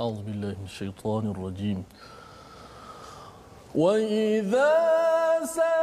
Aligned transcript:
أعوذ 0.00 0.22
بالله 0.22 0.48
من 0.48 0.64
الشيطان 0.64 1.30
الرجيم. 1.30 1.84
وإذا 3.74 4.72
سألك 5.44 5.79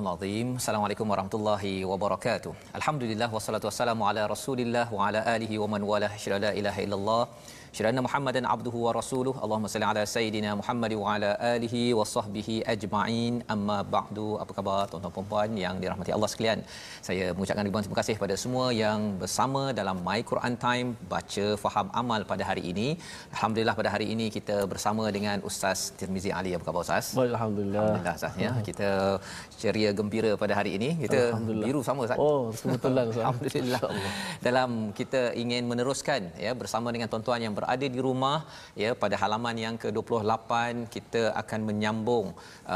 Surah 0.00 0.16
Al-Azim. 0.16 0.56
Assalamualaikum 0.60 1.06
warahmatullahi 1.12 1.84
wabarakatuh. 1.84 2.52
Alhamdulillah 2.78 3.28
wassalatu 3.36 3.66
wassalamu 3.68 4.08
ala 4.08 4.22
Rasulillah 4.32 4.86
wa 4.96 5.08
ala 5.08 5.20
alihi 5.32 5.60
wa 5.62 5.66
man 5.72 5.82
walah. 5.90 6.08
Syada 6.16 6.38
la 6.40 6.50
ilaha 6.60 6.80
illallah. 6.84 7.22
Syada 7.76 8.02
Muhammadan 8.06 8.44
abduhu 8.52 8.78
wa 8.84 8.92
rasuluh. 8.96 9.32
Allahumma 9.44 9.68
salli 9.72 9.86
ala 9.88 10.02
sayidina 10.12 10.50
Muhammad 10.60 10.92
wa 11.00 11.04
ala 11.12 11.28
alihi 11.54 11.82
wa 11.98 12.04
sahbihi 12.12 12.54
ajma'in. 12.72 13.34
Amma 13.54 13.76
ba'du. 13.94 14.26
Apa 14.42 14.52
khabar 14.56 14.78
tuan-tuan 14.90 15.14
dan 15.16 15.26
puan 15.30 15.50
yang 15.64 15.74
dirahmati 15.82 16.12
Allah 16.16 16.28
sekalian? 16.32 16.60
Saya 17.08 17.26
mengucapkan 17.34 17.64
ribuan 17.68 17.84
terima 17.86 17.98
kasih 18.00 18.14
kepada 18.18 18.36
semua 18.44 18.64
yang 18.80 18.98
bersama 19.20 19.62
dalam 19.80 19.98
My 20.08 20.18
Quran 20.30 20.56
Time 20.64 20.88
baca 21.12 21.46
faham 21.64 21.86
amal 22.00 22.26
pada 22.32 22.42
hari 22.50 22.64
ini. 22.72 22.88
Alhamdulillah 23.36 23.76
pada 23.80 23.92
hari 23.94 24.08
ini 24.14 24.26
kita 24.36 24.56
bersama 24.72 25.06
dengan 25.18 25.38
Ustaz 25.50 25.94
Tirmizi 26.00 26.32
Ali. 26.40 26.52
Apa 26.58 26.66
khabar 26.70 26.82
Ustaz? 26.86 27.14
Baik, 27.20 27.32
Alhamdulillah. 27.36 27.84
Alhamdulillah 27.84 28.16
Ustaz 28.20 28.42
ya. 28.44 28.52
Kita 28.70 28.90
ceria 29.62 29.92
gembira 30.00 30.32
pada 30.42 30.56
hari 30.58 30.74
ini. 30.80 30.90
Kita 31.04 31.22
biru 31.66 31.82
sama 31.90 32.08
Ustaz. 32.08 32.18
Oh, 32.26 32.50
kebetulan 32.64 33.04
Ustaz. 33.14 33.24
Alhamdulillah. 33.30 33.80
Dalam 34.48 34.70
kita 35.00 35.22
ingin 35.44 35.62
meneruskan 35.70 36.34
ya 36.46 36.52
bersama 36.64 36.90
dengan 36.90 37.06
tuan-tuan 37.14 37.40
yang 37.46 37.56
berada 37.60 37.86
di 37.94 38.00
rumah 38.06 38.38
ya 38.82 38.90
pada 39.02 39.16
halaman 39.22 39.56
yang 39.64 39.76
ke-28 39.82 40.50
kita 40.94 41.22
akan 41.42 41.60
menyambung 41.70 42.26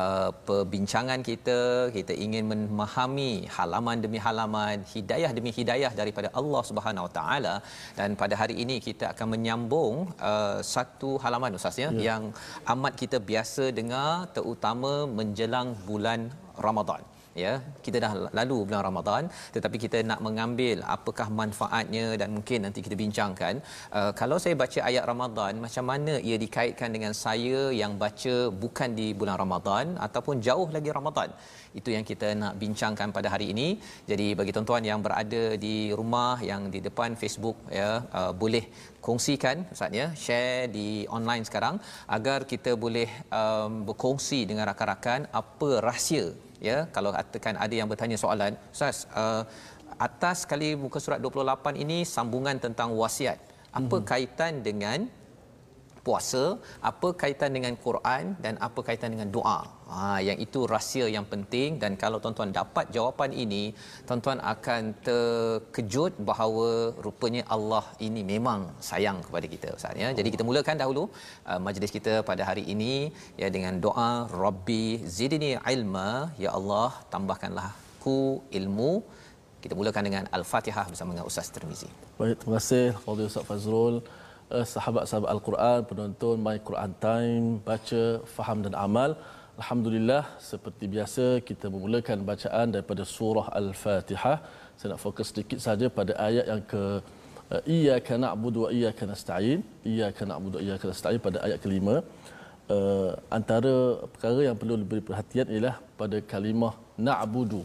uh, 0.00 0.31
perbincangan 0.49 1.21
kita. 1.31 1.59
Kita 1.97 2.12
ingin 2.25 2.45
memahami 2.53 3.33
halaman 3.56 3.99
demi 4.05 4.21
halaman, 4.27 4.77
hidayah 4.94 5.31
demi 5.39 5.53
hidayah 5.59 5.93
daripada 6.00 6.31
Allah 6.41 6.62
Subhanahu 6.71 7.06
Wa 7.09 7.12
Taala 7.19 7.55
dan 7.99 8.11
pada 8.23 8.37
hari 8.43 8.56
ini 8.65 8.78
kita 8.89 9.06
akan 9.15 9.28
menyambung 9.37 9.94
uh, 10.33 10.59
satu 10.75 11.12
halaman 11.25 11.59
Ustaz 11.61 11.78
ya, 11.84 11.91
Ya. 11.94 12.03
yang 12.09 12.23
amat 12.75 12.94
kita 13.03 13.19
biasa 13.31 13.65
dengar 13.81 14.11
terutama 14.37 14.93
menjelang 15.19 15.69
bulan 15.89 16.21
Ramadan 16.67 17.03
ya 17.43 17.53
kita 17.84 17.99
dah 18.05 18.12
lalu 18.39 18.56
bulan 18.67 18.83
Ramadan 18.89 19.22
tetapi 19.55 19.77
kita 19.84 19.99
nak 20.11 20.21
mengambil 20.27 20.77
apakah 20.97 21.28
manfaatnya 21.41 22.06
dan 22.21 22.28
mungkin 22.37 22.59
nanti 22.67 22.81
kita 22.87 22.97
bincangkan. 23.03 23.55
Uh, 23.99 24.12
kalau 24.21 24.39
saya 24.45 24.55
baca 24.62 24.81
ayat 24.91 25.05
Ramadan 25.12 25.53
macam 25.67 25.84
mana 25.91 26.15
ia 26.28 26.37
dikaitkan 26.44 26.91
dengan 26.97 27.12
saya 27.25 27.61
yang 27.83 27.94
baca 28.05 28.34
bukan 28.65 28.91
di 29.00 29.09
bulan 29.21 29.37
Ramadan 29.43 29.87
ataupun 30.06 30.39
jauh 30.47 30.69
lagi 30.77 30.91
Ramadan? 30.99 31.31
Itu 31.78 31.91
yang 31.97 32.05
kita 32.11 32.28
nak 32.43 32.55
bincangkan 32.62 33.11
pada 33.17 33.28
hari 33.34 33.47
ini. 33.55 33.69
Jadi 34.11 34.27
bagi 34.39 34.55
tuan-tuan 34.55 34.84
yang 34.91 35.00
berada 35.06 35.43
di 35.65 35.77
rumah 35.99 36.39
yang 36.50 36.71
di 36.75 36.78
depan 36.89 37.19
Facebook 37.23 37.59
ya 37.81 37.91
uh, 38.19 38.33
boleh 38.43 38.65
kongsikan 39.06 39.56
ustaz 39.75 39.93
ya 40.00 40.06
share 40.25 40.73
di 40.77 40.89
online 41.17 41.44
sekarang 41.49 41.77
agar 42.17 42.39
kita 42.53 42.73
boleh 42.84 43.09
um, 43.41 43.84
berkongsi 43.89 44.41
dengan 44.49 44.65
rakan-rakan 44.71 45.28
apa 45.41 45.71
rahsia 45.89 46.27
ya 46.60 46.87
kalau 46.97 47.10
katakan 47.16 47.54
ada 47.65 47.75
yang 47.75 47.88
bertanya 47.91 48.19
soalan 48.20 48.53
ustaz 48.75 49.06
uh, 49.15 49.42
atas 49.98 50.42
kali 50.50 50.75
muka 50.75 50.98
surat 50.98 51.20
28 51.22 51.82
ini 51.84 52.03
sambungan 52.03 52.56
tentang 52.59 52.94
wasiat. 53.00 53.38
Apa 53.75 53.97
hmm. 53.98 54.06
kaitan 54.06 54.53
dengan 54.62 54.98
puasa? 56.06 56.59
Apa 56.91 57.14
kaitan 57.14 57.50
dengan 57.54 57.75
Quran? 57.78 58.34
Dan 58.44 58.59
apa 58.59 58.81
kaitan 58.87 59.14
dengan 59.14 59.31
doa 59.31 59.66
ha 59.94 60.09
yang 60.28 60.38
itu 60.44 60.60
rahsia 60.75 61.06
yang 61.16 61.27
penting 61.32 61.71
dan 61.82 61.93
kalau 62.03 62.19
tuan-tuan 62.25 62.53
dapat 62.59 62.87
jawapan 62.97 63.31
ini 63.44 63.62
tuan-tuan 64.09 64.38
akan 64.53 64.82
terkejut 65.09 66.12
bahawa 66.31 66.69
rupanya 67.06 67.43
Allah 67.56 67.84
ini 68.06 68.22
memang 68.32 68.60
sayang 68.91 69.19
kepada 69.27 69.49
kita 69.55 69.71
ustaz 69.78 70.03
ya 70.05 70.10
jadi 70.19 70.28
kita 70.34 70.47
mulakan 70.50 70.82
dahulu 70.82 71.05
uh, 71.50 71.60
majlis 71.66 71.94
kita 71.99 72.15
pada 72.31 72.44
hari 72.50 72.65
ini 72.75 72.94
ya 73.43 73.50
dengan 73.56 73.77
doa 73.87 74.10
rabbi 74.44 74.84
zidni 75.19 75.53
ilma 75.75 76.11
ya 76.44 76.53
Allah 76.59 76.91
tambahkanlah 77.15 77.71
ku 78.05 78.19
ilmu 78.61 78.93
kita 79.65 79.75
mulakan 79.81 80.05
dengan 80.09 80.25
al-Fatihah 80.37 80.84
bersama 80.93 81.11
dengan 81.15 81.26
Ustaz 81.31 81.47
Tirmizi. 81.53 81.88
Baik, 82.19 82.37
terima 82.41 82.55
kasih 82.59 82.87
kepada 82.97 83.22
Ustaz 83.31 83.44
Fazrul. 83.49 83.94
Eh, 84.56 84.66
sahabat-sahabat 84.72 85.28
Al-Quran, 85.34 85.78
penonton 85.91 86.37
My 86.47 86.56
Quran 86.69 86.93
Time, 87.05 87.47
baca, 87.69 88.03
faham 88.34 88.59
dan 88.66 88.75
amal. 88.87 89.11
Alhamdulillah, 89.62 90.22
seperti 90.50 90.84
biasa 90.94 91.25
kita 91.48 91.66
memulakan 91.75 92.26
bacaan 92.31 92.75
daripada 92.75 93.03
surah 93.06 93.47
Al-Fatihah. 93.60 94.38
Saya 94.75 94.88
nak 94.92 95.00
fokus 95.04 95.31
sedikit 95.31 95.62
saja 95.66 95.87
pada 95.98 96.12
ayat 96.28 96.47
yang 96.50 96.62
ke 96.72 96.82
eh, 97.54 97.62
Iyyaka 97.75 98.19
na'budu 98.25 98.66
wa 98.66 98.70
iyyaka 98.76 99.06
nasta'in. 99.10 99.60
Iyyaka 99.91 100.26
na'budu 100.31 100.59
wa 100.59 100.62
iyyaka 100.66 100.84
nasta'in 100.91 101.20
pada 101.26 101.38
ayat 101.47 101.59
kelima. 101.62 102.03
Uh, 102.75 103.12
antara 103.37 103.75
perkara 104.12 104.41
yang 104.48 104.56
perlu 104.60 104.75
diberi 104.82 105.03
perhatian 105.09 105.47
ialah 105.54 105.76
pada 106.00 106.19
kalimah 106.32 106.75
na'budu. 107.06 107.62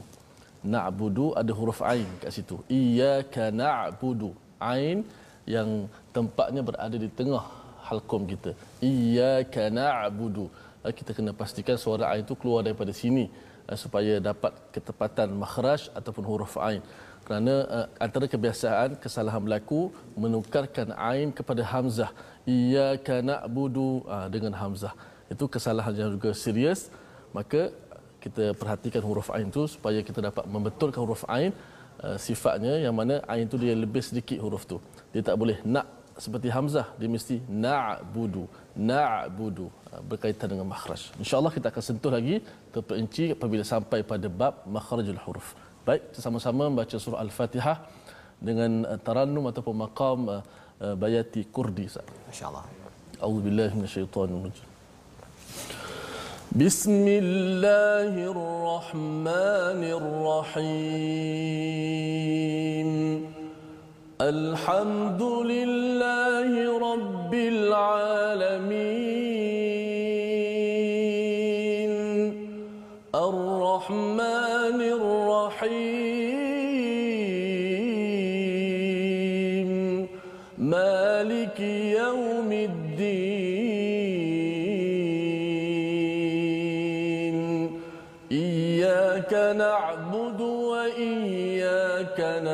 Na'budu 0.73 1.33
ada 1.41 1.51
huruf 1.59 1.81
ain 1.81 2.09
kat 2.21 2.31
situ. 2.37 2.61
Iyyaka 2.79 3.49
na'budu. 3.63 4.31
Ain 4.61 5.01
yang 5.55 5.89
tempatnya 6.13 6.61
berada 6.69 6.97
di 7.01 7.09
tengah 7.19 7.43
halqum 7.89 8.29
kita. 8.29 8.53
Iyyaka 8.93 9.73
na'budu. 9.73 10.45
Eh, 10.45 10.68
Kita 10.99 11.11
kena 11.17 11.31
pastikan 11.41 11.77
suara 11.77 12.11
ain 12.11 12.23
itu 12.27 12.35
keluar 12.41 12.61
daripada 12.67 12.91
sini 13.01 13.25
eh, 13.69 13.77
supaya 13.83 14.13
dapat 14.29 14.53
ketepatan 14.73 15.29
makhraj 15.43 15.81
ataupun 15.99 16.23
huruf 16.29 16.55
ain. 16.69 16.81
Kerana 17.29 17.55
uh, 17.77 17.87
antara 18.01 18.25
kebiasaan 18.25 18.97
kesalahan 19.03 19.37
berlaku 19.45 19.93
menukarkan 20.17 20.89
ain 20.97 21.29
kepada 21.29 21.61
hamzah. 21.71 22.09
Iyyaka 22.49 23.21
na'budu 23.21 24.01
uh, 24.09 24.25
dengan 24.33 24.53
hamzah. 24.61 24.93
Itu 25.33 25.45
kesalahan 25.45 25.93
yang 25.93 26.09
juga 26.17 26.33
serius. 26.33 26.89
Maka 27.37 27.69
kita 28.23 28.57
perhatikan 28.57 29.05
huruf 29.05 29.29
ain 29.35 29.45
itu 29.53 29.63
supaya 29.69 30.01
kita 30.01 30.25
dapat 30.25 30.41
membetulkan 30.49 30.99
huruf 31.05 31.21
ain 31.29 31.53
uh, 32.01 32.17
sifatnya 32.17 32.81
yang 32.81 32.97
mana 32.97 33.21
ain 33.29 33.45
itu 33.45 33.61
dia 33.61 33.77
lebih 33.77 34.01
sedikit 34.01 34.41
huruf 34.41 34.65
tu. 34.65 34.81
Dia 35.13 35.21
tak 35.21 35.37
boleh 35.37 35.61
nak 35.61 35.85
seperti 36.17 36.49
hamzah, 36.51 36.87
dia 36.99 37.07
mesti 37.07 37.35
na'budu. 37.45 38.49
Na'budu 38.73 39.69
berkaitan 40.10 40.48
dengan 40.52 40.66
makhraj. 40.72 41.02
Insya-Allah 41.22 41.52
kita 41.56 41.66
akan 41.72 41.82
sentuh 41.88 42.12
lagi 42.16 42.36
terperinci 42.74 43.24
apabila 43.36 43.64
sampai 43.74 44.00
pada 44.12 44.28
bab 44.40 44.54
makhrajul 44.76 45.20
huruf. 45.24 45.48
Baik, 45.86 46.02
kita 46.10 46.20
sama-sama 46.26 46.62
membaca 46.70 46.96
surah 47.04 47.20
Al-Fatihah 47.26 47.76
dengan 48.48 48.70
uh, 48.84 48.98
tarannum 49.06 49.44
ataupun 49.50 49.74
maqam 49.84 50.18
uh, 50.28 50.40
uh, 50.84 50.94
bayati 51.02 51.42
kurdi. 51.56 51.86
Masya-Allah. 52.30 52.84
أعوذ 53.22 53.40
بالله 53.46 53.70
من 53.78 53.84
الشيطان 53.88 54.28
الرجيم 54.36 54.68
بسم 56.52 57.04
الله 57.08 58.12
الرحمن 58.34 59.82
الرحيم 60.00 61.28
الحمد 64.20 65.22
لله 65.22 66.78
رب 66.88 67.32
العالمين 67.54 69.27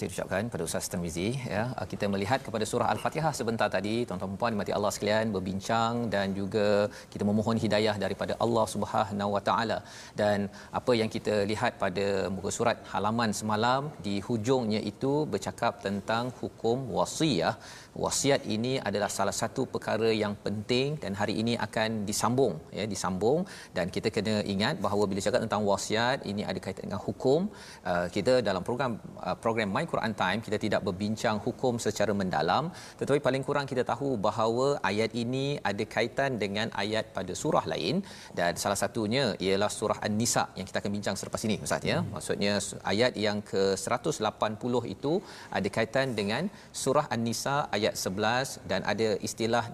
kasih 0.00 0.10
diucapkan 0.12 0.48
pada 0.52 0.62
Ustaz 0.68 0.88
Tarmizi 0.92 1.28
ya. 1.54 1.62
Kita 1.92 2.04
melihat 2.12 2.40
kepada 2.46 2.64
surah 2.70 2.88
Al-Fatihah 2.92 3.32
sebentar 3.38 3.68
tadi, 3.74 3.94
tuan-tuan 4.08 4.30
dan 4.32 4.38
puan 4.40 4.52
dimati 4.54 4.72
Allah 4.76 4.92
sekalian 4.96 5.26
berbincang 5.34 5.94
dan 6.14 6.26
juga 6.38 6.66
kita 7.12 7.24
memohon 7.30 7.60
hidayah 7.64 7.94
daripada 8.04 8.32
Allah 8.44 8.64
Subhanahu 8.74 9.30
wa 9.36 9.42
taala. 9.48 9.78
Dan 10.20 10.48
apa 10.80 10.92
yang 11.00 11.10
kita 11.16 11.34
lihat 11.50 11.72
pada 11.84 12.06
muka 12.36 12.52
surat 12.58 12.78
halaman 12.92 13.32
semalam 13.40 13.92
di 14.06 14.14
hujungnya 14.28 14.80
itu 14.92 15.12
bercakap 15.34 15.84
tentang 15.86 16.32
hukum 16.40 16.88
wasiat. 16.96 17.56
Wasiat 17.90 18.46
ini 18.54 18.78
adalah 18.88 19.10
salah 19.10 19.34
satu 19.34 19.66
perkara 19.66 20.08
yang 20.14 20.34
penting 20.44 20.94
dan 21.02 21.12
hari 21.20 21.34
ini 21.42 21.54
akan 21.66 22.06
disambung 22.08 22.54
ya, 22.78 22.84
disambung. 22.92 23.42
Dan 23.76 23.90
kita 23.94 24.08
kena 24.14 24.34
ingat 24.54 24.78
bahawa 24.84 25.04
bila 25.10 25.18
cakap 25.26 25.42
tentang 25.42 25.66
wasiat 25.66 26.22
ini 26.30 26.46
ada 26.50 26.60
kaitan 26.62 26.86
dengan 26.86 27.02
hukum. 27.06 27.50
Uh, 27.82 28.06
kita 28.16 28.34
dalam 28.48 28.62
program 28.68 28.92
uh, 29.26 29.34
program 29.44 29.74
My 29.74 29.84
Quran 29.92 30.14
Time 30.22 30.38
kita 30.46 30.58
tidak 30.64 30.80
berbincang 30.86 31.42
hukum 31.46 31.82
secara 31.86 32.14
mendalam. 32.20 32.70
Tetapi 33.00 33.18
paling 33.26 33.42
kurang 33.48 33.66
kita 33.72 33.82
tahu 33.82 34.14
bahawa 34.28 34.78
ayat 34.90 35.10
ini 35.24 35.58
ada 35.70 35.84
kaitan 35.96 36.38
dengan 36.38 36.70
ayat 36.84 37.10
pada 37.10 37.34
surah 37.42 37.66
lain. 37.72 38.06
Dan 38.38 38.54
salah 38.54 38.78
satunya 38.78 39.34
ialah 39.46 39.70
surah 39.78 39.98
An-Nisa 40.06 40.46
yang 40.54 40.66
kita 40.70 40.78
akan 40.82 40.92
bincang 40.94 41.18
selepas 41.18 41.42
ini 41.48 41.58
Ustaz 41.66 41.82
ya. 41.92 41.98
Maksudnya 42.14 42.54
ayat 42.92 43.18
yang 43.26 43.42
ke 43.42 43.74
180 43.74 44.94
itu 44.94 45.12
ada 45.58 45.68
kaitan 45.76 46.14
dengan 46.14 46.46
surah 46.84 47.10
An-Nisa 47.10 47.56
ayat 47.66 47.79
11 47.88 48.68
dan 48.70 48.80
ada 48.92 49.08
istilah 49.28 49.64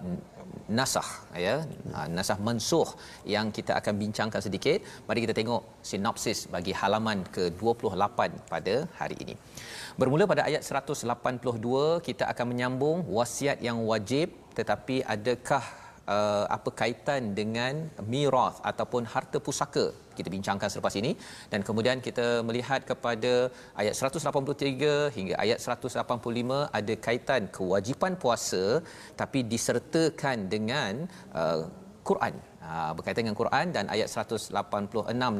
nasah 0.77 1.09
ya. 1.45 1.55
Ha, 1.95 2.07
nasah 2.15 2.37
mansuh 2.47 2.89
yang 3.23 3.47
kita 3.57 3.73
akan 3.79 3.93
bincangkan 4.03 4.41
sedikit. 4.47 4.79
Mari 5.07 5.19
kita 5.25 5.35
tengok 5.39 5.63
sinopsis 5.89 6.39
bagi 6.55 6.75
halaman 6.79 7.23
ke-28 7.35 8.19
pada 8.51 8.75
hari 8.99 9.17
ini. 9.23 9.35
Bermula 9.99 10.23
pada 10.31 10.43
ayat 10.49 10.63
182 10.63 12.07
kita 12.07 12.23
akan 12.31 12.45
menyambung 12.51 12.97
wasiat 13.17 13.59
yang 13.67 13.79
wajib 13.91 14.29
tetapi 14.59 15.05
adakah 15.15 15.63
uh, 16.15 16.45
apa 16.57 16.69
kaitan 16.81 17.31
dengan 17.39 17.73
mirath 18.13 18.59
ataupun 18.71 19.03
harta 19.13 19.39
pusaka 19.47 19.85
kita 20.17 20.29
bincangkan 20.35 20.69
selepas 20.73 20.95
ini. 21.01 21.11
Dan 21.51 21.61
kemudian 21.67 21.97
kita 22.07 22.27
melihat 22.47 22.81
kepada 22.91 23.33
ayat 23.81 23.93
183 23.93 25.13
hingga 25.17 25.35
ayat 25.45 25.59
185 25.61 26.61
ada 26.79 26.93
kaitan 27.07 27.43
kewajipan 27.57 28.15
puasa 28.23 28.63
tapi 29.21 29.41
disertakan 29.53 30.49
dengan 30.55 31.05
uh, 31.37 31.61
Quran. 32.09 32.35
Ha, 32.67 32.91
berkaitan 32.97 33.21
dengan 33.23 33.37
Quran 33.39 33.65
dan 33.75 33.85
ayat 33.93 34.09
186 34.11 34.51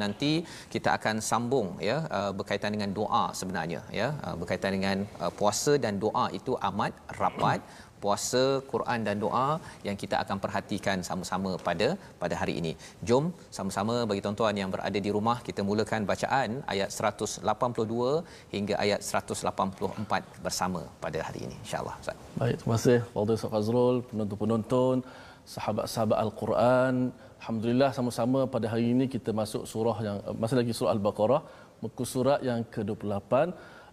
nanti 0.02 0.30
kita 0.72 0.96
akan 0.96 1.16
sambung 1.28 1.76
ya 1.88 1.96
uh, 2.18 2.32
berkaitan 2.38 2.72
dengan 2.76 2.90
doa 2.98 3.24
sebenarnya 3.40 3.80
ya. 4.00 4.08
Uh, 4.24 4.36
berkaitan 4.40 4.72
dengan 4.76 4.96
uh, 5.20 5.32
puasa 5.38 5.74
dan 5.84 6.00
doa 6.04 6.24
itu 6.38 6.54
amat 6.68 6.92
rapat 7.20 7.60
puasa 8.04 8.42
Quran 8.72 9.00
dan 9.06 9.16
doa 9.24 9.48
yang 9.86 9.96
kita 10.02 10.16
akan 10.24 10.38
perhatikan 10.44 10.98
sama-sama 11.08 11.50
pada 11.68 11.88
pada 12.22 12.34
hari 12.40 12.54
ini. 12.60 12.72
Jom 13.08 13.24
sama-sama 13.58 13.96
bagi 14.10 14.22
tuan-tuan 14.24 14.56
yang 14.62 14.70
berada 14.74 14.98
di 15.06 15.10
rumah 15.16 15.36
kita 15.48 15.62
mulakan 15.70 16.08
bacaan 16.10 16.50
ayat 16.74 16.88
182 16.88 18.24
hingga 18.54 18.74
ayat 18.84 19.00
184 19.22 20.44
bersama 20.46 20.82
pada 21.04 21.18
hari 21.28 21.40
ini 21.46 21.56
insya-Allah. 21.64 21.96
Baik, 22.40 22.56
terima 22.60 22.74
kasih 22.78 22.98
Fadil 23.14 23.36
Ustaz 23.38 24.04
penonton-penonton, 24.10 24.96
sahabat-sahabat 25.54 26.18
Al-Quran. 26.26 26.94
Alhamdulillah 27.40 27.90
sama-sama 27.98 28.40
pada 28.54 28.66
hari 28.72 28.86
ini 28.94 29.04
kita 29.14 29.30
masuk 29.40 29.62
surah 29.72 29.98
yang 30.06 30.16
masih 30.42 30.56
lagi 30.60 30.72
surah 30.78 30.92
Al-Baqarah, 30.96 31.42
muka 31.82 32.04
surat 32.14 32.40
yang 32.48 32.60
ke-28 32.74 33.32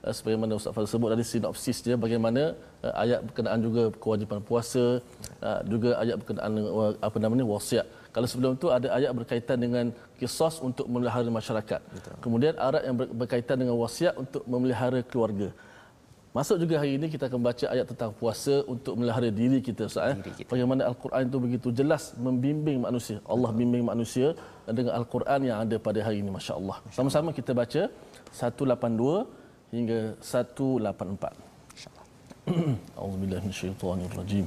uh, 0.05 0.13
sebagaimana 0.17 0.51
Ustaz 0.59 0.71
Fazal 0.75 0.91
sebut 0.93 1.09
tadi 1.13 1.25
sinopsis 1.31 1.77
dia 1.85 1.95
bagaimana 2.05 2.41
uh, 2.85 2.93
ayat 3.03 3.19
berkenaan 3.27 3.59
juga 3.67 3.83
kewajipan 4.03 4.39
puasa 4.49 4.85
uh, 5.47 5.59
juga 5.73 5.89
ayat 6.03 6.15
berkenaan 6.21 6.51
uh, 6.79 6.93
apa 7.07 7.17
namanya 7.23 7.45
wasiat 7.53 7.85
kalau 8.15 8.27
sebelum 8.31 8.53
tu 8.63 8.67
ada 8.77 8.87
ayat 8.97 9.11
berkaitan 9.19 9.57
dengan 9.65 9.85
kisos 10.19 10.57
untuk 10.67 10.85
memelihara 10.91 11.31
masyarakat 11.39 11.81
Betul. 11.95 12.17
kemudian 12.25 12.53
ayat 12.65 12.83
yang 12.87 12.97
berkaitan 13.21 13.57
dengan 13.61 13.75
wasiat 13.83 14.13
untuk 14.25 14.43
memelihara 14.53 15.01
keluarga 15.11 15.50
Masuk 16.35 16.57
juga 16.62 16.75
hari 16.79 17.00
ini 17.00 17.07
kita 17.12 17.31
akan 17.31 17.41
baca 17.47 17.65
ayat 17.74 17.85
tentang 17.91 18.12
puasa 18.19 18.55
untuk 18.74 18.93
melihara 19.00 19.29
diri 19.38 19.59
kita 19.67 19.88
Ustaz 19.89 20.12
eh. 20.12 20.43
Bagaimana 20.51 20.81
Al-Quran 20.91 21.24
itu 21.31 21.38
begitu 21.45 21.67
jelas 21.79 22.03
membimbing 22.25 22.79
manusia. 22.88 23.17
Allah 23.33 23.51
bimbing 23.59 23.83
manusia 23.91 24.27
dengan 24.79 24.93
Al-Quran 25.00 25.47
yang 25.47 25.57
ada 25.63 25.79
pada 25.85 26.00
hari 26.05 26.17
ini 26.24 26.31
masya-Allah. 26.38 26.77
Sama-sama 26.97 27.31
kita 27.38 27.55
baca 27.62 27.88
182 28.35 29.44
hingga 29.75 30.14
184. 30.20 31.32
Insya-Allah. 31.75 32.04
Auzubillahi 32.99 33.42
minasyaitonirrajim. 33.47 34.47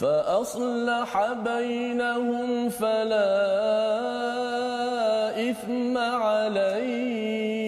فأصلح 0.00 1.32
بينهم 1.32 2.68
فلا 2.68 3.40
إثم 5.50 5.98
عليه 5.98 7.59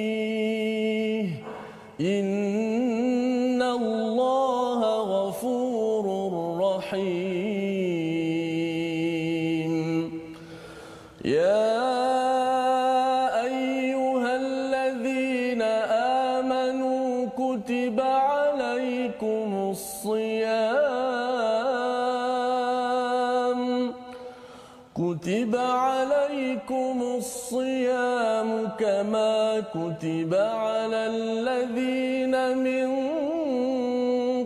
كتب 29.74 30.34
على 30.34 31.06
الذين 31.06 32.58
من 32.58 32.88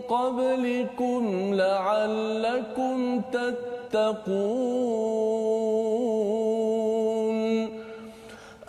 قبلكم 0.01 1.53
لعلكم 1.53 3.21
تتقون 3.31 4.37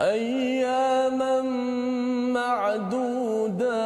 أياما 0.00 1.42
معدودات 2.32 3.78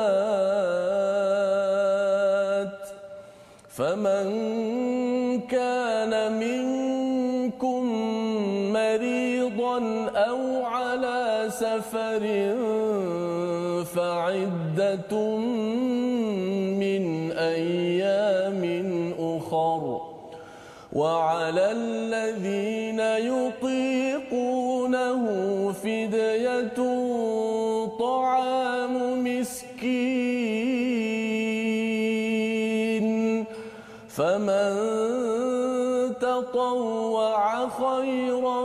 فمن 3.69 4.31
كان 5.41 6.33
منكم 6.33 6.72
سفر 11.83 12.25
فعدة 13.95 15.13
من 16.79 17.33
أيام 17.33 18.63
أخر 19.19 20.01
وعلى 20.93 21.73
الذين 21.73 23.01
يطيقونه 23.35 24.73
فدية 25.73 26.79
مسكين 29.17 30.23
فمن 34.09 34.73
تطوع 36.21 37.69
خيرا 37.69 38.63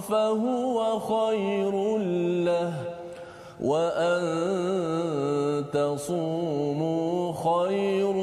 فهو 0.00 0.98
خير 0.98 1.77
تصوموا 5.98 7.32
خير 7.32 8.14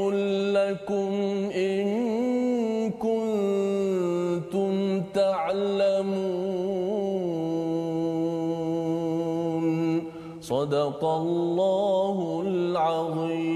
لكم 0.56 1.12
إن 1.52 1.86
كنتم 2.92 4.74
تعلمون. 5.14 6.46
صدق 10.42 11.06
الله 11.06 12.44
العظيم. 12.48 13.55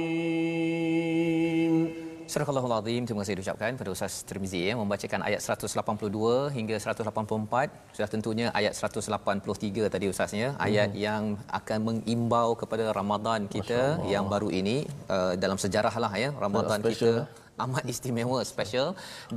Surah 2.29 2.45
Al-Azim 2.45 3.09
terima 3.09 3.25
kasih 3.25 3.41
diucapkan 3.41 3.73
pada 3.73 3.89
Ustaz 3.89 4.21
Tirmizi 4.21 4.59
ya 4.69 4.73
membacakan 4.77 5.25
ayat 5.27 5.41
182 5.41 6.53
hingga 6.57 6.75
184 6.77 7.97
sudah 7.97 8.09
tentunya 8.13 8.47
ayat 8.59 8.77
183 8.77 9.89
tadi 9.93 10.05
Ustaznya 10.13 10.53
hmm. 10.53 10.61
ayat 10.67 10.89
yang 11.05 11.23
akan 11.59 11.79
mengimbau 11.89 12.53
kepada 12.53 12.93
Ramadan 12.99 13.49
kita 13.55 14.05
yang 14.13 14.29
baru 14.29 14.53
ini 14.53 14.85
uh, 15.09 15.33
dalam 15.41 15.57
sejarah 15.57 15.95
lah 16.03 16.13
ya. 16.23 16.29
Ramadan 16.45 16.85
kita 16.85 17.25
amat 17.65 17.83
istimewa 17.93 18.39
special. 18.51 18.87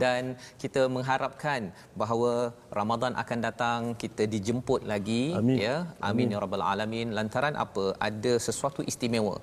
Dan 0.03 0.23
kita 0.63 0.83
mengharapkan 0.97 1.61
bahawa 2.01 2.33
Ramadan 2.79 3.13
akan 3.23 3.39
datang 3.49 3.81
kita 4.03 4.25
dijemput 4.35 4.81
lagi 4.93 5.23
Amin. 5.41 5.57
ya. 5.67 5.77
Amin, 6.11 6.27
amin. 6.27 6.35
ya 6.35 6.39
rabbal 6.45 6.65
alamin. 6.73 7.09
Lantaran 7.19 7.57
apa? 7.65 7.85
Ada 8.09 8.33
sesuatu 8.47 8.81
istimewa. 8.91 9.37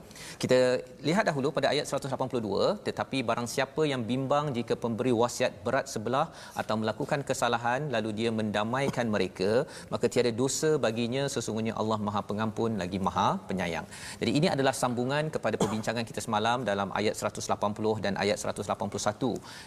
Kita 0.44 0.60
lihat 1.08 1.26
dahulu 1.30 1.50
pada 1.58 1.68
ayat 1.74 1.86
182 1.92 2.86
tetapi 2.88 3.18
barang 3.30 3.48
siapa 3.56 3.82
yang 3.92 4.02
bimbang 4.12 4.46
jika 4.58 4.74
pemberi 4.84 5.14
wasiat 5.22 5.54
berat 5.66 5.86
sebelah 5.94 6.28
atau 6.62 6.76
melakukan 6.82 7.22
kesalahan 7.30 7.82
lalu 7.96 8.10
dia 8.20 8.30
mendamaikan 8.40 9.08
mereka 9.16 9.52
maka 9.94 10.06
tiada 10.14 10.32
dosa 10.42 10.72
baginya. 10.88 11.26
Sesungguhnya 11.36 11.76
Allah 11.82 12.00
Maha 12.08 12.22
Pengampun 12.30 12.72
lagi 12.82 13.00
Maha 13.08 13.30
Penyayang. 13.50 13.86
Jadi 14.22 14.32
ini 14.40 14.48
adalah 14.56 14.74
sambungan 14.82 15.26
kepada 15.36 15.56
perbincangan 15.62 16.04
kita 16.10 16.22
semalam 16.26 16.62
dalam 16.72 16.90
ayat 17.00 17.16
180 17.18 18.06
dan 18.06 18.14
ayat 18.24 18.38
181 18.42 18.69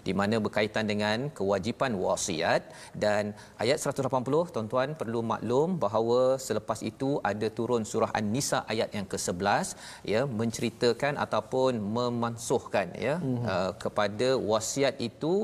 di 0.07 0.13
mana 0.21 0.37
berkaitan 0.45 0.85
dengan 0.93 1.31
kewajipan 1.39 1.93
wasiat 2.05 2.63
dan 3.05 3.35
ayat 3.63 3.79
180 3.81 4.55
tuan-tuan 4.55 4.95
perlu 5.01 5.21
maklum 5.33 5.79
bahawa 5.85 6.39
selepas 6.47 6.81
itu 6.91 7.11
ada 7.31 7.49
turun 7.59 7.85
surah 7.93 8.11
An-Nisa 8.21 8.61
ayat 8.73 8.91
yang 8.97 9.07
ke-11 9.13 9.67
ya 10.13 10.23
menceritakan 10.41 11.17
ataupun 11.27 11.73
memansuhkan 11.99 12.89
ya 13.07 13.17
mm-hmm. 13.19 13.47
uh, 13.53 13.73
kepada 13.85 14.29
wasiat 14.53 14.97
itu 15.09 15.35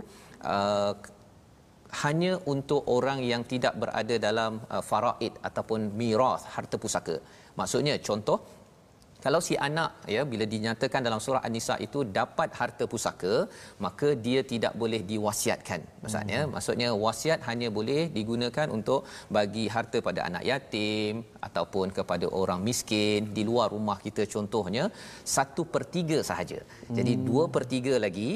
uh, 0.45 0.93
hanya 2.05 2.33
untuk 2.53 2.85
orang 2.97 3.25
yang 3.25 3.43
tidak 3.53 3.75
berada 3.83 4.15
dalam 4.21 4.61
uh, 4.69 4.85
faraid 4.85 5.33
ataupun 5.49 5.97
miras 6.01 6.45
harta 6.55 6.77
pusaka. 6.77 7.17
Maksudnya 7.57 7.95
contoh 8.09 8.39
kalau 9.25 9.41
si 9.47 9.55
anak 9.69 9.91
ya 10.15 10.23
bila 10.33 10.45
dinyatakan 10.55 11.01
dalam 11.07 11.21
surah 11.25 11.43
an-nisa 11.47 11.75
itu 11.87 12.01
dapat 12.19 12.49
harta 12.59 12.85
pusaka 12.93 13.35
maka 13.85 14.09
dia 14.27 14.41
tidak 14.53 14.75
boleh 14.83 15.01
diwasiatkan 15.11 15.81
maksudnya 16.03 16.41
hmm. 16.43 16.53
maksudnya 16.55 16.89
wasiat 17.05 17.41
hanya 17.49 17.69
boleh 17.79 18.03
digunakan 18.19 18.69
untuk 18.77 19.01
bagi 19.39 19.65
harta 19.75 20.01
pada 20.09 20.21
anak 20.29 20.45
yatim 20.51 21.25
ataupun 21.49 21.89
kepada 21.99 22.29
orang 22.43 22.63
miskin 22.69 23.33
di 23.39 23.45
luar 23.49 23.69
rumah 23.77 23.99
kita 24.07 24.25
contohnya 24.35 24.87
1/3 25.39 26.29
sahaja 26.31 26.61
hmm. 26.63 26.97
jadi 26.99 27.13
2/3 27.33 28.05
lagi 28.07 28.31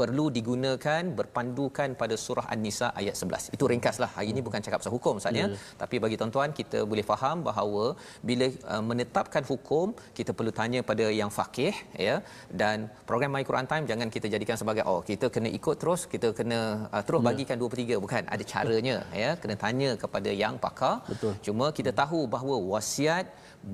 perlu 0.00 0.24
digunakan 0.36 1.02
berpandukan 1.18 1.88
pada 2.00 2.14
surah 2.24 2.46
An-Nisa 2.54 2.88
ayat 3.00 3.14
11. 3.24 3.54
Itu 3.56 3.64
ringkaslah. 3.72 4.10
Hari 4.16 4.28
ini 4.32 4.40
bukan 4.46 4.60
cakap 4.66 4.78
pasal 4.82 4.94
hukum 4.96 5.22
sahaja, 5.24 5.44
yeah. 5.44 5.60
tapi 5.82 5.96
bagi 6.04 6.16
tuan-tuan 6.20 6.50
kita 6.60 6.80
boleh 6.92 7.04
faham 7.10 7.46
bahawa 7.48 7.84
bila 8.28 8.46
uh, 8.74 8.82
menetapkan 8.90 9.42
hukum 9.50 9.94
kita 10.18 10.30
perlu 10.38 10.52
tanya 10.60 10.80
pada 10.90 11.06
yang 11.20 11.30
faqih 11.38 11.74
ya 12.08 12.16
dan 12.60 12.90
program 13.08 13.32
My 13.36 13.44
Quran 13.50 13.68
Time 13.72 13.86
jangan 13.90 14.08
kita 14.16 14.26
jadikan 14.34 14.58
sebagai 14.62 14.84
oh 14.92 15.00
kita 15.10 15.28
kena 15.34 15.48
ikut 15.58 15.76
terus 15.82 16.02
kita 16.14 16.30
kena 16.38 16.60
uh, 16.94 17.02
terus 17.06 17.20
yeah. 17.22 17.28
bagikan 17.30 17.56
2/3 17.62 18.02
bukan 18.04 18.22
ada 18.34 18.44
caranya 18.52 18.96
ya 19.22 19.30
kena 19.42 19.56
tanya 19.64 19.90
kepada 20.04 20.30
yang 20.44 20.56
pakar. 20.66 20.94
Betul. 21.12 21.34
Cuma 21.46 21.66
kita 21.78 21.92
tahu 22.02 22.20
bahawa 22.34 22.58
wasiat 22.74 23.26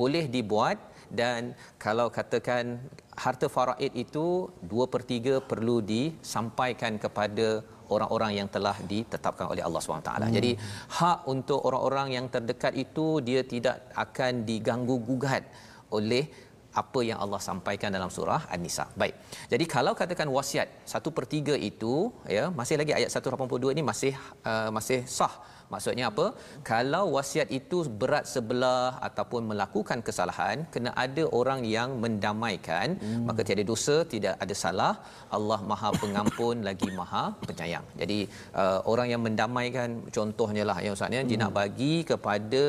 boleh 0.02 0.24
dibuat 0.36 0.76
dan 1.10 1.58
kalau 1.84 2.06
katakan 2.08 2.78
harta 3.18 3.46
faraid 3.50 3.92
itu 3.98 4.46
2 4.62 4.92
per 4.92 5.02
3 5.02 5.42
perlu 5.50 5.82
disampaikan 5.82 6.96
kepada 7.02 7.48
orang-orang 7.90 8.32
yang 8.38 8.48
telah 8.54 8.76
ditetapkan 8.90 9.50
oleh 9.50 9.62
Allah 9.66 9.82
SWT. 9.82 10.10
Hmm. 10.14 10.30
Jadi 10.30 10.54
hak 10.98 11.18
untuk 11.26 11.58
orang-orang 11.68 12.14
yang 12.16 12.26
terdekat 12.30 12.72
itu 12.78 13.18
dia 13.28 13.42
tidak 13.42 13.90
akan 13.98 14.46
diganggu 14.46 14.96
gugat 15.02 15.42
oleh 15.90 16.30
apa 16.70 17.00
yang 17.02 17.18
Allah 17.18 17.42
sampaikan 17.42 17.90
dalam 17.90 18.10
surah 18.14 18.46
An-Nisa. 18.54 18.86
Baik. 18.94 19.14
Jadi 19.50 19.64
kalau 19.66 19.92
katakan 19.98 20.30
wasiat 20.30 20.86
1 20.86 21.16
per 21.16 21.24
3 21.26 21.58
itu 21.58 22.14
ya 22.30 22.44
masih 22.54 22.78
lagi 22.78 22.94
ayat 22.94 23.10
182 23.10 23.74
ini 23.74 23.82
masih 23.82 24.14
uh, 24.46 24.70
masih 24.70 25.02
sah 25.18 25.34
Maksudnya 25.72 26.04
apa? 26.12 26.26
Kalau 26.70 27.04
wasiat 27.16 27.48
itu 27.58 27.78
berat 28.00 28.24
sebelah 28.34 28.98
ataupun 29.08 29.42
melakukan 29.50 29.98
kesalahan, 30.08 30.66
kena 30.74 30.90
ada 31.04 31.24
orang 31.40 31.60
yang 31.76 31.90
mendamaikan, 32.04 32.98
hmm. 33.02 33.24
maka 33.28 33.46
tiada 33.46 33.64
dosa, 33.72 33.96
tidak 34.14 34.34
ada 34.44 34.54
salah. 34.64 34.94
Allah 35.38 35.60
Maha 35.72 35.90
Pengampun 36.02 36.56
lagi 36.68 36.88
Maha 37.00 37.24
Penyayang. 37.48 37.86
Jadi 38.02 38.18
uh, 38.62 38.80
orang 38.92 39.08
yang 39.12 39.22
mendamaikan 39.26 39.90
contohnya 40.16 40.64
lah 40.70 40.78
ya 40.86 40.92
ustaz 40.96 41.14
ya, 41.16 41.22
hmm. 41.22 41.30
dia 41.30 41.38
nak 41.42 41.54
bagi 41.60 41.94
kepada 42.10 42.62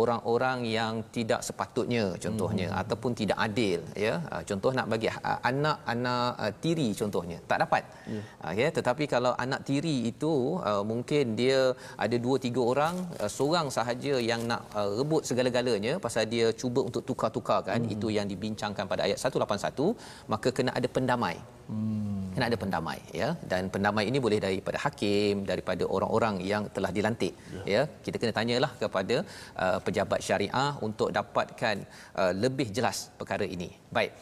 orang-orang 0.00 0.58
yang 0.64 1.04
tidak 1.16 1.40
sepatutnya 1.46 2.16
contohnya 2.24 2.68
hmm. 2.72 2.80
ataupun 2.82 3.12
tidak 3.20 3.38
adil 3.46 3.80
ya 4.04 4.14
uh, 4.32 4.42
contoh 4.48 4.70
nak 4.78 4.86
bagi 4.92 5.08
uh, 5.12 5.38
anak-anak 5.50 6.28
uh, 6.44 6.52
tiri 6.64 6.88
contohnya 7.00 7.38
tak 7.50 7.58
dapat 7.64 7.82
yeah. 8.08 8.24
uh, 8.44 8.52
ya 8.60 8.68
tetapi 8.78 9.04
kalau 9.14 9.32
anak 9.44 9.60
tiri 9.68 10.08
itu 10.08 10.32
uh, 10.64 10.82
mungkin 10.92 11.36
dia 11.40 11.76
ada 12.04 12.16
dua 12.16 12.36
tiga 12.40 12.60
orang 12.72 12.94
uh, 13.20 13.30
seorang 13.36 13.68
sahaja 13.68 14.16
yang 14.30 14.48
nak 14.48 14.64
uh, 14.72 14.88
rebut 15.00 15.22
segala-galanya 15.28 16.00
pasal 16.00 16.24
dia 16.24 16.48
cuba 16.56 16.80
untuk 16.88 17.04
tukar-tukarkan 17.04 17.84
hmm. 17.84 17.94
itu 17.94 18.08
yang 18.16 18.24
dibincangkan 18.32 18.88
pada 18.88 19.04
ayat 19.04 19.20
181 19.20 19.92
maka 20.32 20.48
kena 20.56 20.72
ada 20.72 20.88
pendamai 20.88 21.36
Hmm. 21.70 22.32
Kena 22.34 22.44
ada 22.50 22.58
pendamai 22.62 22.98
ya 23.20 23.28
dan 23.50 23.68
pendamai 23.74 24.04
ini 24.10 24.18
boleh 24.24 24.38
daripada 24.44 24.78
hakim 24.84 25.44
daripada 25.50 25.84
orang-orang 25.96 26.34
yang 26.52 26.62
telah 26.76 26.90
dilantik 26.96 27.34
ya, 27.52 27.62
ya. 27.74 27.82
kita 28.04 28.16
kena 28.20 28.34
tanyalah 28.38 28.72
kepada 28.82 29.16
uh, 29.64 29.78
pejabat 29.86 30.20
syariah 30.26 30.70
untuk 30.88 31.08
dapatkan 31.18 31.76
uh, 32.20 32.32
lebih 32.44 32.68
jelas 32.76 32.98
perkara 33.20 33.46
ini 33.56 33.70
baik 33.96 34.12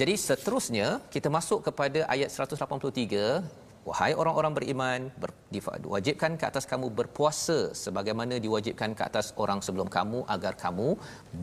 jadi 0.00 0.14
seterusnya 0.26 0.88
kita 1.14 1.28
masuk 1.38 1.60
kepada 1.68 2.02
ayat 2.14 2.30
183 2.34 3.68
Wahai 3.88 4.12
orang-orang 4.20 4.52
beriman, 4.56 5.00
ber, 5.16 5.30
diwajibkan 5.54 6.32
ke 6.40 6.44
atas 6.50 6.64
kamu 6.68 6.92
berpuasa 6.98 7.72
sebagaimana 7.82 8.36
diwajibkan 8.36 8.92
ke 8.98 9.02
atas 9.06 9.32
orang 9.42 9.64
sebelum 9.66 9.88
kamu 9.96 10.28
agar 10.34 10.52
kamu 10.64 10.88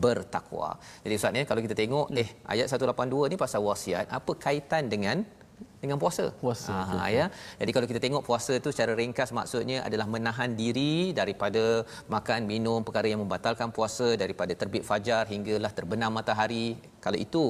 bertakwa. 0.02 0.78
Jadi 1.02 1.14
Ustaz 1.18 1.34
ni 1.34 1.42
kalau 1.42 1.58
kita 1.66 1.74
tengok 1.74 2.06
ya. 2.14 2.22
eh 2.22 2.28
ayat 2.54 2.70
182 2.70 3.32
ni 3.32 3.36
pasal 3.44 3.66
wasiat, 3.66 4.06
apa 4.18 4.32
kaitan 4.46 4.86
dengan 4.86 5.26
dengan 5.86 6.00
puasa. 6.02 6.24
Puasa. 6.42 6.74
Ha, 6.90 7.06
ya. 7.18 7.26
Jadi 7.60 7.70
kalau 7.74 7.86
kita 7.90 8.00
tengok 8.04 8.22
puasa 8.28 8.52
itu 8.60 8.68
secara 8.74 8.92
ringkas 9.00 9.30
maksudnya 9.38 9.78
adalah 9.88 10.06
menahan 10.14 10.50
diri 10.60 11.14
daripada 11.20 11.64
makan 12.14 12.40
minum 12.52 12.80
perkara 12.86 13.06
yang 13.12 13.22
membatalkan 13.24 13.70
puasa 13.76 14.08
daripada 14.22 14.52
terbit 14.60 14.84
fajar 14.90 15.22
hinggalah 15.32 15.72
terbenam 15.78 16.12
matahari. 16.18 16.68
Kalau 17.04 17.18
itu 17.26 17.44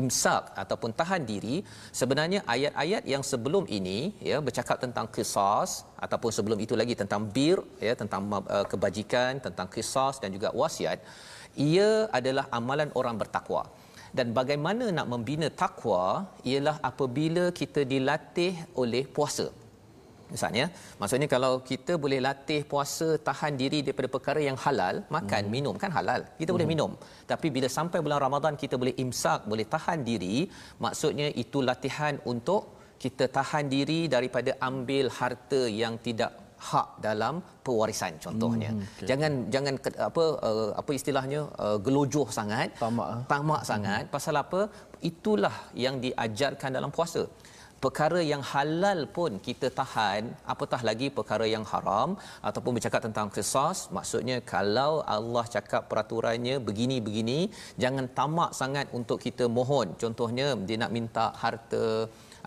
imsak 0.00 0.54
ataupun 0.62 0.90
tahan 1.00 1.22
diri, 1.32 1.56
sebenarnya 2.00 2.40
ayat-ayat 2.54 3.02
yang 3.12 3.22
sebelum 3.30 3.64
ini 3.78 3.98
ya 4.30 4.38
bercakap 4.46 4.78
tentang 4.84 5.06
qisas 5.14 5.70
ataupun 6.04 6.30
sebelum 6.36 6.58
itu 6.64 6.74
lagi 6.80 6.94
tentang 7.02 7.26
bir 7.34 7.58
ya 7.88 7.94
tentang 8.02 8.22
uh, 8.30 8.66
kebajikan, 8.72 9.42
tentang 9.46 9.66
qisas 9.74 10.22
dan 10.22 10.30
juga 10.36 10.54
wasiat, 10.60 10.98
ia 11.58 12.06
adalah 12.18 12.46
amalan 12.58 12.90
orang 13.00 13.18
bertakwa 13.22 13.62
dan 14.18 14.28
bagaimana 14.38 14.86
nak 14.96 15.06
membina 15.12 15.48
takwa 15.62 16.04
ialah 16.50 16.76
apabila 16.90 17.44
kita 17.60 17.82
dilatih 17.92 18.54
oleh 18.82 19.04
puasa. 19.16 19.46
Misalnya 20.34 20.64
maksudnya 21.00 21.28
kalau 21.34 21.52
kita 21.70 21.92
boleh 22.04 22.18
latih 22.26 22.60
puasa 22.72 23.08
tahan 23.28 23.54
diri 23.62 23.78
daripada 23.86 24.08
perkara 24.14 24.40
yang 24.48 24.58
halal 24.64 24.96
makan 25.16 25.42
hmm. 25.44 25.52
minum 25.54 25.74
kan 25.82 25.90
halal. 25.98 26.20
Kita 26.40 26.48
hmm. 26.48 26.56
boleh 26.56 26.68
minum. 26.72 26.92
Tapi 27.32 27.48
bila 27.56 27.68
sampai 27.78 28.00
bulan 28.04 28.20
Ramadan 28.26 28.56
kita 28.62 28.76
boleh 28.82 28.94
imsak 29.04 29.40
boleh 29.52 29.66
tahan 29.74 30.00
diri. 30.10 30.36
Maksudnya 30.84 31.28
itu 31.44 31.60
latihan 31.70 32.16
untuk 32.32 32.62
kita 33.04 33.26
tahan 33.36 33.66
diri 33.74 34.00
daripada 34.14 34.50
ambil 34.70 35.06
harta 35.18 35.62
yang 35.82 35.94
tidak 36.06 36.32
hak 36.68 36.88
dalam 37.06 37.34
pewarisan 37.66 38.12
contohnya. 38.24 38.70
Hmm, 38.72 38.82
okay. 38.86 39.06
Jangan 39.10 39.32
jangan 39.54 39.74
apa 40.08 40.24
uh, 40.48 40.70
apa 40.80 40.90
istilahnya 40.98 41.40
uh, 41.66 41.78
gelojoh 41.86 42.28
sangat, 42.38 42.68
tamak 42.82 43.08
tamak 43.32 43.62
sangat 43.70 44.04
hmm. 44.06 44.12
pasal 44.14 44.36
apa? 44.44 44.60
Itulah 45.10 45.56
yang 45.84 45.96
diajarkan 46.04 46.70
dalam 46.78 46.92
puasa 46.98 47.22
perkara 47.84 48.20
yang 48.32 48.42
halal 48.50 49.00
pun 49.16 49.32
kita 49.46 49.68
tahan 49.78 50.22
apatah 50.52 50.80
lagi 50.88 51.06
perkara 51.18 51.46
yang 51.54 51.64
haram 51.70 52.10
ataupun 52.48 52.72
bercakap 52.76 53.00
tentang 53.06 53.28
kisas 53.36 53.78
maksudnya 53.96 54.36
kalau 54.54 54.92
Allah 55.16 55.44
cakap 55.54 55.82
peraturannya 55.90 56.56
begini-begini 56.68 57.40
jangan 57.84 58.06
tamak 58.18 58.50
sangat 58.60 58.86
untuk 58.98 59.18
kita 59.26 59.46
mohon 59.58 59.88
contohnya 60.02 60.46
dia 60.68 60.78
nak 60.82 60.94
minta 60.98 61.26
harta 61.42 61.84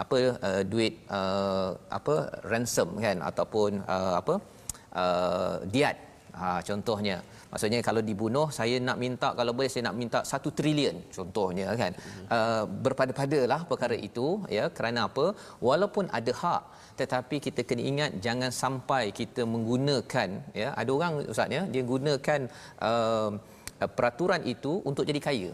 apa 0.04 0.18
uh, 0.48 0.64
duit 0.72 0.94
uh, 1.18 1.70
apa 1.98 2.16
ransom 2.52 2.90
kan 3.06 3.18
ataupun 3.30 3.72
uh, 3.96 4.14
apa 4.22 4.36
uh, 5.04 5.56
diat 5.74 5.98
ha 6.40 6.60
contohnya 6.70 7.18
Maksudnya 7.56 7.80
kalau 7.88 8.02
dibunuh 8.08 8.48
saya 8.58 8.75
nak 8.88 8.98
minta 9.04 9.28
kalau 9.40 9.52
boleh 9.58 9.70
saya 9.74 9.84
nak 9.88 9.98
minta 10.00 10.20
satu 10.32 10.50
trilion 10.58 10.98
contohnya 11.18 11.68
kan. 11.82 11.92
Uh, 12.36 12.64
berpada-padalah 12.86 13.60
perkara 13.70 13.96
itu 14.08 14.28
ya 14.58 14.66
kerana 14.78 15.08
apa? 15.10 15.25
Walaupun 15.68 16.12
ada 16.20 16.32
hak 16.42 16.64
tetapi 17.00 17.36
kita 17.46 17.62
kena 17.70 17.84
ingat 17.92 18.12
jangan 18.25 18.52
sampai 18.64 19.04
kita 19.20 19.48
menggunakan 19.54 20.30
ya 20.62 20.70
ada 20.82 20.92
orang 20.98 21.14
ustaz 21.34 21.56
ya 21.58 21.64
dia 21.74 21.84
gunakan 21.94 22.42
uh, 22.90 23.32
peraturan 23.98 24.44
itu 24.54 24.74
untuk 24.90 25.08
jadi 25.12 25.22
kaya. 25.28 25.52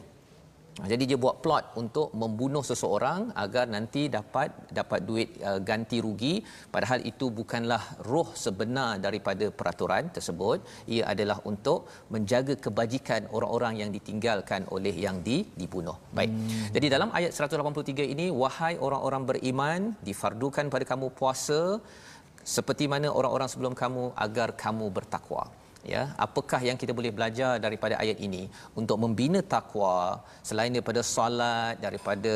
Ha, 0.81 0.89
jadi 0.91 1.03
dia 1.09 1.17
buat 1.23 1.35
plot 1.45 1.65
untuk 1.81 2.07
membunuh 2.21 2.63
seseorang 2.69 3.19
agar 3.43 3.65
nanti 3.73 4.01
dapat 4.15 4.49
dapat 4.77 5.05
duit 5.09 5.29
uh, 5.49 5.59
ganti 5.69 5.97
rugi 6.05 6.33
padahal 6.73 7.05
itu 7.11 7.25
bukanlah 7.39 8.01
roh 8.11 8.29
sebenar 8.43 8.97
daripada 9.05 9.45
peraturan 9.59 10.09
tersebut 10.15 10.57
ia 10.93 11.03
adalah 11.13 11.37
untuk 11.51 11.85
menjaga 12.13 12.57
kebajikan 12.65 13.29
orang-orang 13.29 13.73
yang 13.81 13.89
ditinggalkan 13.97 14.65
oleh 14.75 14.95
yang 15.05 15.21
di, 15.27 15.37
dibunuh. 15.61 15.97
Baik. 16.17 16.33
Hmm. 16.33 16.65
Jadi 16.73 16.87
dalam 16.95 17.09
ayat 17.19 17.31
183 17.37 18.13
ini 18.13 18.27
wahai 18.41 18.73
orang-orang 18.87 19.23
beriman 19.29 19.81
difardukan 20.09 20.73
pada 20.73 20.87
kamu 20.91 21.13
puasa 21.13 21.61
seperti 22.55 22.89
mana 22.89 23.07
orang-orang 23.19 23.49
sebelum 23.53 23.73
kamu 23.77 24.03
agar 24.25 24.49
kamu 24.57 24.89
bertakwa 24.97 25.45
ya 25.93 26.01
apakah 26.25 26.61
yang 26.67 26.77
kita 26.81 26.93
boleh 26.97 27.11
belajar 27.17 27.51
daripada 27.65 27.95
ayat 28.03 28.17
ini 28.27 28.43
untuk 28.81 28.97
membina 29.03 29.39
takwa? 29.53 30.21
Selain 30.49 30.71
daripada 30.75 31.01
solat 31.15 31.77
daripada 31.85 32.35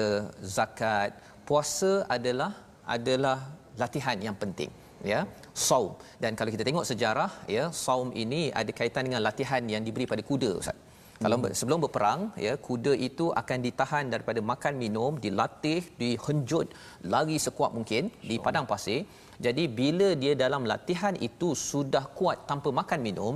zakat 0.56 1.12
puasa 1.50 1.92
adalah 2.16 2.52
adalah 2.96 3.38
latihan 3.82 4.18
yang 4.28 4.38
penting 4.44 4.72
ya. 5.12 5.22
Saum. 5.68 5.94
Dan 6.22 6.32
kalau 6.40 6.52
kita 6.56 6.64
tengok 6.68 6.86
sejarah 6.92 7.32
ya 7.56 7.66
saum 7.86 8.10
ini 8.24 8.42
ada 8.62 8.72
kaitan 8.80 9.08
dengan 9.08 9.22
latihan 9.28 9.64
yang 9.74 9.84
diberi 9.88 10.06
pada 10.14 10.24
kuda 10.32 10.52
ustaz 10.62 10.85
kalau 11.24 11.38
sebelum 11.60 11.80
berperang 11.84 12.22
ya 12.46 12.54
kuda 12.68 12.94
itu 13.08 13.26
akan 13.42 13.60
ditahan 13.66 14.06
daripada 14.14 14.40
makan 14.52 14.74
minum 14.84 15.12
dilatih 15.26 15.82
dihenjut 16.02 16.68
lari 17.14 17.38
sekuat 17.46 17.72
mungkin 17.78 18.12
di 18.30 18.36
padang 18.46 18.68
pasir. 18.72 19.08
Jadi 19.46 19.64
bila 19.80 20.10
dia 20.22 20.34
dalam 20.44 20.64
latihan 20.72 21.16
itu 21.28 21.50
sudah 21.70 22.04
kuat 22.20 22.44
tanpa 22.50 22.70
makan 22.80 23.00
minum 23.08 23.36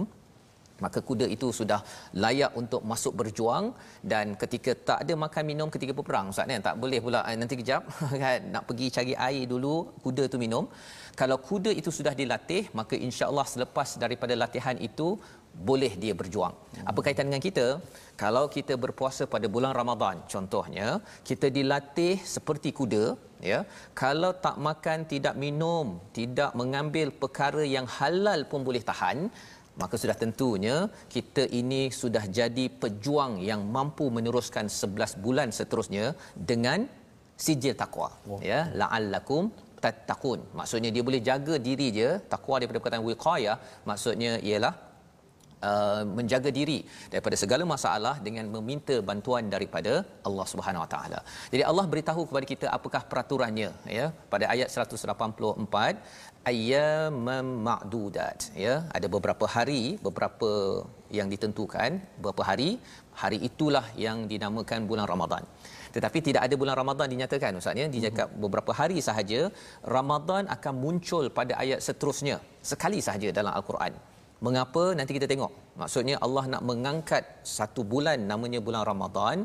maka 0.84 1.00
kuda 1.08 1.26
itu 1.36 1.48
sudah 1.60 1.80
layak 2.24 2.52
untuk 2.62 2.82
masuk 2.92 3.14
berjuang. 3.20 3.66
Dan 4.12 4.36
ketika 4.42 4.72
tak 4.90 5.00
ada 5.04 5.14
makan 5.26 5.44
minum 5.52 5.68
ketika 5.76 5.94
berperang 5.98 6.32
ustaz 6.32 6.48
kan 6.52 6.64
tak 6.68 6.76
boleh 6.84 7.00
pula 7.06 7.22
eh, 7.30 7.36
nanti 7.42 7.56
kejap 7.62 7.84
kan? 8.24 8.40
Nak 8.54 8.64
pergi 8.70 8.88
cari 8.98 9.14
air 9.28 9.44
dulu 9.54 9.76
kuda 10.06 10.26
tu 10.34 10.40
minum. 10.46 10.66
Kalau 11.20 11.38
kuda 11.50 11.72
itu 11.82 11.92
sudah 11.98 12.14
dilatih 12.22 12.64
maka 12.80 12.96
insya-Allah 13.08 13.48
selepas 13.54 14.00
daripada 14.04 14.34
latihan 14.44 14.78
itu 14.90 15.08
boleh 15.70 15.92
dia 16.02 16.14
berjuang. 16.20 16.54
Apa 16.90 17.00
kaitan 17.06 17.28
dengan 17.30 17.44
kita? 17.48 17.68
Kalau 18.24 18.46
kita 18.56 18.74
berpuasa 18.84 19.24
pada 19.34 19.48
bulan 19.56 19.72
Ramadan 19.80 20.24
contohnya, 20.34 20.88
kita 21.30 21.48
dilatih 21.58 22.16
seperti 22.36 22.72
kuda, 22.80 23.06
ya. 23.52 23.60
Kalau 24.02 24.32
tak 24.46 24.56
makan, 24.68 25.08
tidak 25.14 25.36
minum, 25.44 26.00
tidak 26.20 26.52
mengambil 26.62 27.08
perkara 27.22 27.64
yang 27.76 27.88
halal 27.98 28.44
pun 28.52 28.64
boleh 28.68 28.84
tahan, 28.92 29.20
maka 29.82 29.96
sudah 30.02 30.16
tentunya 30.24 30.76
kita 31.16 31.44
ini 31.60 31.82
sudah 32.02 32.24
jadi 32.40 32.66
pejuang 32.82 33.34
yang 33.50 33.62
mampu 33.76 34.06
meneruskan 34.18 34.68
11 34.68 35.24
bulan 35.26 35.50
seterusnya 35.60 36.06
dengan 36.50 36.80
sijil 37.46 37.76
takwa 37.82 38.10
oh. 38.32 38.40
ya 38.52 38.60
la'allakum 38.80 39.44
tattaqun 39.84 40.40
maksudnya 40.60 40.90
dia 40.96 41.04
boleh 41.08 41.22
jaga 41.30 41.56
diri 41.68 41.88
dia 41.98 42.10
takwa 42.34 42.56
daripada 42.60 42.80
perkataan 42.82 43.08
wiqayah 43.10 43.56
maksudnya 43.90 44.32
ialah 44.50 44.74
Uh, 45.68 46.04
menjaga 46.18 46.50
diri 46.58 46.78
daripada 47.12 47.36
segala 47.42 47.64
masalah 47.72 48.14
dengan 48.26 48.46
meminta 48.54 48.96
bantuan 49.10 49.52
daripada 49.54 49.94
Allah 50.28 50.46
Subhanahu 50.52 50.84
Wa 50.84 50.90
Taala. 50.94 51.20
Jadi 51.54 51.64
Allah 51.70 51.84
beritahu 51.94 52.22
kepada 52.30 52.46
kita 52.52 52.68
apakah 52.78 53.02
peraturannya 53.12 53.70
ya 53.98 54.06
pada 54.34 54.46
ayat 54.54 54.72
184 54.72 56.00
ayyamam 56.52 57.48
ma'dudat 57.68 58.56
ya 58.66 58.76
ada 58.98 59.08
beberapa 59.16 59.46
hari 59.56 59.82
beberapa 60.06 60.52
yang 61.18 61.28
ditentukan 61.34 62.00
beberapa 62.20 62.44
hari 62.50 62.70
hari 63.22 63.40
itulah 63.50 63.86
yang 64.06 64.18
dinamakan 64.32 64.88
bulan 64.90 65.08
Ramadan 65.12 65.44
tetapi 65.96 66.20
tidak 66.28 66.42
ada 66.48 66.56
bulan 66.62 66.76
Ramadan 66.82 67.08
dinyatakan 67.14 67.60
ustaz 67.62 67.82
ya 67.82 67.88
dicakap 67.96 68.28
mhm. 68.32 68.40
beberapa 68.46 68.72
hari 68.80 68.98
sahaja 69.10 69.42
Ramadan 69.98 70.46
akan 70.56 70.74
muncul 70.86 71.26
pada 71.40 71.56
ayat 71.64 71.82
seterusnya 71.88 72.38
sekali 72.72 73.02
sahaja 73.08 73.30
dalam 73.40 73.52
al-Quran 73.60 73.94
mengapa 74.46 74.84
nanti 74.98 75.12
kita 75.18 75.28
tengok 75.32 75.52
maksudnya 75.82 76.16
Allah 76.26 76.44
nak 76.54 76.64
mengangkat 76.70 77.24
satu 77.58 77.82
bulan 77.92 78.20
namanya 78.32 78.60
bulan 78.68 78.84
Ramadan 78.92 79.38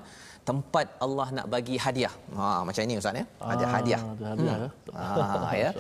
tempat 0.48 0.86
Allah 1.04 1.26
nak 1.36 1.46
bagi 1.54 1.76
hadiah. 1.84 2.14
Ha 2.38 2.46
macam 2.68 2.82
ini 2.86 2.94
ustaz 3.00 3.20
ya. 3.20 3.24
Ada 3.52 3.64
ah, 3.66 3.70
hadiah. 3.74 4.00
Ada 4.12 4.26
hadiah 4.32 4.56
hmm. 4.56 4.64
ya. 4.64 4.70
Ha 5.48 5.52
ya. 5.64 5.70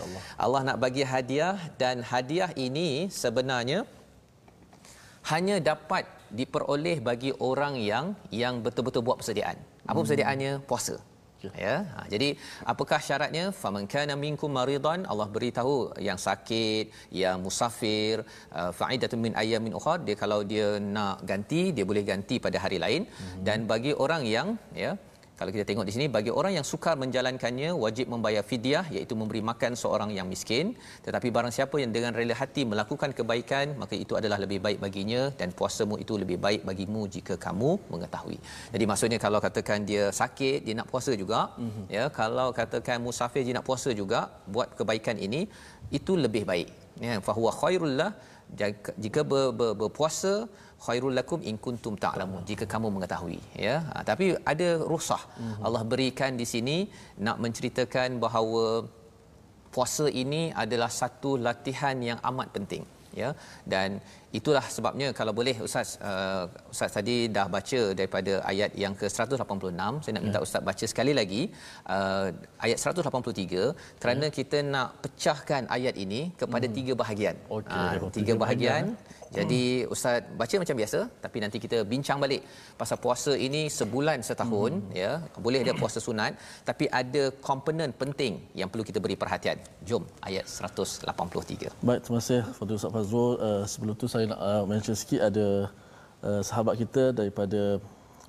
Allah 0.44 0.60
nak 0.68 0.78
bagi 0.84 1.04
hadiah 1.12 1.56
dan 1.82 2.00
hadiah 2.12 2.50
ini 2.66 2.88
sebenarnya 3.22 3.78
hanya 5.32 5.56
dapat 5.70 6.04
diperoleh 6.38 6.96
bagi 7.08 7.30
orang 7.50 7.74
yang 7.92 8.06
yang 8.42 8.64
betul-betul 8.64 9.04
buat 9.06 9.18
persediaan. 9.20 9.56
Apa 9.84 9.98
hmm. 10.00 10.04
persediaannya? 10.04 10.52
Puasa 10.70 10.96
ya. 11.66 11.76
Ha, 11.94 12.04
jadi 12.12 12.28
apakah 12.72 13.00
syaratnya? 13.06 13.44
Faman 13.60 13.86
kana 13.94 14.14
minkum 14.24 14.50
maridan 14.58 15.02
Allah 15.12 15.28
beritahu 15.36 15.76
yang 16.08 16.18
sakit 16.26 16.86
yang 17.22 17.38
musafir 17.46 18.24
uh, 18.58 18.70
fa'idatun 18.78 19.20
min 19.26 19.32
ayyamin 19.42 19.76
ukhra 19.80 19.96
dia 20.06 20.16
kalau 20.22 20.40
dia 20.52 20.68
nak 20.96 21.16
ganti 21.30 21.62
dia 21.76 21.84
boleh 21.90 22.04
ganti 22.12 22.38
pada 22.46 22.58
hari 22.66 22.80
lain. 22.84 23.02
Hmm. 23.04 23.40
dan 23.46 23.58
bagi 23.70 23.92
orang 24.04 24.22
yang 24.36 24.48
ya 24.82 24.92
kalau 25.44 25.52
kita 25.56 25.66
tengok 25.68 25.84
di 25.88 25.92
sini 25.92 26.06
bagi 26.16 26.32
orang 26.40 26.52
yang 26.56 26.64
sukar 26.68 26.94
menjalankannya 27.00 27.70
wajib 27.84 28.06
membayar 28.12 28.40
fidyah 28.50 28.84
iaitu 28.96 29.14
memberi 29.20 29.40
makan 29.48 29.72
seorang 29.80 30.08
yang 30.16 30.24
miskin 30.30 30.72
tetapi 31.06 31.28
barang 31.36 31.52
siapa 31.56 31.76
yang 31.82 31.92
dengan 31.96 32.16
rela 32.18 32.32
hati 32.40 32.62
melakukan 32.70 33.12
kebaikan 33.18 33.76
maka 33.82 33.92
itu 34.04 34.16
adalah 34.20 34.38
lebih 34.44 34.58
baik 34.66 34.78
baginya 34.84 35.28
dan 35.40 35.52
puasamu 35.58 36.00
itu 36.04 36.16
lebih 36.22 36.40
baik 36.46 36.64
bagimu 36.68 37.02
jika 37.16 37.36
kamu 37.46 37.70
mengetahui. 37.92 38.38
Jadi 38.72 38.84
maksudnya 38.90 39.18
kalau 39.26 39.36
katakan 39.46 39.84
dia 39.90 40.08
sakit 40.20 40.64
dia 40.64 40.74
nak 40.80 40.88
puasa 40.92 41.12
juga 41.22 41.52
mm-hmm. 41.60 41.84
ya 41.96 42.04
kalau 42.20 42.48
katakan 42.60 43.04
musafir 43.04 43.44
dia 43.44 43.56
nak 43.58 43.68
puasa 43.68 43.92
juga 44.00 44.32
buat 44.48 44.72
kebaikan 44.80 45.20
ini 45.28 45.44
itu 45.98 46.16
lebih 46.24 46.48
baik 46.48 46.72
ya 47.04 47.20
fa 47.26 47.36
huwa 47.36 47.52
khairul 47.60 48.00
jika 49.04 49.20
ber, 49.30 49.46
ber, 49.58 49.72
berpuasa 49.80 50.48
khairul 50.86 51.16
lakum 51.18 51.40
in 51.50 51.56
kuntum 51.64 51.94
ta'lamun 52.04 52.42
jika 52.50 52.64
kamu 52.74 52.88
mengetahui 52.96 53.40
ya 53.66 53.76
ha, 53.92 54.02
tapi 54.10 54.26
ada 54.52 54.68
rusah 54.92 55.22
mm-hmm. 55.26 55.64
Allah 55.66 55.82
berikan 55.92 56.32
di 56.40 56.46
sini 56.52 56.76
nak 57.26 57.38
menceritakan 57.44 58.18
bahawa 58.24 58.64
puasa 59.74 60.06
ini 60.22 60.42
adalah 60.64 60.90
satu 61.00 61.30
latihan 61.46 61.96
yang 62.10 62.18
amat 62.30 62.48
penting 62.56 62.84
ya 63.20 63.30
dan 63.72 63.88
itulah 64.38 64.62
sebabnya 64.76 65.08
kalau 65.18 65.32
boleh 65.38 65.54
ustaz 65.66 65.90
uh, 66.10 66.44
ustaz 66.72 66.90
tadi 66.96 67.16
dah 67.36 67.46
baca 67.56 67.80
daripada 67.98 68.32
ayat 68.50 68.70
yang 68.84 68.94
ke 69.00 69.06
186 69.06 70.02
saya 70.02 70.12
nak 70.16 70.24
minta 70.26 70.40
ya. 70.40 70.46
ustaz 70.46 70.62
baca 70.68 70.84
sekali 70.92 71.12
lagi 71.20 71.42
uh, 71.96 72.28
ayat 72.66 72.78
183 72.82 74.00
kerana 74.02 74.26
ya. 74.28 74.34
kita 74.38 74.60
nak 74.74 74.88
pecahkan 75.04 75.62
ayat 75.78 75.94
ini 76.04 76.20
kepada 76.42 76.66
hmm. 76.68 76.76
tiga 76.78 76.94
bahagian 77.02 77.36
okay. 77.58 77.84
uh, 78.02 78.10
tiga 78.18 78.34
bahagian 78.44 78.84
jadi 79.38 79.62
ustaz 79.94 80.22
baca 80.40 80.54
macam 80.62 80.76
biasa 80.80 80.98
tapi 81.24 81.38
nanti 81.44 81.58
kita 81.64 81.78
bincang 81.92 82.18
balik 82.24 82.42
pasal 82.80 82.96
puasa 83.04 83.32
ini 83.46 83.62
sebulan 83.78 84.18
setahun 84.28 84.72
hmm. 84.80 84.92
ya 85.02 85.10
boleh 85.46 85.60
dia 85.66 85.74
puasa 85.82 85.98
sunat 86.06 86.32
tapi 86.68 86.84
ada 87.00 87.22
komponen 87.48 87.90
penting 88.02 88.34
yang 88.60 88.68
perlu 88.70 88.84
kita 88.90 88.98
beri 89.04 89.16
perhatian. 89.22 89.58
Jom 89.88 90.04
ayat 90.28 90.46
183. 90.46 91.74
Baik 91.88 92.00
terima 92.04 92.18
kasih 92.22 92.40
Fadil 92.56 92.78
Ustaz 92.80 92.92
Fazrul 92.96 93.32
uh, 93.48 93.62
sebelum 93.72 93.94
tu 94.02 94.06
saya 94.14 94.24
nak 94.32 94.40
uh, 94.50 94.62
mention 94.70 94.96
sikit 95.02 95.20
ada 95.28 95.46
uh, 96.28 96.42
sahabat 96.48 96.74
kita 96.82 97.02
daripada 97.18 97.82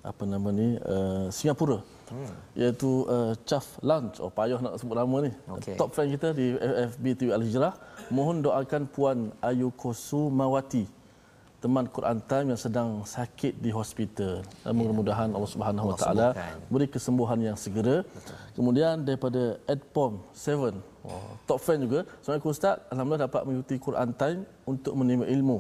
apa 0.06 0.24
nama 0.34 0.50
ni 0.54 0.68
uh, 0.94 1.26
Singapura 1.38 1.80
hmm. 2.14 2.32
iaitu 2.62 2.92
uh, 3.10 3.34
Chaf 3.50 3.66
Lunch 3.82 4.22
oh 4.24 4.30
payah 4.30 4.60
nak 4.66 4.78
sebut 4.82 4.96
nama 5.02 5.18
ni 5.26 5.32
okay. 5.50 5.76
top 5.80 5.90
fan 5.96 6.12
kita 6.14 6.30
di 6.40 6.54
FB 6.94 7.06
TV 7.18 7.30
Al 7.34 7.46
Hijrah 7.48 7.74
mohon 8.14 8.46
doakan 8.46 8.86
puan 8.96 9.18
Ayu 9.42 9.74
Kosu 9.74 10.30
Mawati 10.30 10.86
teman 11.66 11.86
Quran 11.96 12.20
Time 12.30 12.48
yang 12.54 12.62
sedang 12.62 12.90
sakit 13.02 13.54
di 13.66 13.74
hospital. 13.74 14.34
Ya. 14.46 14.70
Mudah-mudahan 14.70 15.30
Allah 15.34 15.50
Subhanahu 15.50 15.88
Wa 15.90 15.98
Taala 15.98 16.28
beri 16.70 16.86
kesembuhan 16.96 17.42
yang 17.42 17.58
segera. 17.58 18.06
Betul. 18.06 18.38
Kemudian 18.58 19.02
daripada 19.08 19.58
Edpom 19.74 20.22
7, 20.38 20.78
oh, 21.10 21.34
top 21.50 21.60
fan 21.66 21.82
juga. 21.86 22.06
Assalamualaikum 22.22 22.54
Ustaz, 22.54 22.78
alhamdulillah 22.94 23.26
dapat 23.26 23.42
mengikuti 23.50 23.76
Quran 23.82 24.10
Time 24.22 24.40
untuk 24.70 24.94
menerima 24.94 25.26
ilmu. 25.36 25.58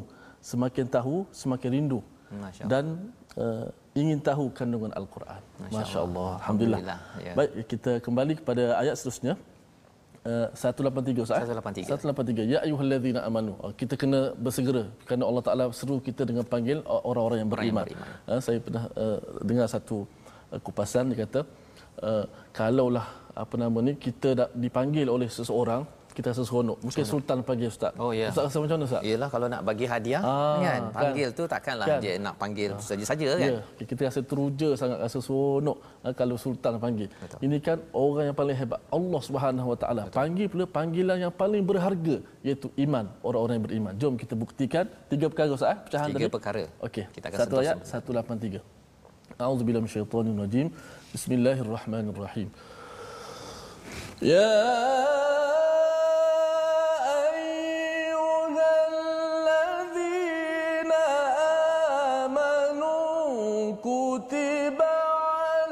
Semakin 0.51 0.85
tahu, 0.97 1.25
semakin 1.41 1.69
rindu. 1.73 1.99
Dan 2.69 2.85
uh, 3.41 3.65
ingin 3.97 4.21
tahu 4.21 4.53
kandungan 4.53 4.93
Al-Quran. 4.93 5.41
Masya-Allah. 5.73 6.29
Alhamdulillah. 6.37 6.79
Alhamdulillah. 6.85 6.99
Ya. 7.25 7.33
Baik, 7.33 7.51
kita 7.65 7.91
kembali 8.05 8.33
kepada 8.45 8.77
ayat 8.77 8.93
seterusnya. 9.01 9.33
183 10.25 11.21
Ustaz. 11.25 11.45
183. 11.45 11.85
183. 11.85 12.51
Ya 12.53 12.59
ayyuhallazina 12.65 13.19
amanu. 13.29 13.53
Oh, 13.61 13.71
kita 13.81 13.93
kena 14.01 14.33
bersegera 14.45 14.83
kerana 15.05 15.23
Allah 15.29 15.43
Taala 15.47 15.65
seru 15.79 15.97
kita 16.07 16.25
dengan 16.29 16.45
panggil 16.53 16.81
orang-orang 17.09 17.45
yang 17.45 17.51
beriman. 17.53 17.85
Yang 17.85 17.93
beriman. 17.93 18.09
Uh, 18.31 18.41
saya 18.45 18.57
pernah 18.65 18.83
uh, 19.03 19.17
dengar 19.49 19.67
satu 19.75 19.97
uh, 20.49 20.59
kupasan 20.65 21.13
dia 21.13 21.17
kata 21.23 21.41
uh, 22.01 22.25
kalaulah 22.57 23.05
apa 23.43 23.55
nama 23.63 23.77
ni 23.87 23.93
kita 24.05 24.49
dipanggil 24.65 25.07
oleh 25.15 25.29
seseorang 25.37 25.85
kita 26.15 26.31
rasa 26.31 26.43
seronok. 26.47 26.77
Mungkin 26.79 27.03
Seronok. 27.03 27.11
Sultan 27.11 27.37
panggil 27.43 27.67
ustaz. 27.67 27.93
Oh 27.99 28.11
ya. 28.15 28.31
Ustaz 28.31 28.47
rasa 28.47 28.57
macam 28.63 28.75
mana 28.79 28.85
ustaz? 28.87 29.01
Yalah 29.03 29.29
kalau 29.33 29.47
nak 29.51 29.61
bagi 29.67 29.85
hadiah 29.91 30.21
ah, 30.23 30.57
kan 30.63 30.81
panggil 30.95 31.27
kan? 31.27 31.37
tu 31.37 31.43
takkanlah 31.53 31.87
kan? 31.91 31.99
dia 31.99 32.13
nak 32.25 32.35
panggil 32.41 32.69
ah. 32.71 32.79
saja-saja 32.79 33.25
kan. 33.35 33.51
Ya. 33.51 33.85
Kita 33.89 34.01
rasa 34.07 34.19
teruja 34.23 34.69
sangat 34.79 34.99
rasa 35.05 35.19
seronok 35.19 35.77
ah, 36.07 36.13
kalau 36.15 36.35
sultan 36.39 36.73
panggil. 36.79 37.09
Betul. 37.19 37.39
Ini 37.45 37.57
kan 37.67 37.77
orang 37.91 38.25
yang 38.31 38.37
paling 38.41 38.55
hebat 38.55 38.79
Allah 38.97 39.21
Subhanahu 39.27 39.67
Wa 39.75 39.77
Taala. 39.83 40.03
Panggil 40.15 40.47
pula 40.47 40.65
panggilan 40.77 41.17
yang 41.19 41.33
paling 41.41 41.63
berharga 41.67 42.15
iaitu 42.47 42.71
iman 42.87 43.05
orang-orang 43.27 43.55
yang 43.59 43.65
beriman. 43.67 43.93
Jom 43.99 44.13
kita 44.15 44.33
buktikan 44.39 44.87
tiga 45.11 45.27
perkara 45.27 45.51
ustaz 45.51 45.75
eh? 45.75 45.77
pecahan 45.83 46.07
tiga 46.07 46.15
tadi. 46.15 46.23
Tiga 46.23 46.31
perkara. 46.31 46.63
Okey. 46.87 47.03
Satu 47.43 47.55
ayat 47.59 47.77
183. 47.83 48.63
A'udzubillahi 49.35 49.83
minasyaitonir 49.83 50.35
rajim. 50.39 50.67
Bismillahirrahmanirrahim. 51.11 52.47
Ya 54.23 54.47
كتب 63.83 64.79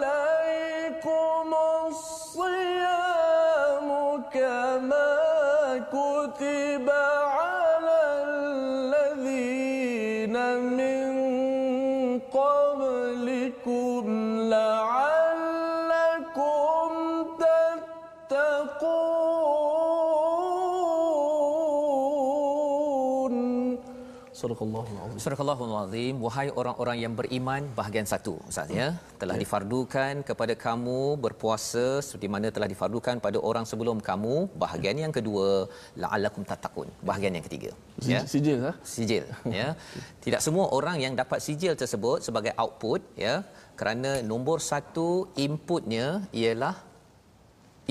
عليكم 0.04 1.48
الصيام 1.88 3.88
كما 4.34 5.14
كتب 5.92 6.88
على 6.90 8.02
الذين 9.08 10.36
من 10.60 11.10
قبلكم 12.34 13.83
Surahul 25.24 25.74
Azim. 25.82 26.16
Wahai 26.26 26.48
orang-orang 26.62 26.98
yang 27.04 27.14
beriman, 27.20 27.62
bahagian 27.80 28.08
satu 28.12 28.34
Ustaz 28.50 28.70
ya, 28.80 28.88
telah 29.22 29.36
ya. 29.38 29.42
difardukan 29.44 30.24
kepada 30.30 30.54
kamu 30.66 31.02
berpuasa 31.26 31.86
seperti 32.06 32.28
mana 32.36 32.48
telah 32.56 32.70
difardukan 32.74 33.18
pada 33.26 33.38
orang 33.50 33.66
sebelum 33.72 34.00
kamu. 34.10 34.36
Bahagian 34.64 34.98
yang 35.06 35.14
kedua, 35.18 35.48
la'allakum 36.04 36.46
tattaqun. 36.52 36.90
Bahagian 37.10 37.36
yang 37.38 37.46
ketiga. 37.50 37.72
Ya. 38.14 38.22
Sijil 38.34 38.60
ha? 38.68 38.74
Sijil 38.94 39.26
ya. 39.60 39.70
Tidak 40.26 40.42
semua 40.48 40.66
orang 40.78 40.98
yang 41.06 41.14
dapat 41.22 41.40
sijil 41.46 41.76
tersebut 41.84 42.20
sebagai 42.28 42.54
output 42.64 43.02
ya, 43.28 43.36
kerana 43.80 44.24
nombor 44.32 44.58
satu 44.72 45.10
inputnya 45.46 46.08
ialah 46.42 46.76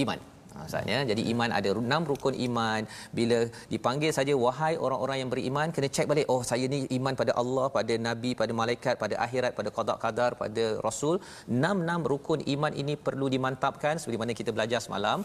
iman. 0.05 0.32
Maksudnya 0.59 0.99
jadi 1.11 1.23
iman 1.33 1.51
ada 1.59 1.71
enam 1.83 2.03
rukun 2.11 2.35
iman. 2.47 2.83
Bila 3.19 3.39
dipanggil 3.73 4.13
saja 4.19 4.35
wahai 4.45 4.75
orang-orang 4.85 5.19
yang 5.23 5.31
beriman 5.35 5.75
kena 5.77 5.89
cek 5.97 6.07
balik 6.13 6.27
oh 6.35 6.41
saya 6.51 6.67
ni 6.75 6.81
iman 6.99 7.15
pada 7.21 7.33
Allah 7.43 7.67
pada 7.77 7.95
nabi 8.09 8.33
pada 8.41 8.53
malaikat 8.61 8.95
pada 9.03 9.15
akhirat 9.27 9.53
pada 9.59 9.71
qada 9.79 9.97
qadar 10.05 10.31
pada 10.43 10.65
rasul. 10.87 11.17
Enam-enam 11.57 12.01
rukun 12.13 12.43
iman 12.55 12.73
ini 12.83 12.97
perlu 13.07 13.29
dimantapkan 13.37 13.97
seperti 14.03 14.21
mana 14.23 14.33
kita 14.41 14.51
belajar 14.57 14.83
semalam. 14.87 15.21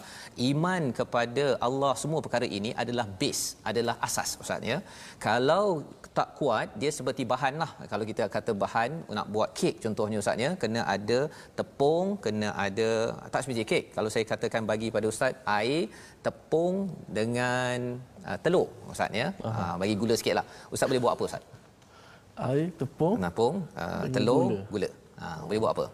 Iman 0.51 0.83
kepada 0.99 1.45
Allah 1.69 1.93
semua 2.03 2.21
perkara 2.25 2.49
ini 2.59 2.71
adalah 2.83 3.07
base 3.21 3.43
adalah 3.71 3.95
asas 4.07 4.29
ustaz 4.43 4.61
ya 4.71 4.79
kalau 5.27 5.65
tak 6.17 6.29
kuat 6.39 6.67
dia 6.81 6.91
seperti 6.97 7.23
bahan 7.31 7.53
lah. 7.61 7.71
Kalau 7.91 8.05
kita 8.11 8.23
kata 8.35 8.51
bahan 8.63 8.91
nak 9.17 9.27
buat 9.33 9.49
kek 9.59 9.75
contohnya 9.83 10.17
ustaz 10.23 10.41
ya 10.45 10.51
kena 10.61 10.81
ada 10.95 11.19
tepung 11.57 12.07
kena 12.25 12.49
ada 12.65 12.89
tak 13.33 13.41
semesti 13.43 13.65
kek. 13.71 13.83
Kalau 13.95 14.09
saya 14.13 14.25
katakan 14.31 14.63
bagi 14.71 14.89
pada 14.95 15.07
ustaz 15.17 15.33
air 15.57 15.89
tepung 16.21 16.93
dengan 17.17 17.97
uh, 18.21 18.37
telur 18.45 18.69
ustaz 18.93 19.09
ya 19.21 19.33
uh, 19.41 19.73
bagi 19.81 19.97
gula 19.97 20.13
sikitlah 20.13 20.45
ustaz 20.69 20.85
boleh 20.85 21.01
buat 21.01 21.13
apa 21.17 21.23
ustaz 21.29 21.43
air 22.47 22.69
tepung 22.77 23.17
tepung 23.25 23.55
uh, 23.73 24.05
telur 24.13 24.41
gula, 24.45 24.61
gula. 24.69 24.89
Uh, 25.17 25.39
boleh 25.49 25.59
buat 25.65 25.71
apa 25.73 25.85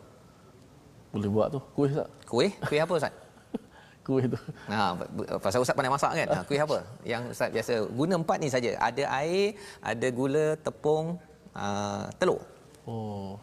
boleh 1.15 1.29
buat 1.35 1.47
tu 1.55 1.59
kuih 1.75 1.89
ustaz 1.95 2.09
kuih 2.27 2.51
kuih 2.67 2.81
apa 2.83 2.93
ustaz 2.99 3.13
kuih 4.05 4.25
tu. 4.27 4.39
Ha 4.67 4.99
pasal 5.39 5.63
ustaz 5.63 5.75
pandai 5.79 5.93
masak 5.95 6.11
kan? 6.11 6.27
Ha 6.27 6.39
kuih 6.43 6.59
apa? 6.59 6.77
Yang 7.07 7.23
ustaz 7.31 7.49
biasa 7.55 7.73
guna 7.99 8.13
empat 8.19 8.37
ni 8.43 8.51
saja. 8.51 8.75
Ada 8.87 9.03
air, 9.23 9.55
ada 9.79 10.07
gula, 10.11 10.47
tepung, 10.59 11.15
uh, 11.55 12.03
telur. 12.19 12.43
Oh. 12.83 13.39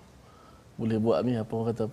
Boleh 0.76 1.00
buat 1.00 1.24
ni 1.24 1.32
apa 1.36 1.52
orang 1.56 1.68
kata 1.72 1.84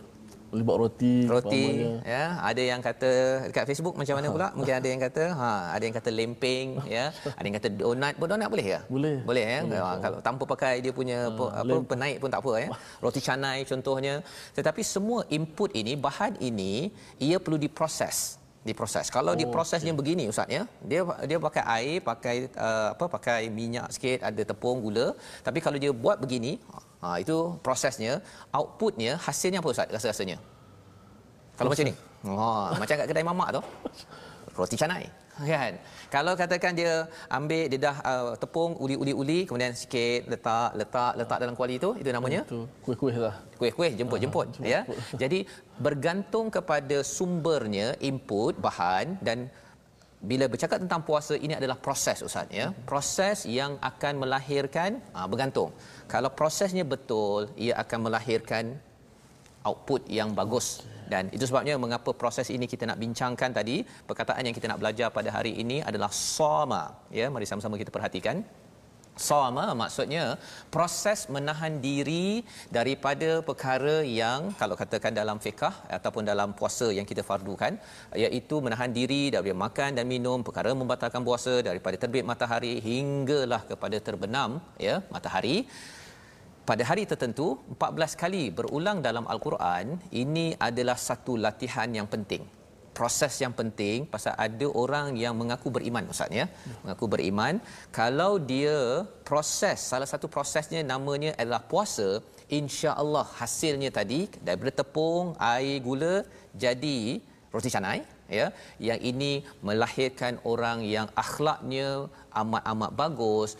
boleh 0.47 0.63
buat 0.63 0.77
roti 0.79 1.27
roti 1.27 1.63
ya. 2.07 2.39
Ada 2.39 2.61
yang 2.63 2.79
kata 2.79 3.11
dekat 3.51 3.65
Facebook 3.67 3.99
macam 3.99 4.15
mana 4.15 4.27
pula? 4.31 4.47
Mungkin 4.55 4.75
ada 4.79 4.87
yang 4.87 5.01
kata 5.03 5.23
ha 5.35 5.51
ada 5.75 5.83
yang 5.83 5.95
kata 5.95 6.09
lempeng 6.09 6.79
ya. 6.87 7.11
Ada 7.35 7.45
yang 7.45 7.55
kata 7.59 7.67
donat 7.75 8.13
pun 8.15 8.27
donat 8.31 8.47
boleh 8.47 8.65
ke? 8.65 8.79
Boleh. 8.87 9.15
Boleh 9.27 9.43
ya? 9.43 9.59
Boleh. 9.67 9.79
Ha, 9.83 9.89
kalau 9.99 10.19
tanpa 10.23 10.43
pakai 10.47 10.79
dia 10.79 10.95
punya 10.95 11.27
ha, 11.27 11.61
apa 11.61 11.67
lem- 11.67 11.83
penaik 11.83 12.17
pun 12.23 12.29
tak 12.31 12.39
apa 12.39 12.51
ya. 12.63 12.69
Roti 13.03 13.19
canai 13.19 13.67
contohnya. 13.67 14.23
Tetapi 14.55 14.81
semua 14.87 15.27
input 15.27 15.75
ini 15.75 15.99
bahan 15.99 16.39
ini 16.39 16.95
ia 17.19 17.43
perlu 17.43 17.59
diproses 17.59 18.36
diproses. 18.69 19.07
Kalau 19.17 19.33
oh, 19.33 19.39
diprosesnya 19.41 19.93
okay. 19.93 19.99
begini 20.01 20.23
ustaz 20.31 20.51
ya, 20.57 20.63
dia 20.91 21.01
dia 21.29 21.37
pakai 21.47 21.63
air, 21.77 21.97
pakai 22.09 22.35
uh, 22.67 22.89
apa 22.95 23.05
pakai 23.15 23.39
minyak 23.59 23.87
sikit, 23.95 24.19
ada 24.29 24.41
tepung, 24.51 24.77
gula. 24.85 25.07
Tapi 25.47 25.59
kalau 25.65 25.77
dia 25.83 25.91
buat 26.03 26.17
begini, 26.23 26.51
ha 27.03 27.15
itu 27.23 27.37
prosesnya, 27.65 28.13
outputnya, 28.57 29.15
hasilnya 29.25 29.59
apa 29.63 29.69
ustaz 29.75 29.87
rasa-rasanya? 29.95 30.37
Kalau 31.57 31.69
Proses. 31.73 31.89
macam 31.89 31.89
ni. 31.89 31.95
Ha, 32.27 32.47
macam 32.81 32.95
kat 32.99 33.07
kedai 33.09 33.25
mamak 33.25 33.49
tu. 33.57 33.61
Roti 34.57 34.77
canai 34.77 35.05
kan? 35.51 35.71
Kalau 36.07 36.33
katakan 36.39 36.71
dia 36.79 37.05
ambil 37.27 37.63
dia 37.71 37.79
dah 37.87 37.97
uh, 38.01 38.31
tepung 38.41 38.73
uli-uli-uli 38.83 39.45
kemudian 39.47 39.73
sikit 39.75 40.25
letak 40.31 40.71
letak 40.79 41.13
letak 41.19 41.37
dalam 41.43 41.55
kuali 41.59 41.75
itu 41.81 41.89
itu 42.01 42.09
namanya? 42.09 42.41
Itu 42.47 42.65
kuih-kuih 42.85 43.17
lah. 43.25 43.35
Kuih-kuih 43.59 43.91
jemput-jemput 43.99 44.47
uh, 44.61 44.65
ya? 44.65 44.81
jadi 45.21 45.45
bergantung 45.77 46.47
kepada 46.49 47.05
sumbernya 47.05 47.93
input 48.01 48.57
bahan 48.57 49.19
dan 49.21 49.51
bila 50.17 50.49
bercakap 50.49 50.81
tentang 50.81 51.05
puasa 51.05 51.37
ini 51.37 51.53
adalah 51.53 51.77
proses 51.77 52.25
ustaz 52.25 52.49
ya? 52.49 52.73
Proses 52.89 53.45
yang 53.45 53.77
akan 53.81 54.25
melahirkan 54.25 54.97
uh, 55.13 55.27
bergantung. 55.29 55.69
Kalau 56.09 56.33
prosesnya 56.33 56.81
betul 56.81 57.51
ia 57.53 57.77
akan 57.77 58.09
melahirkan 58.09 58.73
output 59.67 60.01
yang 60.07 60.31
bagus 60.31 60.81
dan 61.13 61.23
itu 61.35 61.45
sebabnya 61.49 61.75
mengapa 61.83 62.11
proses 62.21 62.47
ini 62.55 62.65
kita 62.73 62.83
nak 62.89 62.99
bincangkan 63.03 63.51
tadi 63.59 63.77
perkataan 64.09 64.43
yang 64.47 64.55
kita 64.57 64.69
nak 64.71 64.79
belajar 64.83 65.07
pada 65.17 65.29
hari 65.37 65.53
ini 65.63 65.79
adalah 65.89 66.11
sama 66.37 66.83
ya 67.19 67.27
mari 67.33 67.47
sama-sama 67.51 67.75
kita 67.81 67.93
perhatikan. 67.97 68.39
Sama 69.25 69.63
maksudnya 69.79 70.23
proses 70.73 71.19
menahan 71.35 71.73
diri 71.85 72.45
daripada 72.77 73.29
perkara 73.47 73.95
yang 74.05 74.53
kalau 74.59 74.75
katakan 74.81 75.13
dalam 75.19 75.37
fiqh 75.45 75.73
ataupun 75.97 76.23
dalam 76.31 76.53
puasa 76.59 76.87
yang 76.97 77.07
kita 77.11 77.25
fardukan 77.29 77.73
iaitu 78.23 78.57
menahan 78.65 78.93
diri 78.99 79.23
daripada 79.33 79.57
makan 79.65 79.89
dan 79.97 80.05
minum 80.13 80.45
perkara 80.47 80.73
membatalkan 80.81 81.25
puasa 81.29 81.53
daripada 81.69 81.97
terbit 82.03 82.25
matahari 82.31 82.73
hinggalah 82.89 83.61
kepada 83.71 83.97
terbenam 84.09 84.61
ya 84.87 84.97
matahari 85.15 85.57
pada 86.69 86.83
hari 86.89 87.03
tertentu 87.11 87.45
14 87.79 88.21
kali 88.21 88.43
berulang 88.57 88.97
dalam 89.05 89.25
al-Quran 89.33 89.85
ini 90.21 90.47
adalah 90.67 90.97
satu 91.07 91.33
latihan 91.45 91.87
yang 91.97 92.07
penting. 92.13 92.43
Proses 92.97 93.33
yang 93.43 93.53
penting 93.59 93.97
pasal 94.13 94.33
ada 94.45 94.67
orang 94.83 95.07
yang 95.23 95.33
mengaku 95.39 95.67
beriman 95.75 96.11
ustaz 96.13 96.33
ya? 96.39 96.45
Mengaku 96.83 97.05
beriman. 97.13 97.55
Kalau 97.99 98.31
dia 98.51 99.07
proses 99.29 99.79
salah 99.91 100.09
satu 100.13 100.27
prosesnya 100.35 100.81
namanya 100.91 101.31
adalah 101.39 101.61
puasa 101.71 102.09
insya-Allah 102.59 103.25
hasilnya 103.39 103.91
tadi 103.99 104.21
daripada 104.45 104.73
tepung, 104.81 105.25
air, 105.53 105.77
gula 105.87 106.15
jadi 106.65 106.99
roti 107.53 107.71
canai 107.75 107.99
ya? 108.39 108.47
Yang 108.87 108.99
ini 109.11 109.31
melahirkan 109.67 110.35
orang 110.53 110.83
yang 110.95 111.07
akhlaknya 111.23 111.89
amat-amat 112.41 112.91
bagus 113.01 113.55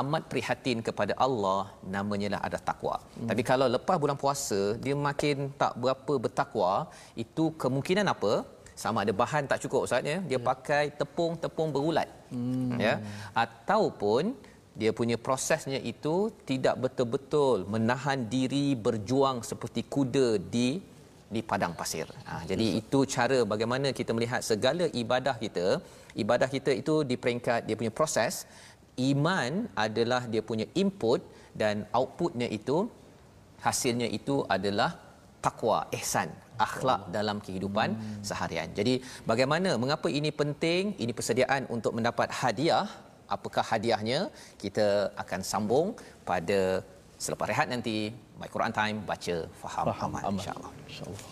amat 0.00 0.22
prihatin 0.32 0.78
kepada 0.88 1.12
Allah 1.26 1.72
namanya 1.96 2.28
lah 2.36 2.40
ada 2.48 2.58
takwa. 2.68 2.96
Hmm. 3.00 3.28
Tapi 3.30 3.42
kalau 3.50 3.66
lepas 3.76 3.96
bulan 4.02 4.18
puasa 4.22 4.60
dia 4.84 4.94
makin 5.08 5.48
tak 5.62 5.72
berapa 5.82 6.14
bertakwa, 6.24 6.72
itu 7.24 7.44
kemungkinan 7.62 8.08
apa? 8.14 8.44
Sama 8.82 9.02
ada 9.04 9.12
bahan 9.20 9.50
tak 9.50 9.60
cukup 9.64 9.80
ustaz 9.86 10.06
ya, 10.12 10.18
dia 10.30 10.38
ya. 10.38 10.44
pakai 10.50 10.84
tepung-tepung 11.00 11.70
berulat. 11.74 12.08
Hmm. 12.30 12.78
Ya. 12.78 12.94
Ataupun 13.44 14.36
dia 14.80 14.90
punya 14.98 15.16
prosesnya 15.26 15.78
itu 15.92 16.14
tidak 16.50 16.74
betul-betul 16.84 17.66
menahan 17.74 18.18
diri 18.34 18.66
berjuang 18.86 19.42
seperti 19.50 19.82
kuda 19.94 20.28
di 20.54 20.68
di 21.34 21.40
padang 21.50 21.74
pasir. 21.80 22.06
Ha, 22.28 22.34
jadi 22.50 22.66
yes. 22.68 22.78
itu 22.80 22.98
cara 23.14 23.38
bagaimana 23.52 23.88
kita 23.98 24.10
melihat 24.16 24.40
segala 24.50 24.84
ibadah 25.02 25.36
kita. 25.44 25.66
Ibadah 26.22 26.48
kita 26.54 26.70
itu 26.80 26.94
di 27.10 27.16
peringkat 27.22 27.60
dia 27.66 27.76
punya 27.80 27.92
proses 27.98 28.46
iman 29.10 29.70
adalah 29.86 30.22
dia 30.32 30.42
punya 30.50 30.66
input 30.82 31.20
dan 31.60 31.86
outputnya 31.98 32.48
itu 32.58 32.90
hasilnya 33.66 34.08
itu 34.18 34.46
adalah 34.56 34.90
takwa 35.44 35.86
ihsan 35.98 36.30
akhlak 36.66 37.00
dalam 37.16 37.38
kehidupan 37.46 37.94
hmm. 37.94 38.22
seharian. 38.28 38.68
Jadi 38.78 38.94
bagaimana 39.30 39.78
mengapa 39.82 40.10
ini 40.10 40.30
penting? 40.40 40.98
Ini 40.98 41.12
persediaan 41.18 41.70
untuk 41.70 41.94
mendapat 41.94 42.28
hadiah. 42.40 42.86
Apakah 43.36 43.62
hadiahnya? 43.70 44.20
Kita 44.62 45.14
akan 45.22 45.40
sambung 45.50 45.86
pada 46.30 46.82
selepas 47.24 47.46
rehat 47.50 47.66
nanti 47.70 48.10
My 48.40 48.48
Quran 48.54 48.72
Time 48.74 48.98
baca 49.10 49.36
faham, 49.62 49.84
faham 49.90 50.10
aman. 50.18 50.22
insya-Allah. 50.38 50.72
Insya-Allah. 50.90 51.22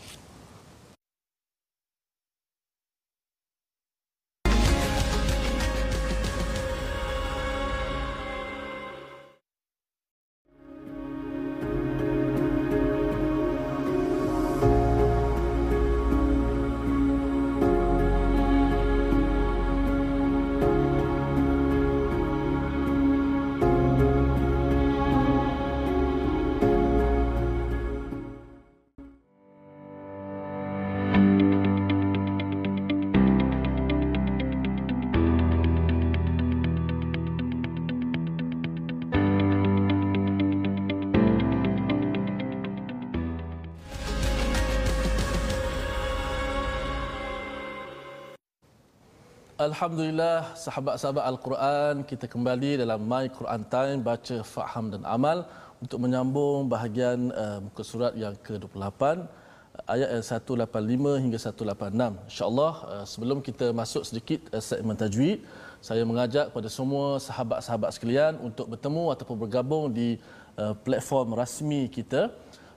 Alhamdulillah 49.57 50.53
sahabat-sahabat 50.53 51.25
Al-Quran 51.33 52.05
kita 52.05 52.29
kembali 52.29 52.77
dalam 52.77 53.01
My 53.11 53.25
Quran 53.37 53.63
Time 53.75 54.05
baca 54.05 54.45
faham 54.45 54.93
dan 54.93 55.01
amal 55.09 55.49
untuk 55.81 55.97
menyambung 56.05 56.69
bahagian 56.69 57.33
uh, 57.33 57.65
muka 57.65 57.81
surat 57.81 58.13
yang 58.23 58.37
ke-28 58.47 59.25
ayat 59.89 60.09
yang 60.13 60.25
185 60.29 61.25
hingga 61.25 61.39
186 61.41 62.29
insyaallah 62.29 62.73
uh, 62.85 63.05
sebelum 63.09 63.41
kita 63.41 63.73
masuk 63.73 64.05
sedikit 64.05 64.45
uh, 64.53 64.61
segmen 64.61 64.93
tajwid 64.93 65.41
saya 65.81 66.05
mengajak 66.05 66.53
kepada 66.53 66.69
semua 66.69 67.17
sahabat-sahabat 67.17 67.97
sekalian 67.97 68.37
untuk 68.49 68.69
bertemu 68.69 69.05
ataupun 69.17 69.37
bergabung 69.41 69.89
di 69.89 70.21
uh, 70.61 70.77
platform 70.85 71.33
rasmi 71.33 71.89
kita 71.89 72.29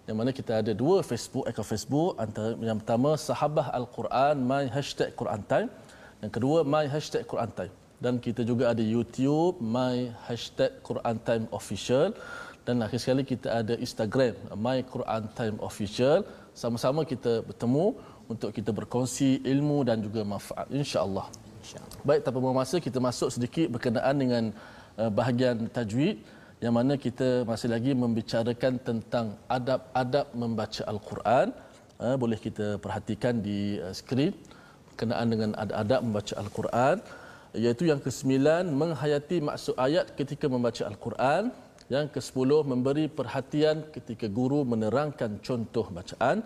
yang 0.07 0.15
mana 0.15 0.31
kita 0.31 0.63
ada 0.63 0.71
dua 0.71 1.03
Facebook 1.03 1.43
akaun 1.43 1.67
Facebook. 1.67 2.11
Antara 2.23 2.55
yang 2.69 2.79
pertama 2.81 3.19
sahabah 3.19 3.67
Al-Quran 3.75 4.35
my 4.51 4.63
hashtag 4.71 5.11
Quran 5.19 5.43
Time 5.51 5.69
yang 6.19 6.34
kedua, 6.36 6.67
my 6.67 6.86
hashtag 6.91 7.23
Quran 7.23 7.51
Time. 7.55 7.73
Dan 8.03 8.19
kita 8.19 8.43
juga 8.47 8.71
ada 8.71 8.84
YouTube, 8.84 9.60
my 9.60 10.12
hashtag 10.27 10.71
Quran 10.84 11.15
Time 11.27 11.45
Official. 11.55 12.12
Dan 12.67 12.84
akhir 12.86 12.99
sekali 13.03 13.23
kita 13.23 13.47
ada 13.63 13.73
Instagram, 13.79 14.36
my 14.55 14.84
Quran 14.84 15.23
Time 15.36 15.58
Official. 15.63 16.27
Sama-sama 16.51 17.08
kita 17.08 17.43
bertemu 17.47 17.95
untuk 18.27 18.51
kita 18.51 18.71
berkongsi 18.75 19.39
ilmu 19.47 19.88
dan 19.88 20.03
juga 20.03 20.21
manfaat. 20.27 20.67
InsyaAllah. 20.67 21.27
Insya 21.63 21.79
Baik, 22.08 22.23
tanpa 22.23 22.38
buang 22.43 22.55
masa, 22.55 22.84
kita 22.84 22.99
masuk 22.99 23.29
sedikit 23.36 23.67
berkenaan 23.75 24.15
dengan 24.15 24.43
uh, 24.99 25.12
bahagian 25.12 25.67
tajwid 25.71 26.19
yang 26.60 26.75
mana 26.75 26.99
kita 26.99 27.47
masih 27.47 27.71
lagi 27.71 27.91
membicarakan 27.95 28.75
tentang 28.84 29.39
adab-adab 29.47 30.27
membaca 30.36 30.84
Al-Quran. 30.84 31.47
Uh, 31.99 32.15
boleh 32.15 32.39
kita 32.39 32.79
perhatikan 32.79 33.39
di 33.39 33.79
uh, 33.79 33.95
skrin 33.95 34.36
berkenaan 34.99 35.27
dengan 35.31 35.51
adab 35.55 36.03
membaca 36.03 36.35
Al-Quran 36.43 36.99
iaitu 37.55 37.83
yang 37.88 38.03
ke-9 38.03 38.35
menghayati 38.81 39.38
maksud 39.49 39.75
ayat 39.88 40.12
ketika 40.19 40.51
membaca 40.51 40.83
Al-Quran. 40.91 41.43
Yang 41.95 42.07
ke-10 42.15 42.49
memberi 42.71 43.05
perhatian 43.19 43.77
ketika 43.95 44.27
guru 44.38 44.59
menerangkan 44.71 45.39
contoh 45.47 45.88
bacaan. 45.97 46.43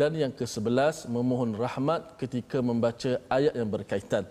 Dan 0.00 0.16
yang 0.22 0.32
ke-11 0.38 1.12
memohon 1.16 1.52
rahmat 1.64 2.16
ketika 2.16 2.58
membaca 2.68 3.12
ayat 3.36 3.54
yang 3.60 3.70
berkaitan. 3.76 4.24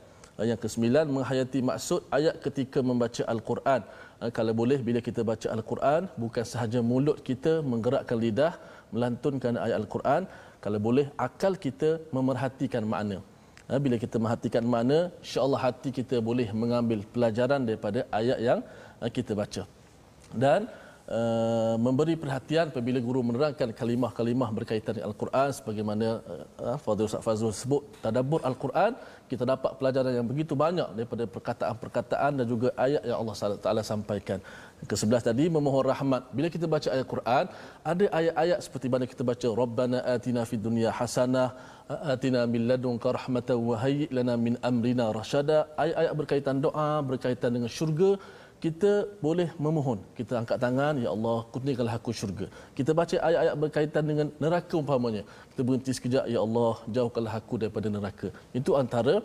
Yang 0.49 0.59
ke-9 0.65 0.85
menghayati 1.15 1.59
maksud 1.69 2.01
ayat 2.17 2.35
ketika 2.45 2.81
membaca 2.89 3.23
Al-Quran. 3.33 3.81
Kalau 4.37 4.53
boleh 4.61 4.79
bila 4.87 4.99
kita 5.07 5.21
baca 5.31 5.47
Al-Quran 5.55 6.11
bukan 6.23 6.43
sahaja 6.53 6.79
mulut 6.91 7.21
kita 7.29 7.53
menggerakkan 7.71 8.17
lidah 8.25 8.53
melantunkan 8.91 9.61
ayat 9.65 9.77
Al-Quran. 9.85 10.23
Kalau 10.63 10.79
boleh 10.87 11.05
akal 11.27 11.53
kita 11.55 12.03
memerhatikan 12.11 12.83
makna 12.83 13.19
bila 13.77 13.95
kita 14.03 14.17
merhatikan 14.23 14.63
makna 14.73 14.99
insya-Allah 15.21 15.61
hati 15.65 15.89
kita 15.99 16.17
boleh 16.29 16.49
mengambil 16.61 16.99
pelajaran 17.13 17.61
daripada 17.69 17.99
ayat 18.19 18.39
yang 18.47 18.59
ha, 18.99 19.09
kita 19.17 19.37
baca. 19.41 19.63
Dan 20.43 20.65
uh, 21.17 21.75
memberi 21.85 22.15
perhatian 22.23 22.65
apabila 22.71 22.99
guru 23.07 23.21
menerangkan 23.29 23.69
kalimah-kalimah 23.79 24.49
berkaitan 24.57 24.93
dengan 24.97 25.07
al-Quran 25.11 25.49
sebagaimana 25.57 26.07
uh, 26.65 26.77
Fadil 26.83 27.07
Ustaz 27.09 27.23
Fazrul 27.27 27.55
sebut 27.61 27.83
tadabbur 28.03 28.41
al-Quran 28.49 28.93
kita 29.31 29.43
dapat 29.53 29.71
pelajaran 29.79 30.13
yang 30.17 30.27
begitu 30.31 30.53
banyak 30.65 30.89
daripada 30.97 31.23
perkataan-perkataan 31.35 32.31
dan 32.41 32.45
juga 32.53 32.69
ayat 32.85 33.03
yang 33.09 33.17
Allah 33.21 33.35
Taala 33.65 33.83
sampaikan 33.93 34.39
ke-11 34.87 35.21
tadi 35.29 35.45
memohon 35.55 35.83
rahmat. 35.91 36.31
Bila 36.37 36.47
kita 36.55 36.65
baca 36.73 36.89
ayat 36.95 37.07
Quran, 37.13 37.45
ada 37.91 38.05
ayat-ayat 38.19 38.59
seperti 38.65 38.87
mana 38.93 39.05
kita 39.13 39.23
baca 39.31 39.47
Rabbana 39.61 39.99
atina 40.15 40.43
fid 40.49 40.63
dunya 40.67 40.89
hasanah, 40.99 41.49
atina 42.13 42.41
min 42.53 42.63
ladunka 42.71 43.11
rahmatan 43.19 43.57
wa 43.69 43.75
hayyi 43.83 44.07
lana 44.17 44.35
min 44.45 44.55
amrina 44.69 45.07
rasyada. 45.19 45.57
Ayat-ayat 45.83 46.13
berkaitan 46.19 46.57
doa, 46.65 46.89
berkaitan 47.11 47.51
dengan 47.55 47.71
syurga, 47.77 48.11
kita 48.63 48.91
boleh 49.25 49.47
memohon. 49.65 49.99
Kita 50.17 50.33
angkat 50.39 50.57
tangan, 50.63 50.93
Ya 51.03 51.09
Allah, 51.15 51.37
kurniakanlah 51.51 51.95
aku 51.99 52.11
syurga. 52.19 52.47
Kita 52.77 52.91
baca 52.99 53.15
ayat-ayat 53.27 53.55
berkaitan 53.63 54.03
dengan 54.09 54.27
neraka 54.43 54.75
umpamanya. 54.81 55.23
Kita 55.51 55.61
berhenti 55.67 55.91
sekejap, 55.97 56.25
Ya 56.33 56.39
Allah, 56.45 56.73
jauhkanlah 56.95 57.35
aku 57.41 57.55
daripada 57.61 57.87
neraka. 57.95 58.27
Itu 58.59 58.75
antara 58.81 59.15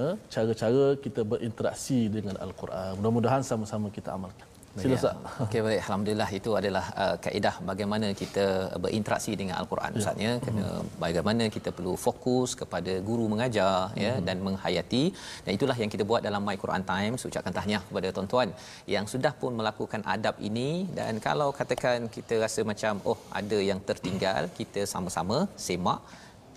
uh, 0.00 0.14
cara-cara 0.34 0.86
kita 1.04 1.20
berinteraksi 1.32 2.00
dengan 2.16 2.36
Al-Quran. 2.44 2.90
Mudah-mudahan 3.00 3.44
sama-sama 3.50 3.92
kita 3.98 4.16
amalkan. 4.16 4.47
Sila 4.82 4.96
ya. 4.98 5.12
Okey 5.44 5.60
baik 5.66 5.80
alhamdulillah 5.84 6.30
itu 6.38 6.50
adalah 6.60 6.84
uh, 7.04 7.16
kaedah 7.24 7.54
bagaimana 7.70 8.06
kita 8.20 8.46
berinteraksi 8.84 9.32
dengan 9.40 9.54
al-Quran 9.60 9.90
ya. 9.94 9.98
ustaz 10.00 10.24
ya 10.26 10.32
kena 10.46 10.66
hmm. 10.68 10.88
bagaimana 11.04 11.44
kita 11.56 11.70
perlu 11.76 11.94
fokus 12.06 12.52
kepada 12.60 12.92
guru 13.08 13.24
mengajar 13.32 13.74
hmm. 13.92 14.02
ya 14.04 14.12
dan 14.28 14.36
menghayati 14.46 15.04
dan 15.44 15.50
itulah 15.58 15.76
yang 15.82 15.90
kita 15.94 16.06
buat 16.10 16.22
dalam 16.28 16.42
My 16.48 16.56
Quran 16.64 16.84
Time 16.92 17.14
ucapkan 17.30 17.52
tahniah 17.58 17.82
kepada 17.88 18.08
tuan-tuan 18.16 18.48
yang 18.94 19.04
sudah 19.12 19.32
pun 19.40 19.52
melakukan 19.60 20.00
adab 20.14 20.36
ini 20.48 20.70
dan 20.98 21.20
kalau 21.26 21.48
katakan 21.58 22.08
kita 22.16 22.36
rasa 22.44 22.60
macam 22.70 22.94
oh 23.10 23.18
ada 23.40 23.58
yang 23.70 23.80
tertinggal 23.90 24.42
kita 24.58 24.82
sama-sama 24.94 25.38
semak 25.66 26.00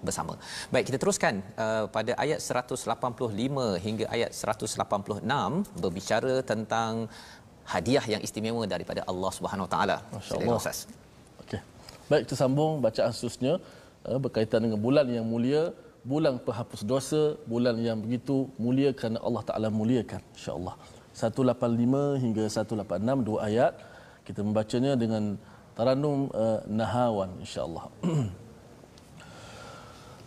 bersama. 0.07 0.33
Baik, 0.73 0.89
kita 0.89 0.97
teruskan 1.01 1.35
uh, 1.63 1.85
pada 1.95 2.11
ayat 2.23 2.39
185 2.41 3.85
hingga 3.85 4.05
ayat 4.15 4.31
186 4.33 5.21
berbicara 5.83 6.33
tentang 6.51 7.05
hadiah 7.72 8.04
yang 8.12 8.22
istimewa 8.26 8.62
daripada 8.74 9.00
Allah 9.10 9.30
Subhanahu 9.38 9.66
Wa 9.66 9.72
Taala. 9.74 9.96
Masya-Allah. 10.14 10.58
Okey. 11.42 11.60
Baik, 12.10 12.22
kita 12.26 12.36
sambung 12.42 12.72
bacaan 12.86 13.10
seterusnya 13.16 13.54
uh, 14.06 14.18
berkaitan 14.24 14.60
dengan 14.64 14.78
bulan 14.86 15.06
yang 15.16 15.26
mulia, 15.26 15.62
bulan 16.06 16.38
penghapus 16.46 16.82
dosa, 16.86 17.22
bulan 17.50 17.74
yang 17.88 17.98
begitu 18.04 18.46
mulia 18.64 18.90
kerana 18.98 19.18
Allah 19.26 19.42
Taala 19.48 19.68
muliakan. 19.80 20.22
Insya-Allah. 20.38 20.74
185 21.16 22.22
hingga 22.22 22.44
186 22.44 23.26
dua 23.28 23.38
ayat 23.48 23.72
kita 24.26 24.40
membacanya 24.46 24.92
dengan 25.02 25.40
taranum 25.78 26.28
uh, 26.34 26.60
Nahawan 26.68 27.30
insya-Allah. 27.42 27.86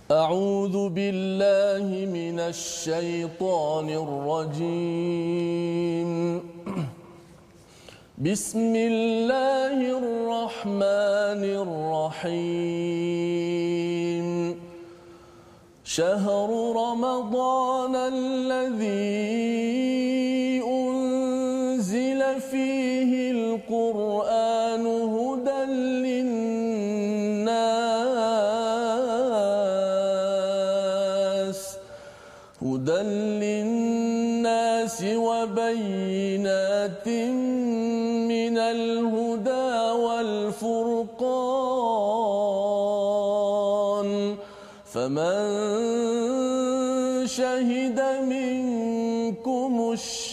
أعوذ 0.10 0.90
بالله 0.90 1.86
من 2.10 2.38
الشيطان 2.42 3.88
الرجيم 3.94 5.63
بسم 8.25 8.73
الله 8.77 9.79
الرحمن 10.01 11.43
الرحيم. 11.65 12.65
شهر 15.85 16.49
رمضان 16.77 17.95
الذي 17.97 19.64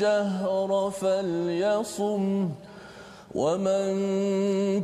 الشهر 0.01 0.91
فليصم 0.91 2.49
ومن 3.35 3.91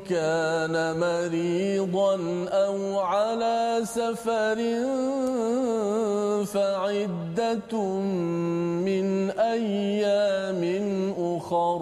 كان 0.06 1.00
مريضا 1.00 2.16
أو 2.50 3.00
على 3.00 3.82
سفر 3.84 4.58
فعدة 6.46 7.74
من 8.86 9.30
أيام 9.32 10.64
أخر. 11.18 11.82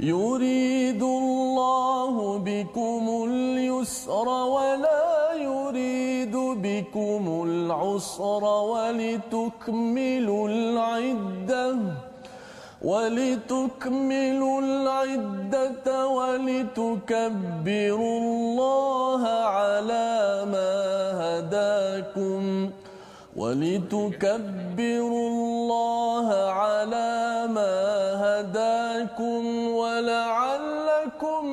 يريد 0.00 1.02
الله 1.02 2.38
بكم 2.38 3.24
اليسر 3.30 4.28
ولا 4.28 5.32
يريد 5.34 6.36
بكم 6.36 7.42
العسر 7.46 8.44
ولتكملوا 8.72 10.48
العدة. 10.48 11.76
ولتكملوا 12.82 14.60
العدة 14.60 16.06
ولتكبروا 16.08 18.18
الله 18.20 19.28
على 19.28 20.44
ما 20.52 20.74
هداكم 21.22 22.70
ولتكبروا 23.36 25.28
الله 25.28 26.28
على 26.50 27.46
ما 27.50 27.76
هداكم 28.24 29.66
ولعلكم 29.68 31.46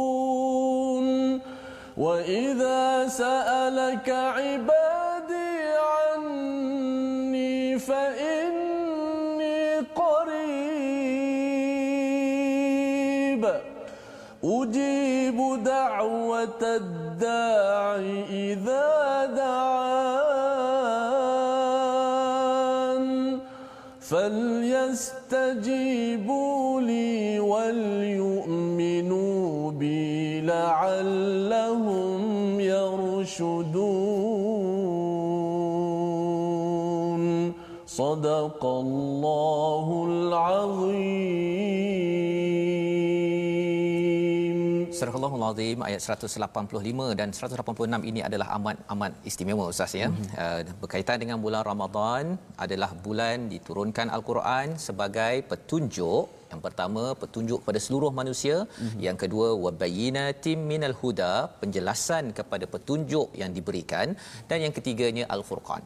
تشكرون 0.00 1.40
وإذا 1.96 3.08
سألك 3.08 4.08
عبادي 4.10 5.09
دعوة 16.40 16.76
الداع 16.76 17.96
إذا 18.30 19.26
دعان. 19.36 19.80
فليستجيبوا 24.00 25.10
لي 26.80 27.40
وليؤمنوا 27.40 28.80
بي 29.70 30.40
لعلهم 30.40 32.20
يرشدون. 32.60 33.80
صدق 37.86 38.64
الله 38.64 40.06
العظيم. 40.08 41.59
Surah 45.20 45.36
Al-Allahul 45.36 45.56
Azim 45.60 45.78
ayat 45.86 46.00
185 46.02 47.16
dan 47.18 47.28
186 47.38 48.08
ini 48.10 48.20
adalah 48.28 48.46
amat-amat 48.56 49.12
istimewa 49.30 49.64
Ustaz 49.72 49.92
ya. 49.98 50.08
Mm-hmm. 50.08 50.30
Uh, 50.44 50.60
berkaitan 50.82 51.16
dengan 51.22 51.38
bulan 51.44 51.62
Ramadan 51.70 52.24
adalah 52.64 52.90
bulan 53.06 53.52
diturunkan 53.52 54.08
Al-Quran 54.16 54.80
sebagai 54.86 55.34
petunjuk 55.50 56.24
yang 56.52 56.62
pertama 56.66 57.02
petunjuk 57.22 57.58
kepada 57.62 57.80
seluruh 57.86 58.10
manusia, 58.20 58.56
mm-hmm. 58.64 59.00
yang 59.06 59.16
kedua 59.22 59.48
wabayyinatim 59.64 60.58
minal 60.72 60.96
huda, 61.02 61.32
penjelasan 61.60 62.32
kepada 62.38 62.64
petunjuk 62.74 63.28
yang 63.42 63.52
diberikan 63.58 64.16
dan 64.48 64.64
yang 64.64 64.72
ketiganya 64.78 65.26
Al-Furqan. 65.36 65.84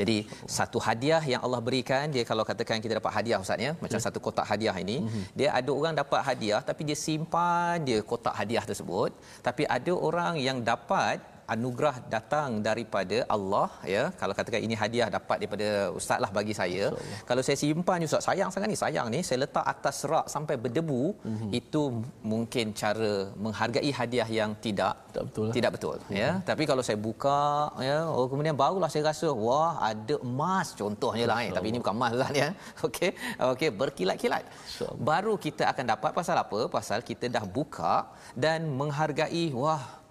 Jadi 0.00 0.16
satu 0.56 0.78
hadiah 0.86 1.22
yang 1.32 1.40
Allah 1.46 1.60
berikan 1.68 2.04
dia 2.14 2.24
kalau 2.30 2.44
katakan 2.50 2.82
kita 2.84 2.94
dapat 3.00 3.12
hadiah 3.16 3.38
ustaz 3.44 3.64
ya 3.66 3.72
macam 3.84 4.00
satu 4.06 4.18
kotak 4.26 4.46
hadiah 4.50 4.76
ini 4.84 4.96
mm-hmm. 5.00 5.24
dia 5.38 5.48
ada 5.58 5.70
orang 5.78 5.94
dapat 6.02 6.20
hadiah 6.28 6.60
tapi 6.68 6.82
dia 6.88 6.98
simpan 7.06 7.80
dia 7.88 8.00
kotak 8.10 8.34
hadiah 8.40 8.64
tersebut 8.70 9.10
tapi 9.46 9.64
ada 9.76 9.92
orang 10.08 10.34
yang 10.48 10.60
dapat 10.72 11.16
anugerah 11.54 11.96
datang 12.14 12.50
daripada 12.68 13.18
Allah 13.34 13.68
ya 13.94 14.04
kalau 14.20 14.34
katakan 14.38 14.62
ini 14.66 14.74
hadiah 14.82 15.08
dapat 15.16 15.36
daripada 15.40 15.68
ustaz 15.98 16.18
lah 16.24 16.30
bagi 16.38 16.54
saya 16.60 16.84
InsyaAllah. 16.90 17.24
kalau 17.28 17.42
saya 17.46 17.56
simpan 17.62 18.06
ustaz 18.08 18.26
sayang 18.28 18.50
sangat 18.54 18.68
ni 18.72 18.78
sayang 18.82 19.06
ni 19.14 19.20
saya 19.28 19.38
letak 19.44 19.66
atas 19.74 19.98
rak 20.10 20.26
sampai 20.34 20.56
berdebu 20.64 21.02
mm-hmm. 21.30 21.50
itu 21.60 21.82
mungkin 22.32 22.66
cara 22.80 23.12
menghargai 23.44 23.92
hadiah 23.98 24.28
yang 24.38 24.52
tidak 24.66 24.94
tak 25.14 25.22
betul 25.28 25.44
lah. 25.48 25.54
tidak 25.56 25.70
betul 25.76 25.96
mm-hmm. 25.98 26.20
ya 26.22 26.30
tapi 26.50 26.62
kalau 26.70 26.82
saya 26.88 26.98
buka 27.08 27.40
ya 27.88 27.98
oh 28.16 28.26
kemudian 28.32 28.56
barulah 28.62 28.90
saya 28.94 29.04
rasa 29.10 29.28
wah 29.46 29.72
ada 29.90 30.16
emas 30.30 30.68
contohnya 30.80 31.26
lah 31.30 31.38
eh. 31.46 31.52
tapi 31.58 31.66
ini 31.72 31.78
bukan 31.82 31.96
emas 32.00 32.14
lah 32.22 32.30
ya 32.40 32.48
okey 32.86 33.10
okey 33.52 33.70
berkilat-kilat 33.82 34.42
baru 35.10 35.34
kita 35.46 35.64
akan 35.72 35.84
dapat 35.94 36.10
pasal 36.18 36.36
apa 36.44 36.60
pasal 36.76 36.98
kita 37.10 37.26
dah 37.36 37.44
buka 37.58 37.94
dan 38.44 38.60
menghargai 38.80 39.46
wah 39.62 40.05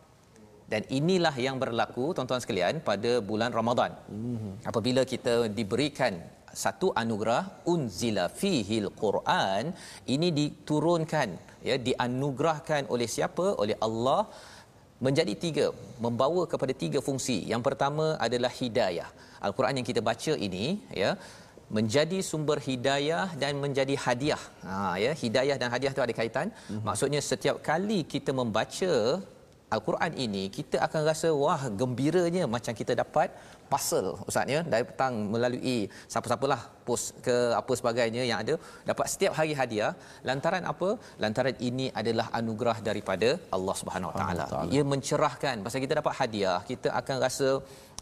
dan 0.72 0.82
inilah 1.00 1.36
yang 1.46 1.58
berlaku 1.64 2.06
tuan-tuan 2.18 2.42
sekalian 2.44 2.76
pada 2.90 3.12
bulan 3.30 3.52
Ramadan. 3.60 3.92
Mm-hmm. 4.10 4.54
Apabila 4.72 5.02
kita 5.14 5.36
diberikan 5.60 6.16
satu 6.64 6.88
anugerah 7.02 7.44
unzila 7.72 8.26
fihil 8.42 8.90
Quran 9.04 9.76
ini 10.14 10.28
diturunkan 10.40 11.30
ya 11.70 11.76
dianugerahkan 11.88 12.84
oleh 12.94 13.08
siapa 13.16 13.48
oleh 13.64 13.78
Allah 13.88 14.22
menjadi 15.06 15.34
tiga 15.46 15.66
membawa 16.06 16.44
kepada 16.52 16.74
tiga 16.84 17.00
fungsi 17.08 17.38
yang 17.52 17.64
pertama 17.68 18.06
adalah 18.26 18.52
hidayah 18.60 19.10
al-Quran 19.48 19.78
yang 19.80 19.88
kita 19.92 20.02
baca 20.10 20.34
ini 20.48 20.66
ya 21.02 21.12
menjadi 21.78 22.18
sumber 22.30 22.58
hidayah 22.70 23.28
dan 23.42 23.54
menjadi 23.64 23.96
hadiah 24.06 24.44
ha 24.68 24.96
ya 25.04 25.12
hidayah 25.24 25.58
dan 25.62 25.70
hadiah 25.74 25.94
itu 25.96 26.04
ada 26.08 26.16
kaitan 26.20 26.48
mm-hmm. 26.56 26.84
maksudnya 26.88 27.22
setiap 27.32 27.60
kali 27.70 28.00
kita 28.16 28.32
membaca 28.42 28.94
Al-Quran 29.74 30.12
ini 30.26 30.44
kita 30.58 30.78
akan 30.86 31.02
rasa 31.10 31.30
wah 31.44 31.62
gembiranya 31.82 32.44
macam 32.56 32.74
kita 32.82 32.94
dapat 33.02 33.30
parcel 33.72 34.08
ustaz 34.30 34.54
ya. 34.56 34.60
Dari 34.74 34.84
petang 34.90 35.16
melalui 35.34 35.78
siapa-siapalah 36.12 36.62
post 36.88 37.18
ke 37.26 37.36
apa 37.60 37.74
sebagainya 37.80 38.24
yang 38.30 38.40
ada 38.44 38.56
dapat 38.90 39.06
setiap 39.14 39.34
hari 39.40 39.54
hadiah. 39.62 39.92
Lantaran 40.30 40.66
apa? 40.74 40.90
Lantaran 41.24 41.58
ini 41.70 41.88
adalah 42.02 42.28
anugerah 42.40 42.78
daripada 42.90 43.30
Allah 43.58 43.76
Subhanahu 43.82 44.12
Wa 44.12 44.18
Taala. 44.20 44.46
Ia 44.76 44.84
mencerahkan. 44.94 45.66
Pasal 45.66 45.82
kita 45.88 45.98
dapat 46.02 46.14
hadiah 46.22 46.60
kita 46.72 46.90
akan 47.02 47.18
rasa 47.26 47.50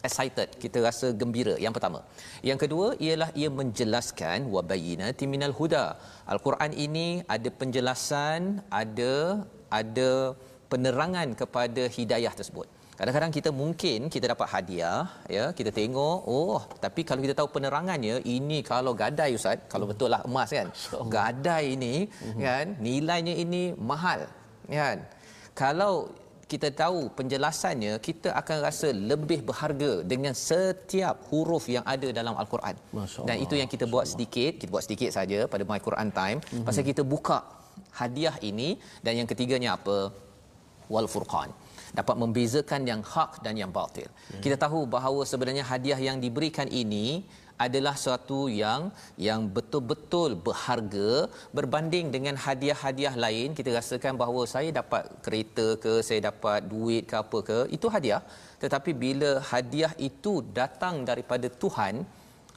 excited 0.06 0.48
kita 0.62 0.78
rasa 0.86 1.06
gembira 1.20 1.54
yang 1.64 1.74
pertama. 1.76 2.00
Yang 2.48 2.58
kedua 2.64 2.86
ialah 3.06 3.30
ia 3.40 3.48
menjelaskan 3.60 4.52
wa 4.54 4.62
bayyinatin 4.72 5.32
minal 5.34 5.56
huda. 5.60 5.86
al-Quran 6.32 6.72
ini 6.86 7.08
ada 7.34 7.48
penjelasan 7.60 8.40
ada 8.82 9.14
ada 9.80 10.10
penerangan 10.74 11.28
kepada 11.42 11.82
hidayah 11.96 12.34
tersebut. 12.38 12.66
Kadang-kadang 12.98 13.32
kita 13.36 13.50
mungkin 13.60 14.06
kita 14.14 14.26
dapat 14.32 14.46
hadiah 14.54 15.02
ya, 15.36 15.44
kita 15.58 15.70
tengok 15.78 16.18
oh 16.38 16.62
tapi 16.84 17.00
kalau 17.08 17.20
kita 17.26 17.34
tahu 17.40 17.48
penerangannya 17.56 18.16
ini 18.36 18.58
kalau 18.72 18.92
gadai 19.02 19.30
ustaz, 19.38 19.66
kalau 19.72 19.86
betul 19.90 20.08
lah 20.14 20.20
emas 20.30 20.50
kan. 20.58 20.68
Gadai 21.16 21.64
ini 21.76 21.94
mm-hmm. 22.06 22.42
kan 22.46 22.66
nilainya 22.86 23.34
ini 23.44 23.62
mahal 23.90 24.20
kan. 24.78 24.98
Kalau 25.62 25.94
kita 26.52 26.68
tahu 26.82 26.98
penjelasannya 27.18 27.92
kita 28.06 28.30
akan 28.40 28.56
rasa 28.66 28.88
lebih 29.10 29.40
berharga 29.48 29.92
dengan 30.12 30.34
setiap 30.48 31.16
huruf 31.30 31.66
yang 31.76 31.84
ada 31.94 32.08
dalam 32.18 32.34
al-Quran. 32.42 32.76
Dan 33.28 33.36
itu 33.44 33.54
yang 33.60 33.70
kita 33.74 33.90
buat 33.94 34.06
sedikit, 34.12 34.52
kita 34.60 34.70
buat 34.74 34.86
sedikit 34.86 35.10
saja 35.18 35.38
pada 35.52 35.66
My 35.66 35.80
Quran 35.88 36.14
Time 36.20 36.38
mm-hmm. 36.38 36.66
pasal 36.68 36.86
kita 36.90 37.02
buka 37.14 37.38
hadiah 38.00 38.36
ini 38.50 38.78
dan 39.02 39.18
yang 39.18 39.28
ketiganya 39.30 39.70
apa 39.78 39.96
wal 40.92 41.08
furqan 41.14 41.50
dapat 41.98 42.16
membezakan 42.22 42.82
yang 42.90 43.02
hak 43.12 43.32
dan 43.44 43.54
yang 43.62 43.70
batil. 43.78 44.08
Hmm. 44.10 44.42
Kita 44.44 44.56
tahu 44.64 44.80
bahawa 44.96 45.22
sebenarnya 45.32 45.64
hadiah 45.72 46.00
yang 46.08 46.18
diberikan 46.24 46.66
ini 46.82 47.06
adalah 47.64 47.94
suatu 48.04 48.38
yang 48.62 48.82
yang 49.26 49.40
betul-betul 49.56 50.30
berharga 50.46 51.10
berbanding 51.56 52.06
dengan 52.14 52.34
hadiah-hadiah 52.44 53.14
lain 53.24 53.54
kita 53.58 53.70
rasakan 53.78 54.18
bahawa 54.22 54.42
saya 54.54 54.70
dapat 54.80 55.06
kereta 55.26 55.66
ke 55.84 55.92
saya 56.08 56.20
dapat 56.30 56.66
duit 56.72 57.04
ke 57.10 57.14
apa 57.22 57.38
ke 57.50 57.58
itu 57.76 57.86
hadiah 57.96 58.22
tetapi 58.62 58.90
bila 59.04 59.30
hadiah 59.52 59.92
itu 60.08 60.34
datang 60.60 61.06
daripada 61.10 61.46
Tuhan 61.62 62.02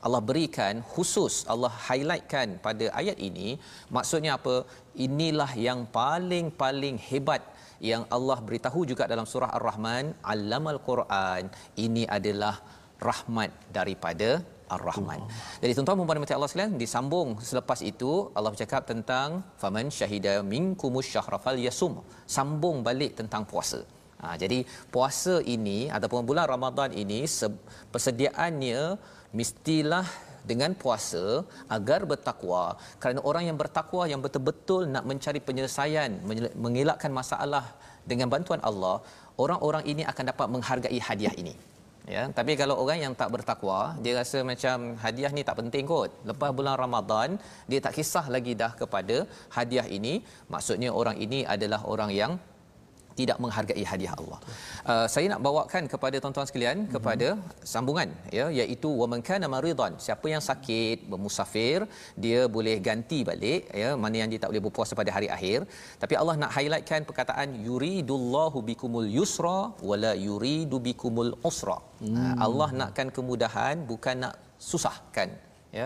Allah 0.06 0.22
berikan 0.30 0.82
khusus 0.94 1.36
Allah 1.54 1.74
highlightkan 1.88 2.58
pada 2.66 2.86
ayat 3.02 3.18
ini 3.30 3.50
maksudnya 3.98 4.34
apa 4.40 4.56
inilah 5.08 5.52
yang 5.68 5.80
paling-paling 6.00 6.98
hebat 7.10 7.44
yang 7.90 8.04
Allah 8.18 8.38
beritahu 8.48 8.82
juga 8.92 9.06
dalam 9.12 9.26
surah 9.32 9.50
Ar-Rahman 9.58 10.06
Allamal 10.34 10.80
Quran 10.90 11.50
ini 11.86 12.04
adalah 12.18 12.56
rahmat 13.10 13.52
daripada 13.78 14.30
Ar-Rahman. 14.76 15.22
Jadi 15.64 15.72
tuan-tuan 15.76 15.98
dan 16.00 16.08
puan 16.08 16.36
Allah 16.38 16.50
sekalian 16.52 16.74
disambung 16.82 17.30
selepas 17.50 17.80
itu 17.92 18.12
Allah 18.38 18.52
bercakap 18.54 18.84
tentang 18.92 19.40
faman 19.62 19.88
syahida 19.98 20.34
minkumus 20.54 21.08
syahra 21.14 21.40
falyasum. 21.46 22.04
Sambung 22.38 22.84
balik 22.88 23.16
tentang 23.20 23.46
puasa. 23.52 23.80
Ha, 24.22 24.34
jadi 24.34 24.66
puasa 24.94 25.46
ini 25.56 25.80
ataupun 25.98 26.26
bulan 26.30 26.50
Ramadan 26.50 26.90
ini 27.04 27.22
persediaannya 27.94 28.82
mestilah 29.40 30.08
dengan 30.50 30.72
puasa 30.82 31.24
agar 31.78 32.00
bertakwa. 32.12 32.64
Kerana 33.02 33.20
orang 33.30 33.43
yang 33.50 33.58
bertakwa 33.62 34.04
yang 34.12 34.22
betul-betul 34.26 34.84
nak 34.95 35.06
mencari 35.10 35.41
penyelesaian 35.48 36.12
mengelakkan 36.66 37.12
masalah 37.20 37.66
dengan 38.12 38.28
bantuan 38.34 38.62
Allah 38.70 38.98
orang-orang 39.43 39.84
ini 39.91 40.04
akan 40.12 40.26
dapat 40.32 40.48
menghargai 40.54 41.00
hadiah 41.08 41.36
ini. 41.43 41.56
Ya 42.16 42.22
tapi 42.38 42.52
kalau 42.60 42.76
orang 42.82 43.00
yang 43.04 43.14
tak 43.22 43.30
bertakwa 43.36 43.80
dia 44.04 44.14
rasa 44.20 44.39
macam 44.52 44.78
hadiah 45.04 45.32
ni 45.38 45.41
tak 45.48 45.58
penting 45.60 45.84
kot. 45.91 46.12
Lepas 46.30 46.52
bulan 46.58 46.76
Ramadan 46.84 47.30
dia 47.72 47.80
tak 47.86 47.95
kisah 47.98 48.26
lagi 48.36 48.54
dah 48.62 48.72
kepada 48.82 49.18
hadiah 49.58 49.88
ini. 49.98 50.14
Maksudnya 50.54 50.91
orang 51.00 51.18
ini 51.26 51.41
adalah 51.56 51.82
orang 51.93 52.14
yang 52.22 52.34
tidak 53.20 53.38
menghargai 53.43 53.84
hadiah 53.91 54.13
Allah. 54.22 54.39
Uh, 54.91 55.07
saya 55.13 55.26
nak 55.34 55.41
bawakan 55.47 55.84
kepada 55.93 56.18
tuan-tuan 56.24 56.47
sekalian 56.49 56.78
mm-hmm. 56.78 56.93
kepada 56.95 57.28
sambungan 57.74 58.09
ya 58.38 58.45
iaitu 58.59 58.89
wa 59.01 59.07
man 59.11 59.22
kana 59.30 59.47
maridan 59.53 59.93
siapa 60.05 60.28
yang 60.34 60.43
sakit 60.49 60.97
bermusafir 61.11 61.80
dia 62.26 62.39
boleh 62.57 62.76
ganti 62.88 63.20
balik 63.30 63.63
ya 63.82 63.89
mana 64.03 64.15
yang 64.22 64.30
dia 64.34 64.41
tak 64.43 64.51
boleh 64.51 64.63
berpuasa 64.68 64.93
pada 65.01 65.11
hari 65.18 65.30
akhir 65.38 65.59
tapi 66.03 66.13
Allah 66.22 66.36
nak 66.43 66.53
highlightkan 66.57 67.01
perkataan 67.09 67.49
yuridullahu 67.68 68.61
bikumul 68.70 69.09
yusra 69.18 69.59
wala 69.89 70.13
yuridu 70.28 70.80
bikumul 70.88 71.34
usra. 71.49 71.80
Mm. 72.05 72.15
Uh, 72.22 72.34
Allah 72.47 72.70
nakkan 72.82 73.09
kemudahan 73.18 73.76
bukan 73.91 74.18
nak 74.26 74.36
susahkan 74.70 75.30
ya 75.78 75.86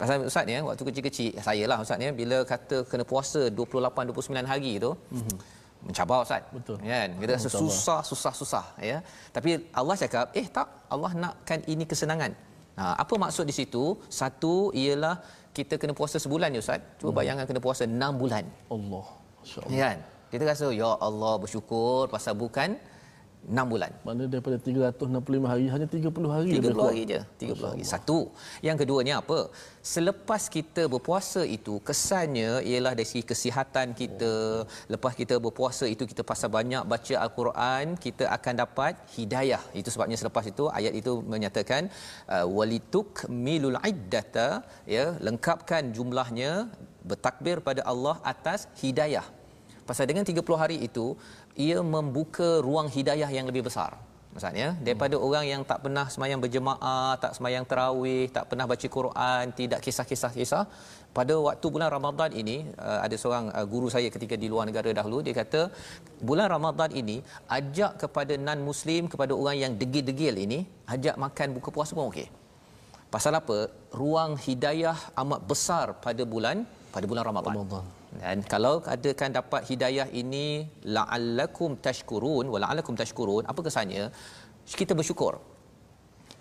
pasal 0.00 0.26
ustaz 0.30 0.52
ya 0.54 0.58
waktu 0.66 0.82
kecil-kecil 0.88 1.30
saya 1.46 1.64
lah 1.70 1.76
ustaz 1.84 2.04
ya 2.06 2.10
bila 2.20 2.38
kata 2.52 2.78
kena 2.90 3.04
puasa 3.12 3.42
28 3.60 4.12
29 4.16 4.52
hari 4.52 4.72
tu 4.84 4.92
mm-hmm 5.16 5.59
mencabar 5.86 6.18
ustaz. 6.26 6.42
Betul. 6.56 6.76
Kan? 6.92 7.10
Kita 7.20 7.32
rasa 7.38 7.50
susah 7.60 8.00
susah 8.10 8.32
susah 8.40 8.64
ya. 8.90 8.98
Tapi 9.36 9.50
Allah 9.80 9.96
cakap 10.02 10.26
eh 10.40 10.46
tak 10.56 10.68
Allah 10.94 11.12
nakkan 11.22 11.60
ini 11.72 11.84
kesenangan. 11.90 12.32
Ha, 12.80 12.84
apa 13.02 13.14
maksud 13.24 13.44
di 13.50 13.54
situ? 13.60 13.84
Satu 14.20 14.54
ialah 14.82 15.16
kita 15.58 15.74
kena 15.80 15.92
puasa 16.00 16.16
sebulan 16.24 16.54
ya 16.56 16.60
ustaz. 16.64 16.80
Cuba 17.00 17.10
hmm. 17.10 17.18
bayangkan 17.18 17.46
kena 17.50 17.60
puasa 17.66 17.82
6 17.88 18.20
bulan. 18.22 18.44
Allah 18.76 19.06
masyaallah 19.40 19.80
kan? 19.84 19.98
Kita 20.32 20.44
rasa 20.46 20.66
ya 20.80 20.90
Allah 21.08 21.32
bersyukur 21.42 22.06
pasal 22.14 22.34
bukan 22.42 22.78
6 23.48 23.72
bulan. 23.72 23.92
Mana 24.06 24.28
daripada 24.32 24.56
365 24.60 25.50
hari 25.50 25.64
hanya 25.72 25.86
30 25.88 26.28
hari 26.34 26.48
30 26.60 26.88
hari 26.88 27.02
je. 27.08 27.20
30 27.40 27.70
hari. 27.72 27.82
Satu. 27.92 28.18
Yang 28.66 28.76
keduanya 28.84 29.14
apa? 29.22 29.48
Selepas 29.80 30.42
kita 30.56 30.84
berpuasa 30.92 31.42
itu 31.56 31.80
kesannya 31.88 32.60
ialah 32.70 32.92
dari 32.98 33.08
segi 33.08 33.24
kesihatan 33.24 33.96
kita. 34.00 34.32
Oh. 34.60 34.68
Lepas 34.92 35.16
kita 35.20 35.40
berpuasa 35.46 35.88
itu 35.94 36.04
kita 36.12 36.22
pasal 36.30 36.52
banyak 36.58 36.84
baca 36.92 37.14
al-Quran, 37.24 37.96
kita 38.06 38.28
akan 38.36 38.54
dapat 38.64 38.94
hidayah. 39.16 39.62
Itu 39.80 39.88
sebabnya 39.88 40.20
selepas 40.20 40.44
itu 40.52 40.68
ayat 40.68 40.92
itu 41.00 41.24
menyatakan 41.24 41.88
uh, 42.28 42.46
walituk 42.58 43.24
milul 43.48 43.80
iddata 43.90 44.48
ya 44.96 45.16
lengkapkan 45.26 45.96
jumlahnya 45.96 46.68
bertakbir 47.10 47.64
pada 47.64 47.82
Allah 47.88 48.16
atas 48.32 48.68
hidayah. 48.84 49.24
Pasal 49.90 50.06
dengan 50.06 50.22
30 50.22 50.38
hari 50.62 50.76
itu 50.86 51.18
ia 51.56 51.78
membuka 51.82 52.62
ruang 52.66 52.88
hidayah 52.96 53.30
yang 53.30 53.46
lebih 53.50 53.66
besar. 53.68 53.98
Maksudnya 54.30 54.78
daripada 54.86 55.18
hmm. 55.18 55.26
orang 55.26 55.44
yang 55.52 55.62
tak 55.70 55.78
pernah 55.84 56.06
semayang 56.06 56.38
berjemaah, 56.38 57.18
tak 57.22 57.32
semayang 57.36 57.64
tarawih, 57.70 58.30
tak 58.36 58.44
pernah 58.50 58.66
baca 58.72 58.86
Quran, 58.96 59.44
tidak 59.58 59.80
kisah-kisah 59.82 60.30
kisah. 60.38 60.64
Pada 61.10 61.34
waktu 61.34 61.66
bulan 61.74 61.90
Ramadan 61.90 62.30
ini 62.30 62.56
uh, 62.78 63.02
ada 63.02 63.16
seorang 63.18 63.50
uh, 63.50 63.66
guru 63.66 63.90
saya 63.90 64.06
ketika 64.14 64.38
di 64.38 64.46
luar 64.46 64.70
negara 64.70 64.94
dahulu 64.94 65.18
dia 65.26 65.34
kata 65.34 65.74
bulan 66.22 66.46
Ramadan 66.54 66.94
ini 66.94 67.16
ajak 67.58 67.98
kepada 68.02 68.38
non 68.38 68.62
muslim 68.62 69.10
kepada 69.10 69.34
orang 69.34 69.56
yang 69.58 69.72
degil-degil 69.74 70.38
ini 70.46 70.58
ajak 70.86 71.18
makan 71.18 71.58
buka 71.58 71.74
puasa 71.74 71.98
pun 71.98 72.06
okey. 72.14 72.30
Pasal 73.10 73.34
apa? 73.34 73.66
Ruang 73.90 74.38
hidayah 74.38 74.94
amat 75.18 75.42
besar 75.50 75.98
pada 75.98 76.22
bulan 76.22 76.62
pada 76.94 77.06
bulan 77.10 77.26
Ramadan. 77.26 77.54
Ramadan. 77.58 77.99
Dan 78.18 78.42
kalau 78.42 78.82
adakan 78.94 79.30
dapat 79.38 79.62
hidayah 79.70 80.10
ini 80.10 80.66
la'allakum 80.96 81.78
tashkurun 81.78 82.50
wa 82.50 82.58
la'allakum 82.62 82.98
tashkurun, 82.98 83.46
apa 83.46 83.60
kesannya? 83.62 84.10
Kita 84.66 84.98
bersyukur. 84.98 85.38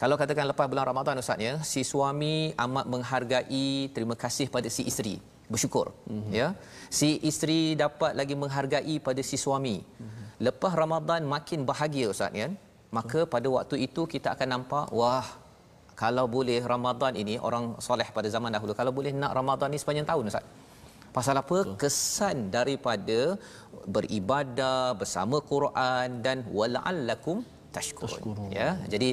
Kalau 0.01 0.15
katakan 0.21 0.47
lepas 0.49 0.65
bulan 0.71 0.87
Ramadan 0.89 1.21
ustaznya, 1.21 1.59
si 1.71 1.81
suami 1.83 2.55
amat 2.65 2.85
menghargai 2.93 3.91
terima 3.95 4.15
kasih 4.23 4.47
pada 4.47 4.71
si 4.71 4.87
isteri, 4.91 5.15
bersyukur. 5.51 5.91
Mm-hmm. 6.07 6.31
Ya. 6.39 6.47
Si 6.87 7.19
isteri 7.29 7.75
dapat 7.75 8.15
lagi 8.15 8.33
menghargai 8.33 8.95
pada 9.07 9.21
si 9.29 9.35
suami. 9.35 9.77
Mm-hmm. 9.83 10.25
Lepas 10.47 10.73
Ramadan 10.81 11.21
makin 11.27 11.67
bahagia 11.67 12.07
ustaz 12.15 12.31
kan? 12.31 12.55
Maka 12.97 13.27
pada 13.33 13.47
waktu 13.51 13.75
itu 13.85 14.07
kita 14.13 14.33
akan 14.33 14.47
nampak 14.55 14.85
wah 14.95 15.27
kalau 15.99 16.25
boleh 16.31 16.63
Ramadan 16.63 17.13
ini 17.21 17.35
orang 17.47 17.75
soleh 17.83 18.07
pada 18.15 18.31
zaman 18.35 18.55
dahulu 18.55 18.71
kalau 18.79 18.91
boleh 18.95 19.11
nak 19.21 19.35
Ramadan 19.35 19.67
ni 19.73 19.77
sepanjang 19.81 20.07
tahun 20.07 20.31
ustaz 20.31 20.45
pasal 21.17 21.35
apa? 21.43 21.57
Betul. 21.65 21.77
kesan 21.81 22.37
daripada 22.57 23.19
beribadah 23.95 24.79
bersama 25.01 25.37
Quran 25.51 26.07
dan 26.25 26.37
wala'allakum 26.57 27.37
tashkurun. 27.75 28.49
Ya 28.59 28.69
jadi 28.93 29.09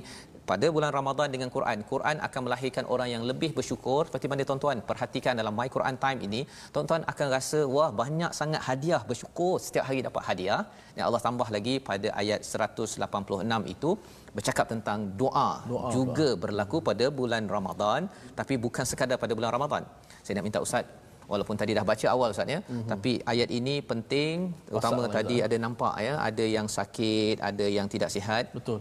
pada 0.51 0.67
bulan 0.75 0.91
Ramadan 0.97 1.29
dengan 1.35 1.49
Quran 1.55 1.79
Quran 1.93 2.17
akan 2.27 2.41
melahirkan 2.47 2.85
orang 2.95 3.09
yang 3.15 3.23
lebih 3.31 3.51
bersyukur. 3.57 4.01
Seperti 4.09 4.27
mana 4.31 4.47
tuan-tuan 4.49 4.79
perhatikan 4.91 5.35
dalam 5.41 5.55
my 5.59 5.69
Quran 5.77 5.97
time 6.05 6.21
ini 6.27 6.41
tuan-tuan 6.75 7.03
akan 7.13 7.27
rasa 7.37 7.61
wah 7.77 7.91
banyak 8.01 8.31
sangat 8.41 8.63
hadiah 8.69 9.03
bersyukur 9.11 9.55
setiap 9.67 9.85
hari 9.89 10.01
dapat 10.09 10.23
hadiah. 10.29 10.61
Yang 10.99 11.07
Allah 11.09 11.23
tambah 11.27 11.49
lagi 11.57 11.75
pada 11.91 12.09
ayat 12.23 12.41
186 12.47 13.75
itu 13.75 13.91
bercakap 14.37 14.67
tentang 14.75 14.99
doa, 15.23 15.51
doa 15.73 15.91
juga 15.97 16.29
doa. 16.31 16.41
berlaku 16.45 16.79
pada 16.91 17.09
bulan 17.19 17.45
Ramadan 17.57 18.07
tapi 18.39 18.55
bukan 18.67 18.87
sekadar 18.93 19.19
pada 19.25 19.35
bulan 19.39 19.51
Ramadan. 19.57 19.83
Saya 20.23 20.39
nak 20.39 20.47
minta 20.49 20.63
ustaz 20.67 20.87
walaupun 21.32 21.56
tadi 21.62 21.72
dah 21.78 21.86
baca 21.92 22.08
awal 22.14 22.30
ustaz 22.36 22.54
ya 22.56 22.60
mm-hmm. 22.60 22.88
tapi 22.92 23.12
ayat 23.34 23.50
ini 23.60 23.76
penting 23.92 24.36
terutama 24.68 25.02
tadi 25.18 25.36
ada 25.48 25.58
nampak 25.66 25.94
ya 26.08 26.14
ada 26.30 26.46
yang 26.56 26.68
sakit 26.78 27.36
ada 27.50 27.66
yang 27.78 27.88
tidak 27.94 28.10
sihat 28.16 28.44
betul 28.58 28.80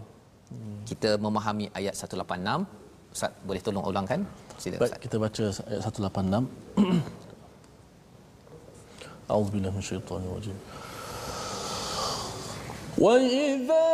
hmm. 0.51 0.79
kita 0.91 1.11
memahami 1.25 1.67
ayat 1.79 1.95
186 1.95 3.15
ustaz 3.15 3.33
boleh 3.49 3.63
tolong 3.67 3.85
ulangkan 3.91 4.21
silakan 4.63 4.83
Baik, 4.83 4.99
kita 5.07 5.17
baca 5.25 5.45
ayat 5.71 5.83
186 5.87 6.11
A'udzubillahi 9.31 9.73
minasyaitonir 9.79 10.33
rajim 10.37 10.59
وإذا 13.01 13.89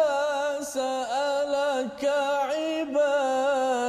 سألك 0.62 2.02
عبادي 2.50 3.86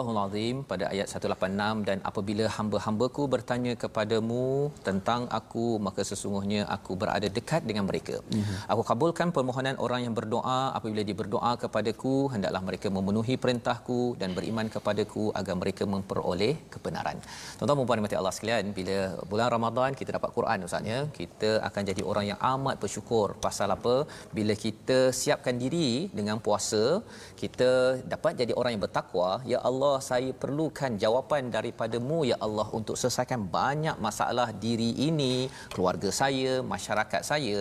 Allahul 0.00 0.22
Azim 0.26 0.56
pada 0.70 0.84
ayat 0.92 1.06
186 1.12 1.86
dan 1.88 1.98
apabila 2.10 2.44
hamba-hambaku 2.56 3.22
bertanya 3.34 3.74
kepadamu 3.84 4.44
tentang 4.88 5.22
aku 5.38 5.66
maka 5.86 6.02
sesungguhnya 6.10 6.62
aku 6.76 6.92
berada 7.02 7.28
dekat 7.38 7.62
dengan 7.70 7.84
mereka. 7.90 8.16
Mm-hmm. 8.20 8.58
Aku 8.72 8.82
kabulkan 8.90 9.28
permohonan 9.36 9.76
orang 9.86 10.00
yang 10.06 10.14
berdoa 10.20 10.60
apabila 10.78 11.04
dia 11.08 11.16
berdoa 11.22 11.52
kepadaku 11.64 12.14
hendaklah 12.34 12.62
mereka 12.68 12.88
memenuhi 12.96 13.36
perintahku 13.44 14.00
dan 14.22 14.32
beriman 14.38 14.68
kepadaku 14.76 15.24
agar 15.40 15.54
mereka 15.62 15.84
memperoleh 15.94 16.54
kebenaran. 16.74 17.18
Tuan-tuan 17.58 17.78
dan 17.80 18.06
puan 18.08 18.20
Allah 18.20 18.34
sekalian 18.36 18.66
bila 18.78 18.96
bulan 19.30 19.48
Ramadan 19.54 19.90
kita 20.00 20.10
dapat 20.16 20.30
Quran 20.36 20.66
Ustaz 20.66 20.90
ya 20.92 21.00
kita 21.18 21.50
akan 21.68 21.82
jadi 21.90 22.02
orang 22.10 22.24
yang 22.30 22.40
amat 22.52 22.76
bersyukur 22.82 23.26
pasal 23.46 23.68
apa 23.76 23.94
bila 24.36 24.54
kita 24.64 24.98
siapkan 25.20 25.56
diri 25.62 25.88
dengan 26.18 26.36
puasa 26.46 26.82
kita 27.42 27.70
dapat 28.14 28.32
jadi 28.40 28.52
orang 28.60 28.72
yang 28.74 28.84
bertakwa 28.86 29.30
ya 29.52 29.58
Allah 29.70 29.89
saya 30.08 30.30
perlukan 30.42 30.92
jawapan 31.02 31.50
daripadamu 31.54 32.18
ya 32.30 32.36
Allah 32.46 32.66
untuk 32.78 32.96
selesaikan 33.00 33.40
banyak 33.56 33.96
masalah 34.06 34.48
diri 34.64 34.90
ini 35.08 35.34
keluarga 35.74 36.10
saya 36.20 36.52
masyarakat 36.74 37.22
saya. 37.30 37.60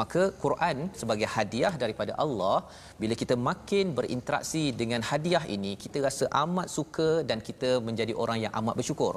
Maka 0.00 0.22
Quran 0.44 0.76
sebagai 1.00 1.28
hadiah 1.36 1.74
daripada 1.84 2.14
Allah 2.24 2.58
bila 3.02 3.16
kita 3.22 3.36
makin 3.50 3.92
berinteraksi 3.98 4.64
dengan 4.82 5.02
hadiah 5.10 5.44
ini 5.56 5.72
kita 5.84 6.00
rasa 6.08 6.26
amat 6.44 6.68
suka 6.76 7.10
dan 7.30 7.40
kita 7.48 7.72
menjadi 7.88 8.14
orang 8.24 8.40
yang 8.46 8.54
amat 8.62 8.76
bersyukur 8.80 9.16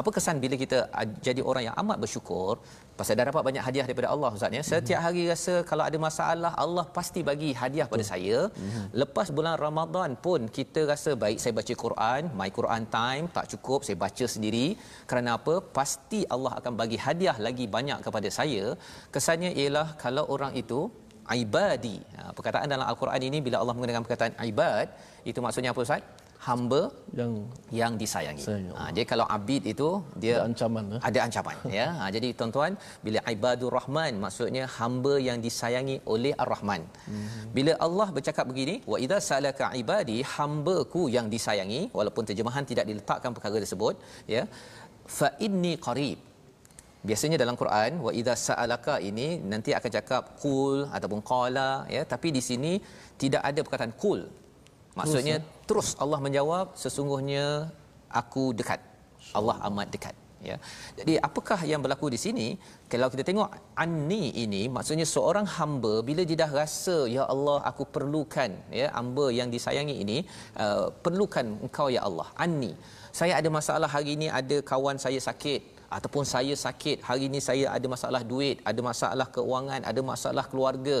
apa 0.00 0.08
kesan 0.16 0.36
bila 0.44 0.56
kita 0.62 0.78
jadi 1.26 1.40
orang 1.50 1.64
yang 1.68 1.76
amat 1.82 1.98
bersyukur 2.04 2.52
pasal 2.98 3.16
dah 3.18 3.26
dapat 3.30 3.44
banyak 3.48 3.64
hadiah 3.66 3.84
daripada 3.88 4.08
Allah 4.14 4.30
Ustaz 4.36 4.56
ya. 4.58 4.62
Setiap 4.70 4.98
mhm. 5.00 5.06
hari 5.06 5.22
rasa 5.32 5.54
kalau 5.70 5.84
ada 5.88 5.98
masalah 6.06 6.52
Allah 6.64 6.84
pasti 6.96 7.20
bagi 7.30 7.50
hadiah 7.60 7.86
pada 7.92 8.04
saya. 8.10 8.38
Mhm. 8.64 8.84
Lepas 9.02 9.28
bulan 9.36 9.54
Ramadan 9.66 10.10
pun 10.26 10.40
kita 10.58 10.80
rasa 10.92 11.10
baik 11.24 11.38
saya 11.42 11.54
baca 11.60 11.74
Quran, 11.84 12.22
my 12.40 12.50
Quran 12.58 12.84
time 12.96 13.26
tak 13.36 13.46
cukup 13.52 13.80
saya 13.86 13.96
baca 14.04 14.26
sendiri. 14.34 14.66
Kerana 15.10 15.30
apa? 15.38 15.54
Pasti 15.78 16.20
Allah 16.36 16.52
akan 16.60 16.72
bagi 16.82 17.00
hadiah 17.06 17.36
lagi 17.46 17.66
banyak 17.76 18.00
kepada 18.06 18.28
saya. 18.38 18.64
Kesannya 19.14 19.52
ialah 19.62 19.88
kalau 20.04 20.24
orang 20.36 20.52
itu 20.62 20.80
ibadi. 21.30 21.96
Ha, 22.18 22.30
perkataan 22.36 22.68
dalam 22.74 22.86
Al-Quran 22.90 23.22
ini 23.28 23.38
bila 23.46 23.56
Allah 23.62 23.74
menggunakan 23.76 24.02
perkataan 24.06 24.32
ibad, 24.52 24.86
itu 25.30 25.38
maksudnya 25.44 25.70
apa 25.74 25.80
Ustaz? 25.86 26.02
Hamba 26.46 26.80
yang 27.18 27.32
yang 27.80 27.92
disayangi. 28.00 28.44
Ha, 28.78 28.82
jadi 28.94 29.06
kalau 29.12 29.26
abid 29.36 29.62
itu 29.72 29.88
dia 30.22 30.34
ada 30.36 30.44
ancaman 30.48 30.84
eh? 30.96 31.00
ada 31.08 31.18
ancaman 31.26 31.56
ya. 31.78 31.86
Ha, 31.98 32.04
jadi 32.16 32.28
tuan-tuan 32.38 32.72
bila 33.06 33.20
ibadur 33.34 33.72
rahman 33.78 34.18
maksudnya 34.24 34.64
hamba 34.78 35.14
yang 35.28 35.38
disayangi 35.46 35.96
oleh 36.14 36.32
ar-rahman. 36.44 36.82
Hmm. 37.10 37.28
Bila 37.56 37.74
Allah 37.86 38.08
bercakap 38.16 38.46
begini 38.50 38.76
wa 38.92 38.98
idza 39.04 39.20
salaka 39.30 39.68
ibadi 39.82 40.18
hambaku 40.34 41.04
yang 41.16 41.28
disayangi 41.36 41.82
walaupun 41.98 42.26
terjemahan 42.30 42.66
tidak 42.72 42.86
diletakkan 42.90 43.32
perkara 43.38 43.62
tersebut 43.64 43.96
ya 44.36 44.44
fa 45.18 45.30
inni 45.48 45.74
qarib 45.88 46.20
Biasanya 47.08 47.36
dalam 47.42 47.56
Quran 47.60 47.92
wa 48.04 48.10
idza 48.18 48.34
sa'alaka 48.48 48.94
ini 49.08 49.28
nanti 49.52 49.70
akan 49.78 49.90
cakap 49.96 50.22
qul 50.42 50.86
ataupun 50.96 51.20
qala 51.30 51.70
ya 51.94 52.02
tapi 52.12 52.28
di 52.36 52.42
sini 52.48 52.72
tidak 53.22 53.42
ada 53.48 53.60
perkataan 53.66 53.94
qul 54.02 54.20
Maksudnya 54.98 55.36
terus, 55.40 55.48
ya? 55.48 55.61
Terus 55.72 55.90
Allah 56.04 56.20
menjawab 56.24 56.76
sesungguhnya 56.82 57.44
aku 58.20 58.44
dekat. 58.58 58.80
Allah 59.38 59.54
amat 59.68 59.88
dekat 59.94 60.14
ya. 60.48 60.56
Jadi 60.98 61.14
apakah 61.28 61.58
yang 61.70 61.80
berlaku 61.84 62.06
di 62.14 62.18
sini? 62.24 62.46
Kalau 62.92 63.08
kita 63.12 63.24
tengok 63.28 63.50
anni 63.84 64.24
ini 64.44 64.62
maksudnya 64.76 65.06
seorang 65.14 65.46
hamba 65.56 65.92
bila 66.08 66.22
dia 66.28 66.38
dah 66.42 66.50
rasa 66.60 66.96
ya 67.16 67.24
Allah 67.34 67.56
aku 67.70 67.84
perlukan 67.94 68.50
ya 68.80 68.88
hamba 68.98 69.26
yang 69.38 69.48
disayangi 69.54 69.96
ini 70.04 70.18
uh, 70.64 70.86
perlukan 71.04 71.46
engkau 71.66 71.88
ya 71.96 72.02
Allah. 72.08 72.28
Anni. 72.46 72.72
Saya 73.18 73.32
ada 73.40 73.48
masalah 73.58 73.88
hari 73.96 74.10
ini 74.16 74.28
ada 74.40 74.58
kawan 74.72 75.00
saya 75.04 75.20
sakit 75.28 75.60
ataupun 75.96 76.24
saya 76.34 76.54
sakit 76.66 76.98
hari 77.08 77.22
ini 77.28 77.40
saya 77.48 77.66
ada 77.76 77.86
masalah 77.94 78.22
duit 78.32 78.56
ada 78.70 78.80
masalah 78.90 79.26
keuangan 79.36 79.80
ada 79.90 80.00
masalah 80.12 80.44
keluarga 80.52 80.98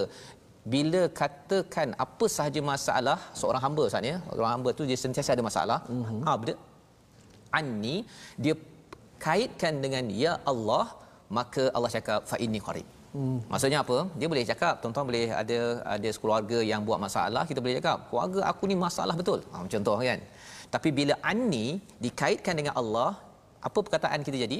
bila 0.72 1.00
katakan 1.20 1.88
apa 2.04 2.24
sahaja 2.34 2.60
masalah 2.72 3.18
seorang 3.40 3.62
hamba 3.64 3.82
Ustaz 3.90 4.04
ya 4.10 4.16
seorang 4.34 4.52
hamba 4.54 4.70
tu 4.78 4.84
dia 4.90 4.98
sentiasa 5.04 5.34
ada 5.36 5.44
masalah. 5.48 5.78
Mm-hmm. 5.90 6.20
abd 6.34 6.50
anni 7.58 7.96
dia 8.42 8.54
kaitkan 9.24 9.74
dengan 9.84 10.04
ya 10.22 10.32
Allah 10.52 10.84
maka 11.38 11.62
Allah 11.76 11.90
cakap 11.96 12.20
fa 12.30 12.38
inni 12.44 12.60
qarib. 12.66 12.88
Hmm. 13.16 13.38
maksudnya 13.52 13.78
apa? 13.84 13.96
Dia 14.18 14.26
boleh 14.32 14.44
cakap 14.50 14.74
tuan-tuan 14.80 15.04
boleh 15.08 15.24
ada 15.40 15.58
ada 15.94 16.10
keluarga 16.20 16.58
yang 16.68 16.80
buat 16.88 16.98
masalah 17.06 17.42
kita 17.48 17.60
boleh 17.64 17.76
cakap 17.78 17.98
keluarga 18.08 18.40
aku 18.50 18.62
ni 18.70 18.76
masalah 18.86 19.14
betul. 19.20 19.40
Ha, 19.52 19.64
contoh 19.72 19.96
kan? 20.08 20.20
Tapi 20.74 20.88
bila 20.98 21.14
anni 21.30 21.66
dikaitkan 22.04 22.56
dengan 22.60 22.74
Allah 22.80 23.10
apa 23.68 23.78
perkataan 23.84 24.24
kita 24.28 24.38
jadi? 24.44 24.58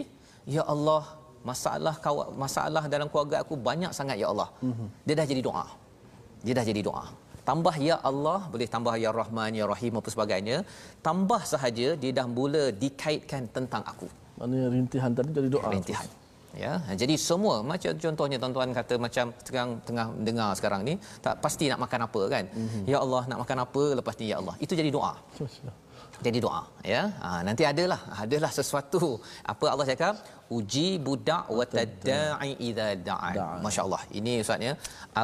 Ya 0.57 0.62
Allah 0.74 1.03
masalah 1.50 1.94
masalah 2.44 2.82
dalam 2.94 3.09
keluarga 3.12 3.36
aku 3.44 3.57
banyak 3.68 3.92
sangat 3.98 4.20
ya 4.22 4.28
Allah. 4.32 4.48
Mm-hmm. 4.66 4.88
dia 5.07 5.14
dah 5.20 5.26
jadi 5.32 5.42
doa 5.48 5.64
dia 6.47 6.55
dah 6.59 6.64
jadi 6.70 6.82
doa. 6.88 7.05
Tambah 7.49 7.74
ya 7.88 7.97
Allah 8.11 8.40
boleh 8.53 8.68
tambah 8.74 8.95
ya 9.05 9.11
Rahman 9.20 9.53
ya 9.61 9.64
Rahim 9.72 9.99
apa 10.01 10.09
sebagainya 10.14 10.57
tambah 11.07 11.40
sahaja 11.53 11.88
dia 12.03 12.11
dah 12.18 12.26
mula 12.36 12.64
dikaitkan 12.82 13.43
tentang 13.57 13.82
aku. 13.93 14.09
Maknanya 14.38 14.68
rintihan 14.74 15.11
tadi 15.18 15.30
jadi 15.38 15.49
doa. 15.57 15.70
Rintihan. 15.74 16.09
Ya 16.62 16.72
jadi 17.01 17.14
semua 17.28 17.55
macam 17.70 17.93
contohnya 18.05 18.36
tuan-tuan 18.43 18.70
kata 18.78 18.95
macam 19.05 19.26
sekarang 19.49 19.70
tengah 19.88 20.07
dengar 20.26 20.49
sekarang 20.59 20.80
ni 20.88 20.95
tak 21.24 21.34
pasti 21.45 21.64
nak 21.72 21.80
makan 21.84 22.01
apa 22.07 22.22
kan? 22.34 22.45
Mm-hmm. 22.45 22.82
ya 22.93 22.99
Allah 23.05 23.22
nak 23.30 23.38
makan 23.43 23.59
apa 23.64 23.82
lepas 23.99 24.14
ni 24.20 24.26
ya 24.32 24.36
Allah. 24.40 24.55
Itu 24.64 24.72
jadi 24.80 24.90
doa 24.97 25.12
jadi 26.26 26.38
doa 26.44 26.62
ya 26.92 27.02
ha, 27.24 27.28
nanti 27.48 27.64
adalah 27.72 28.00
adalah 28.24 28.50
sesuatu 28.58 29.08
apa 29.52 29.66
Allah 29.72 29.86
cakap 29.92 30.14
uji 30.58 30.88
budak 31.06 31.44
wa 31.58 31.64
tadai 31.74 32.50
idza 32.68 32.88
da'a 33.08 33.48
masyaallah 33.66 34.02
ini 34.20 34.34
ustaz 34.44 34.68
ya 34.68 34.74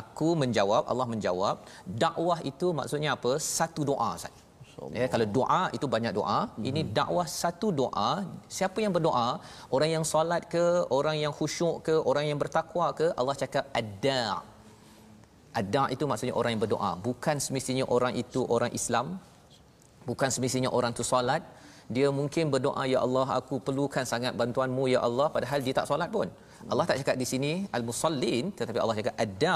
aku 0.01 0.28
menjawab 0.42 0.84
Allah 0.92 1.07
menjawab 1.14 1.57
dakwah 2.05 2.38
itu 2.53 2.68
maksudnya 2.80 3.12
apa 3.18 3.32
satu 3.57 3.82
doa 3.90 4.11
ustaz 4.18 4.34
Ya, 4.99 5.07
kalau 5.12 5.26
doa 5.36 5.62
itu 5.76 5.86
banyak 5.94 6.12
doa. 6.18 6.40
Hmm. 6.46 6.68
Ini 6.68 6.80
dakwah 6.99 7.26
satu 7.40 7.68
doa. 7.80 8.12
Siapa 8.57 8.78
yang 8.84 8.92
berdoa? 8.96 9.28
Orang 9.74 9.90
yang 9.94 10.05
solat 10.12 10.46
ke, 10.55 10.64
orang 10.99 11.16
yang 11.22 11.32
khusyuk 11.38 11.76
ke, 11.86 11.94
orang 12.11 12.24
yang 12.30 12.38
bertakwa 12.42 12.86
ke? 13.01 13.07
Allah 13.20 13.34
cakap 13.42 13.64
ada. 13.80 14.20
Ada 15.61 15.82
itu 15.94 16.05
maksudnya 16.11 16.34
orang 16.40 16.55
yang 16.55 16.62
berdoa. 16.62 16.90
Bukan 17.09 17.36
semestinya 17.42 17.84
orang 17.96 18.14
itu 18.22 18.40
orang 18.57 18.70
Islam, 18.80 19.18
bukan 20.09 20.29
semestinya 20.35 20.71
orang 20.79 20.93
tu 20.99 21.05
solat. 21.13 21.43
Dia 21.97 22.09
mungkin 22.19 22.45
berdoa 22.55 22.83
ya 22.93 22.99
Allah 23.07 23.27
aku 23.41 23.57
perlukan 23.67 24.05
sangat 24.13 24.33
bantuanmu 24.41 24.85
ya 24.95 25.01
Allah. 25.09 25.27
Padahal 25.35 25.61
dia 25.67 25.75
tak 25.79 25.87
solat 25.91 26.09
pun. 26.17 26.29
Allah 26.73 26.85
tak 26.91 26.97
cakap 27.01 27.17
di 27.23 27.27
sini 27.33 27.53
al 27.77 27.85
musallin 27.89 28.45
tetapi 28.59 28.79
Allah 28.85 28.97
cakap 29.01 29.15
ada 29.27 29.55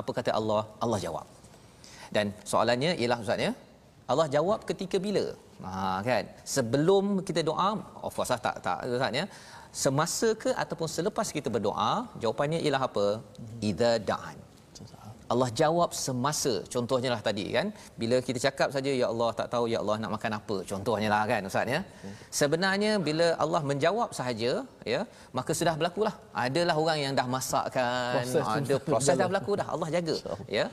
apa 0.00 0.10
kata 0.18 0.30
Allah? 0.40 0.62
Allah 0.84 0.98
jawab. 1.06 1.26
Dan 2.14 2.26
soalannya 2.50 2.90
ialah 3.02 3.18
ustaz 3.24 3.46
ya 3.46 3.52
Allah 4.12 4.26
jawab 4.36 4.60
ketika 4.70 4.96
bila? 5.06 5.24
Ha 5.66 6.00
kan? 6.08 6.24
Sebelum 6.56 7.04
kita 7.28 7.40
doa 7.50 7.70
of 8.06 8.12
course 8.16 8.32
lah, 8.34 8.40
tak 8.46 8.56
tak 8.66 8.78
ustaz 8.96 9.20
ya. 9.20 9.26
Semasa 9.84 10.28
ke 10.42 10.50
ataupun 10.62 10.88
selepas 10.96 11.28
kita 11.36 11.48
berdoa 11.56 11.92
jawapannya 12.22 12.60
ialah 12.64 12.82
apa? 12.88 13.06
Idza 13.70 13.92
da'an 14.10 14.45
Allah 15.32 15.48
jawab 15.60 15.90
semasa. 16.06 16.52
Contohnya 16.74 17.10
lah 17.14 17.20
tadi 17.28 17.44
kan? 17.56 17.66
Bila 18.00 18.16
kita 18.26 18.38
cakap 18.46 18.68
saja 18.76 18.90
ya 19.00 19.06
Allah 19.12 19.30
tak 19.38 19.48
tahu 19.54 19.64
ya 19.72 19.78
Allah 19.82 19.96
nak 20.02 20.12
makan 20.16 20.32
apa 20.38 20.56
contohnya 20.70 21.08
lah 21.14 21.22
kan 21.30 21.48
ustaz 21.50 21.74
ya? 21.74 21.80
Sebenarnya 22.40 22.92
bila 23.08 23.26
Allah 23.44 23.62
menjawab 23.70 24.10
sahaja 24.18 24.52
ya 24.92 25.00
maka 25.38 25.50
sudah 25.60 25.74
berlaku 25.80 26.02
lah. 26.08 26.14
Adalah 26.46 26.76
orang 26.82 26.98
yang 27.04 27.12
dah 27.20 27.26
masakkan 27.36 28.12
proses 28.16 28.44
ada 28.58 28.76
proses 28.90 29.14
dah 29.22 29.28
berlaku 29.30 29.52
dah. 29.62 29.68
Allah 29.76 29.88
jaga 29.96 30.16
ya? 30.58 30.66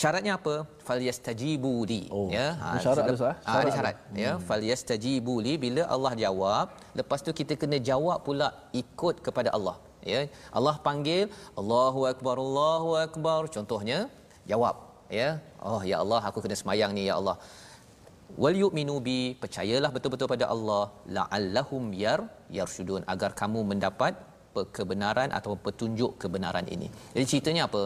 Syaratnya 0.00 0.32
apa? 0.38 0.54
Falyastajibu 0.86 1.72
li 1.90 2.02
oh, 2.16 2.28
ya? 2.36 2.46
Ha, 2.62 2.66
syarat 2.84 3.04
ada 3.10 3.16
sah 3.22 3.34
ha, 3.46 3.52
ada 3.62 3.70
syarat 3.76 3.96
ya? 4.24 4.32
Hmm. 4.32 4.44
falyastajibu 4.48 5.34
li 5.46 5.54
bila 5.64 5.82
Allah 5.94 6.12
jawab 6.24 6.66
lepas 7.00 7.26
tu 7.26 7.32
kita 7.40 7.54
kena 7.62 7.78
jawab 7.90 8.18
pula 8.26 8.48
ikut 8.82 9.18
kepada 9.26 9.50
Allah 9.56 9.76
ya 10.12 10.20
Allah 10.58 10.76
panggil 10.86 11.24
Allahu 11.60 12.00
akbar 12.12 12.36
Allahu 12.46 12.90
akbar. 13.06 13.40
Contohnya 13.56 13.98
jawab 14.50 14.76
ya. 15.20 15.28
Oh 15.70 15.82
ya 15.90 15.96
Allah 16.02 16.20
aku 16.30 16.38
kena 16.44 16.56
semayang 16.62 16.92
ni 16.98 17.04
ya 17.10 17.16
Allah. 17.20 17.36
Wal 18.42 18.56
yu'minu 18.62 18.96
bi 19.06 19.34
percayalah 19.42 19.90
betul-betul 19.94 20.30
pada 20.34 20.46
Allah. 20.54 20.84
La'allahum 21.16 21.84
yar 22.04 22.20
yarshudun 22.58 23.02
agar 23.14 23.30
kamu 23.40 23.62
mendapat 23.72 24.14
kebenaran 24.76 25.30
atau 25.38 25.52
petunjuk 25.66 26.18
kebenaran 26.22 26.66
ini. 26.74 26.88
Jadi 27.14 27.24
ceritanya 27.32 27.62
apa 27.70 27.82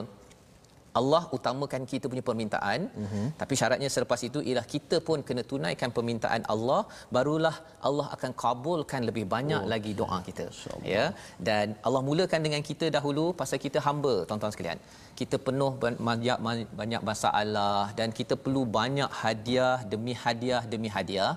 Allah 1.00 1.22
utamakan 1.36 1.82
kita 1.92 2.06
punya 2.12 2.24
permintaan. 2.28 2.80
Uh-huh. 3.02 3.26
tapi 3.40 3.54
syaratnya 3.60 3.88
selepas 3.94 4.20
itu 4.28 4.38
ialah 4.48 4.66
kita 4.74 4.96
pun 5.06 5.18
kena 5.28 5.42
tunaikan 5.50 5.90
permintaan 5.96 6.42
Allah 6.54 6.80
barulah 7.14 7.54
Allah 7.88 8.06
akan 8.16 8.32
kabulkan 8.42 9.02
lebih 9.08 9.24
banyak 9.34 9.62
oh. 9.64 9.70
lagi 9.72 9.92
doa 10.00 10.18
kita. 10.28 10.46
Ya? 10.94 11.04
Dan 11.48 11.66
Allah 11.86 12.02
mulakan 12.08 12.40
dengan 12.46 12.62
kita 12.70 12.88
dahulu 12.96 13.24
pasal 13.40 13.58
kita 13.66 13.80
hamba 13.86 14.14
tuan-tuan 14.28 14.54
sekalian. 14.54 14.80
Kita 15.20 15.36
penuh 15.46 15.72
banyak 16.08 16.38
banyak 16.80 17.02
masalah 17.10 17.84
dan 17.98 18.08
kita 18.18 18.34
perlu 18.44 18.62
banyak 18.78 19.10
hadiah 19.22 19.76
demi 19.92 20.14
hadiah 20.24 20.62
demi 20.72 20.88
hadiah. 20.96 21.32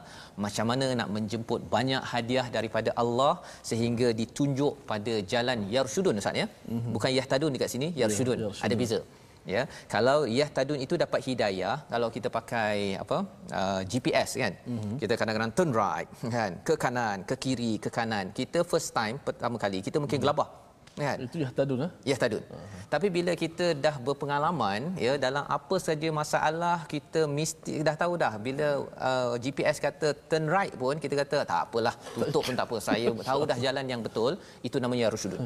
Macam 0.46 0.66
mana 0.72 0.88
nak 1.02 1.10
menjemput 1.18 1.62
banyak 1.76 2.04
hadiah 2.14 2.48
daripada 2.58 2.90
Allah 3.04 3.34
sehingga 3.70 4.10
ditunjuk 4.22 4.74
pada 4.92 5.14
jalan 5.34 5.60
yarsyudun 5.76 6.22
ustaz 6.22 6.42
ya? 6.44 6.48
Mm-hmm. 6.48 6.92
bukan 6.96 7.12
yahtadun 7.20 7.52
dekat 7.56 7.70
sini 7.74 7.88
yarsyudun 8.02 8.38
ya, 8.44 8.50
ada 8.66 8.76
beza 8.82 9.00
ya 9.48 9.64
kalau 9.94 10.18
yahtadun 10.40 10.80
itu 10.86 11.00
dapat 11.04 11.24
hidayah 11.28 11.88
kalau 11.94 12.12
kita 12.16 12.28
pakai 12.38 13.00
apa 13.04 13.18
uh, 13.60 13.82
GPS 13.92 14.30
kan 14.44 14.54
mm-hmm. 14.68 14.96
kita 15.02 15.14
kadang-kadang 15.20 15.54
turn 15.58 15.72
right 15.72 16.10
kan 16.36 16.52
ke 16.68 16.76
kanan 16.76 17.24
ke 17.30 17.36
kiri 17.44 17.74
ke 17.80 17.90
kanan 17.98 18.36
kita 18.40 18.62
first 18.72 18.92
time 19.00 19.16
pertama 19.28 19.56
kali 19.56 19.80
kita 19.80 19.98
mungkin 20.04 20.20
mm-hmm. 20.20 20.36
gelabah 20.36 20.67
kan? 21.00 21.18
Itu 21.26 21.38
yahtadun 21.44 21.80
eh 21.88 21.92
yahtadun 22.10 22.44
uh-huh. 22.44 22.84
tapi 22.94 23.08
bila 23.18 23.32
kita 23.44 23.66
dah 23.86 23.96
berpengalaman 24.08 24.82
ya 25.06 25.14
dalam 25.26 25.46
apa 25.58 25.76
saja 25.88 26.10
masalah 26.22 26.78
kita 26.94 27.22
mesti 27.38 27.74
dah 27.88 27.96
tahu 28.04 28.14
dah. 28.24 28.34
Bila 28.48 28.68
uh, 29.10 29.34
GPS 29.44 29.78
kata 29.86 30.08
turn 30.30 30.46
right 30.56 30.74
pun 30.82 30.96
kita 31.04 31.16
kata 31.22 31.38
tak 31.52 31.60
apalah 31.70 31.96
tutup 32.16 32.44
pun 32.48 32.56
tak 32.60 32.66
apa. 32.70 32.78
Saya 32.90 33.08
tahu 33.30 33.42
dah 33.52 33.58
jalan 33.66 33.86
yang 33.94 34.02
betul. 34.08 34.32
Itu 34.68 34.78
namanya 34.84 35.14
rusudun 35.14 35.40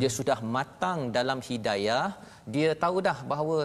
dia 0.00 0.10
sudah 0.18 0.38
matang 0.56 0.98
dalam 1.18 1.38
hidayah. 1.48 2.06
Dia 2.54 2.70
tahu 2.84 2.96
dah 3.08 3.18
bahawa 3.32 3.56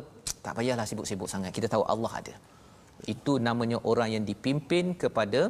tak 0.46 0.54
payahlah 0.60 0.86
sibuk-sibuk 0.90 1.30
sangat. 1.34 1.52
Kita 1.58 1.68
tahu 1.74 1.84
Allah 1.94 2.14
ada. 2.22 2.36
Itu 3.14 3.34
namanya 3.48 3.78
orang 3.92 4.10
yang 4.16 4.24
dipimpin 4.32 4.96
kepada 5.04 5.42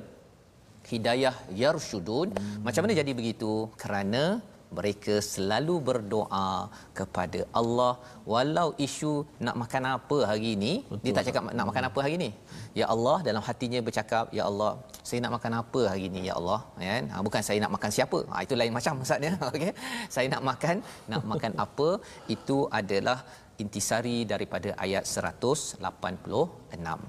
hidayah 0.92 1.36
yarsyudun 1.62 2.28
hmm. 2.36 2.60
macam 2.66 2.82
mana 2.84 2.94
jadi 3.02 3.12
begitu? 3.20 3.52
Kerana 3.82 4.24
mereka 4.78 5.16
selalu 5.34 5.76
berdoa 5.90 6.50
kepada 7.00 7.42
Allah. 7.60 7.94
Walau 8.32 8.68
isu 8.86 9.14
nak 9.46 9.56
makan 9.62 9.84
apa 9.98 10.18
hari 10.30 10.50
ini 10.58 10.74
Betul. 10.90 11.04
dia 11.04 11.12
tak 11.18 11.26
cakap 11.28 11.44
nak 11.60 11.68
makan 11.70 11.86
apa 11.90 12.00
hari 12.06 12.16
ini. 12.20 12.30
Ya 12.80 12.86
Allah 12.94 13.18
dalam 13.28 13.44
hatinya 13.48 13.80
bercakap 13.88 14.26
ya 14.38 14.44
Allah 14.50 14.72
saya 15.08 15.20
nak 15.24 15.34
makan 15.36 15.54
apa 15.62 15.82
hari 15.92 16.06
ini 16.10 16.22
ya 16.30 16.34
Allah? 16.40 16.60
Kan? 16.80 17.04
Ha, 17.12 17.16
bukan 17.28 17.42
saya 17.48 17.60
nak 17.64 17.72
makan 17.76 17.92
siapa. 17.98 18.20
Ha, 18.32 18.36
itu 18.46 18.56
lain 18.62 18.74
macam 18.78 18.94
maksudnya. 19.02 19.34
Okey. 19.52 19.74
Saya 20.16 20.28
nak 20.34 20.44
makan 20.50 20.76
nak 21.12 21.24
makan 21.32 21.54
apa? 21.66 21.90
Itu 22.36 22.58
adalah 22.80 23.18
intisari 23.62 24.18
daripada 24.32 24.70
ayat 24.86 25.04
186 25.06 25.78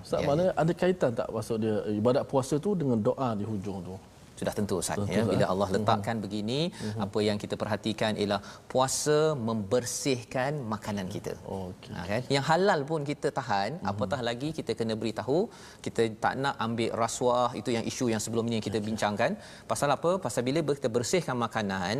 Ustaz 0.04 0.20
ya. 0.20 0.26
mana 0.28 0.44
ada 0.62 0.72
kaitan 0.82 1.10
tak 1.20 1.28
maksud 1.36 1.56
dia 1.64 1.76
ibadat 2.00 2.24
puasa 2.32 2.54
tu 2.66 2.76
dengan 2.80 2.98
doa 3.08 3.28
di 3.38 3.44
hujung 3.50 3.78
tu 3.88 3.96
sudah 4.40 4.52
tentu 4.58 4.74
Ustaz 4.82 4.98
ya 5.14 5.22
bila 5.32 5.44
Allah 5.52 5.68
mhm. 5.70 5.74
letakkan 5.76 6.16
uh-huh. 6.16 6.24
begini 6.24 6.60
uh-huh. 6.70 7.04
apa 7.06 7.18
yang 7.28 7.38
kita 7.42 7.54
perhatikan 7.62 8.12
ialah 8.22 8.40
puasa 8.72 9.18
membersihkan 9.48 10.52
makanan 10.74 11.06
kita 11.14 11.32
oh, 11.52 11.62
okay. 11.70 11.94
ha, 11.96 12.06
kan 12.10 12.22
yang 12.36 12.44
halal 12.50 12.80
pun 12.90 13.00
kita 13.10 13.30
tahan 13.38 13.70
uh-huh. 13.78 13.90
apatah 13.92 14.20
lagi 14.28 14.50
kita 14.58 14.74
kena 14.80 14.94
beritahu 15.02 15.38
kita 15.86 16.02
tak 16.24 16.34
nak 16.42 16.54
ambil 16.66 16.90
rasuah 17.02 17.50
itu 17.60 17.70
yang 17.76 17.86
isu 17.92 18.08
yang 18.14 18.22
sebelum 18.24 18.44
ini 18.50 18.56
yang 18.58 18.66
kita 18.68 18.78
okay. 18.80 18.88
bincangkan 18.90 19.30
pasal 19.70 19.90
apa 19.96 20.10
pasal 20.26 20.42
bila 20.48 20.60
kita 20.80 20.90
bersihkan 20.96 21.38
makanan 21.46 21.96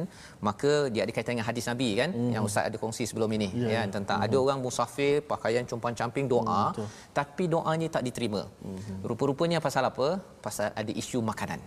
maka 0.48 0.72
dia 0.92 1.02
ada 1.06 1.12
kaitan 1.16 1.32
dengan 1.38 1.48
hadis 1.50 1.66
Nabi 1.70 1.88
kan 2.00 2.10
uh-huh. 2.10 2.32
yang 2.34 2.42
Ustaz 2.50 2.66
ada 2.70 2.76
kongsi 2.82 3.06
sebelum 3.10 3.30
ini 3.38 3.48
yeah. 3.54 3.70
kan 3.76 3.88
tentang 3.98 4.18
uh-huh. 4.18 4.34
ada 4.34 4.44
orang 4.44 4.58
musafir 4.66 5.14
pakaian 5.32 5.64
compang-camping 5.70 6.26
doa 6.34 6.62
uh-huh. 6.74 6.88
tapi 7.20 7.46
doanya 7.54 7.88
tak 7.96 8.02
diterima 8.08 8.42
uh-huh. 8.50 8.98
rupa-rupanya 9.10 9.58
pasal 9.66 9.86
apa 9.92 10.08
pasal 10.46 10.68
ada 10.82 10.92
isu 11.02 11.22
makanan 11.30 11.62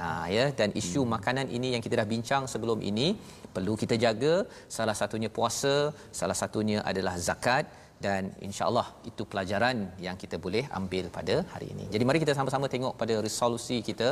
Ha, 0.00 0.06
ya 0.36 0.44
dan 0.58 0.70
isu 0.80 1.00
hmm. 1.02 1.10
makanan 1.14 1.46
ini 1.56 1.68
yang 1.74 1.82
kita 1.84 1.94
dah 2.00 2.08
bincang 2.12 2.44
sebelum 2.52 2.78
ini 2.90 3.06
perlu 3.54 3.74
kita 3.82 3.94
jaga 4.04 4.34
salah 4.76 4.96
satunya 5.00 5.30
puasa 5.36 5.74
salah 6.20 6.36
satunya 6.40 6.78
adalah 6.90 7.14
zakat 7.26 7.64
dan 8.04 8.22
insyaallah 8.46 8.86
itu 9.10 9.22
pelajaran 9.32 9.76
yang 10.06 10.16
kita 10.22 10.36
boleh 10.46 10.64
ambil 10.78 11.04
pada 11.16 11.36
hari 11.52 11.68
ini. 11.74 11.84
Jadi 11.94 12.04
mari 12.08 12.18
kita 12.24 12.34
sama-sama 12.38 12.66
tengok 12.74 12.94
pada 13.02 13.14
resolusi 13.26 13.78
kita 13.88 14.10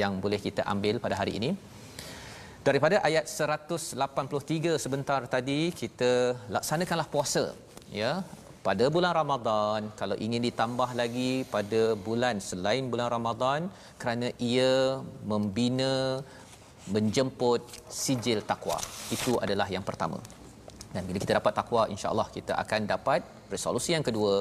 yang 0.00 0.12
boleh 0.24 0.40
kita 0.46 0.62
ambil 0.74 0.94
pada 1.04 1.16
hari 1.20 1.34
ini. 1.38 1.50
Daripada 2.66 2.96
ayat 3.08 3.24
183 3.30 4.74
sebentar 4.84 5.20
tadi 5.34 5.60
kita 5.80 6.10
laksanakanlah 6.54 7.08
puasa 7.14 7.44
ya 8.00 8.12
pada 8.66 8.84
bulan 8.94 9.12
Ramadan 9.20 9.80
kalau 10.00 10.16
ingin 10.26 10.42
ditambah 10.48 10.90
lagi 11.00 11.32
pada 11.54 11.82
bulan 12.06 12.36
selain 12.48 12.84
bulan 12.92 13.08
Ramadan 13.14 13.60
kerana 14.00 14.28
ia 14.52 14.72
membina 15.32 15.94
menjemput 16.94 17.62
sijil 18.00 18.40
takwa 18.50 18.78
itu 19.16 19.32
adalah 19.44 19.68
yang 19.74 19.86
pertama. 19.90 20.18
Dan 20.94 21.02
bila 21.06 21.18
kita 21.22 21.34
dapat 21.38 21.52
takwa 21.60 21.82
insya-Allah 21.94 22.26
kita 22.36 22.52
akan 22.62 22.82
dapat 22.94 23.20
resolusi 23.54 23.90
yang 23.94 24.04
kedua. 24.08 24.34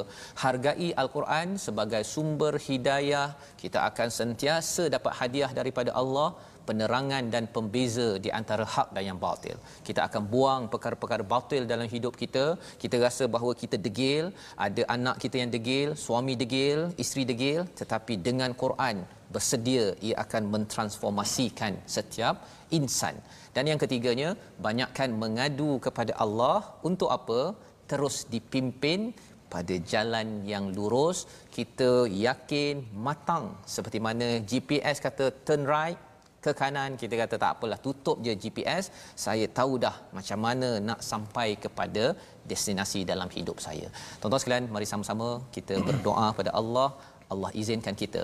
Hargai 0.44 0.90
al-Quran 1.02 1.48
sebagai 1.66 2.02
sumber 2.14 2.54
hidayah. 2.68 3.28
Kita 3.62 3.80
akan 3.90 4.10
sentiasa 4.20 4.84
dapat 4.96 5.14
hadiah 5.20 5.52
daripada 5.60 5.92
Allah 6.02 6.30
penerangan 6.70 7.24
dan 7.34 7.44
pembeza 7.56 8.08
di 8.26 8.30
antara 8.40 8.66
hak 8.74 8.88
dan 8.96 9.04
yang 9.10 9.20
batil. 9.26 9.58
Kita 9.88 10.02
akan 10.08 10.24
buang 10.34 10.64
perkara-perkara 10.74 11.24
batil 11.34 11.64
dalam 11.74 11.88
hidup 11.96 12.14
kita. 12.22 12.46
Kita 12.84 12.96
rasa 13.06 13.26
bahawa 13.36 13.54
kita 13.62 13.78
degil, 13.86 14.26
ada 14.68 14.84
anak 14.96 15.18
kita 15.24 15.38
yang 15.42 15.52
degil, 15.58 15.90
suami 16.06 16.34
degil, 16.44 16.80
isteri 17.04 17.24
degil, 17.32 17.62
tetapi 17.82 18.16
dengan 18.28 18.54
Quran 18.64 18.98
bersedia 19.34 19.86
ia 20.08 20.16
akan 20.24 20.44
mentransformasikan 20.54 21.74
setiap 21.96 22.36
insan. 22.78 23.16
Dan 23.56 23.70
yang 23.72 23.80
ketiganya, 23.84 24.30
banyakkan 24.68 25.10
mengadu 25.24 25.72
kepada 25.86 26.14
Allah 26.26 26.60
untuk 26.90 27.10
apa? 27.18 27.42
Terus 27.92 28.16
dipimpin 28.34 29.14
pada 29.56 29.76
jalan 29.92 30.28
yang 30.52 30.66
lurus 30.78 31.18
kita 31.56 31.92
yakin 32.26 32.82
matang 33.08 33.46
seperti 33.76 34.00
mana 34.08 34.30
GPS 34.50 34.98
kata 35.06 35.26
turn 35.46 35.64
right 35.74 36.00
ke 36.46 36.52
kanan 36.62 36.92
kita 37.02 37.16
kata 37.22 37.36
tak 37.44 37.52
apalah 37.56 37.80
tutup 37.86 38.18
je 38.26 38.34
GPS 38.44 38.86
saya 39.26 39.46
tahu 39.60 39.74
dah 39.86 39.96
macam 40.18 40.40
mana 40.46 40.70
nak 40.88 41.00
sampai 41.12 41.48
kepada 41.66 42.04
destinasi 42.52 43.02
dalam 43.12 43.30
hidup 43.36 43.58
saya. 43.68 43.88
Tuan-tuan 44.20 44.42
sekalian 44.44 44.68
mari 44.76 44.88
sama-sama 44.94 45.30
kita 45.58 45.76
berdoa 45.90 46.28
pada 46.40 46.54
Allah. 46.62 46.90
Allah 47.34 47.52
izinkan 47.62 47.96
kita 48.04 48.24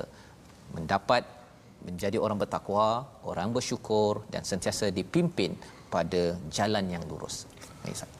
mendapat 0.76 1.24
menjadi 1.88 2.17
orang 2.26 2.38
bertakwa 2.41 2.88
orang 3.32 3.49
bersyukur 3.55 4.11
dan 4.34 4.43
sentiasa 4.51 4.88
dipimpin 4.99 5.53
pada 5.95 6.22
jalan 6.57 6.86
yang 6.95 7.03
lurus. 7.11 7.38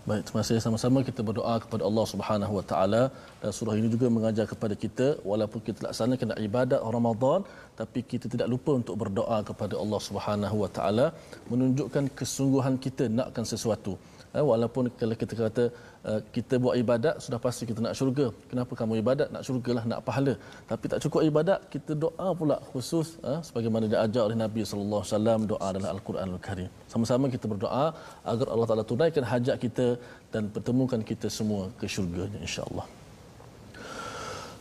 Baik, 0.10 0.22
terima 0.26 0.40
kasih. 0.42 0.58
Sama-sama 0.66 1.00
kita 1.10 1.22
berdoa 1.28 1.56
kepada 1.64 1.84
Allah 1.90 2.06
Subhanahu 2.12 2.54
Wa 2.58 2.66
Taala. 2.70 3.04
Dan 3.42 3.52
surah 3.58 3.76
ini 3.80 3.90
juga 3.96 4.08
mengajar 4.16 4.46
kepada 4.54 4.76
kita 4.84 5.08
walaupun 5.32 5.60
kita 5.68 5.80
laksanakan 5.86 6.34
ibadat 6.50 6.82
Ramadan 6.96 7.40
tapi 7.82 8.00
kita 8.12 8.26
tidak 8.34 8.48
lupa 8.54 8.72
untuk 8.82 8.96
berdoa 9.02 9.38
kepada 9.50 9.76
Allah 9.84 10.00
Subhanahu 10.08 10.58
Wa 10.64 10.70
Taala 10.78 11.06
menunjukkan 11.52 12.06
kesungguhan 12.20 12.76
kita 12.86 13.06
nakkan 13.20 13.46
sesuatu. 13.54 13.94
Eh, 14.38 14.44
walaupun 14.50 14.84
kalau 15.00 15.16
kita 15.22 15.34
kata 15.40 15.64
uh, 16.10 16.20
kita 16.36 16.56
buat 16.64 16.76
ibadat 16.82 17.16
sudah 17.24 17.40
pasti 17.46 17.64
kita 17.70 17.80
nak 17.86 17.96
syurga. 18.00 18.28
Kenapa 18.52 18.74
kamu 18.80 18.94
ibadat? 19.04 19.28
Nak 19.34 19.44
syurgalah, 19.48 19.84
nak 19.92 20.00
pahala. 20.08 20.34
Tapi 20.72 20.86
tak 20.92 21.00
cukup 21.04 21.22
ibadat, 21.30 21.60
kita 21.74 21.92
doa 22.04 22.30
pula 22.40 22.58
khusus 22.72 23.08
uh, 23.30 23.40
sebagaimana 23.48 23.92
diajar 23.94 24.24
oleh 24.28 24.40
Nabi 24.46 24.64
sallallahu 24.70 25.02
alaihi 25.04 25.14
wasallam 25.16 25.40
doa 25.52 25.68
dalam 25.76 25.90
Al-Quranul 25.96 26.42
Karim. 26.48 26.70
Sama-sama 26.94 27.28
kita 27.36 27.46
berdoa 27.54 27.86
agar 28.34 28.48
Allah 28.54 28.68
Taala 28.72 28.88
tunaikan 28.94 29.26
hajat 29.34 29.58
kita 29.66 29.88
dan 30.34 30.48
pertemukan 30.56 31.04
kita 31.12 31.28
semua 31.40 31.64
ke 31.82 31.88
syurga 31.96 32.26
insya-Allah. 32.46 32.88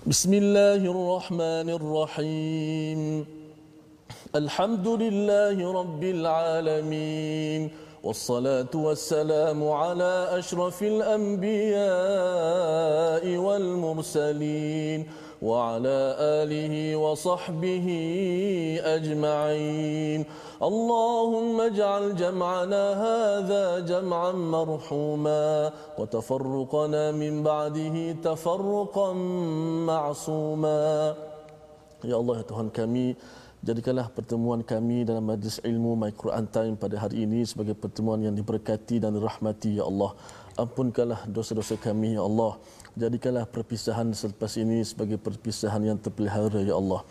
بسم 0.06 0.34
الله 0.34 0.76
الرحمن 0.76 1.70
الرحيم. 1.70 3.26
الحمد 4.36 4.88
لله 4.88 5.72
رب 5.72 6.04
العالمين. 6.04 7.70
والصلاة 8.04 8.70
والسلام 8.74 9.68
على 9.68 10.28
أشرف 10.38 10.82
الأنبياء 10.82 11.84
والمرسلين 13.36 15.08
وعلى 15.42 16.16
آله 16.20 16.96
وصحبه 16.96 17.86
أجمعين. 18.84 20.24
اللهم 20.61 21.55
اجعل 21.61 22.03
جمعنا 22.15 22.83
هذا 23.07 23.65
جمعا 23.79 24.31
مرحوما 24.31 25.71
وتفرقنا 25.99 27.03
من 27.11 27.43
بعده 27.43 27.95
تفرقا 28.23 29.09
معصوما 29.89 31.15
يا 32.05 32.15
الله 32.15 32.35
يا 32.37 32.45
Tuhan 32.47 32.69
kami 32.69 33.17
Jadikanlah 33.65 34.13
pertemuan 34.13 34.61
kami 34.61 35.09
dalam 35.09 35.25
majlis 35.25 35.57
ilmu 35.69 35.97
My 35.97 36.13
Quran 36.13 36.45
Time 36.55 36.73
pada 36.77 37.01
hari 37.01 37.25
ini 37.25 37.41
sebagai 37.49 37.73
pertemuan 37.73 38.21
yang 38.21 38.37
diberkati 38.37 39.01
dan 39.01 39.17
dirahmati 39.17 39.81
ya 39.81 39.89
Allah. 39.89 40.13
Ampunkanlah 40.53 41.25
dosa-dosa 41.25 41.73
kami 41.73 42.13
ya 42.13 42.21
Allah. 42.29 42.61
Jadikanlah 42.93 43.49
perpisahan 43.49 44.13
selepas 44.13 44.53
ini 44.61 44.85
sebagai 44.85 45.17
perpisahan 45.17 45.81
yang 45.81 45.97
terpelihara 45.97 46.61
ya 46.61 46.77
Allah. 46.77 47.01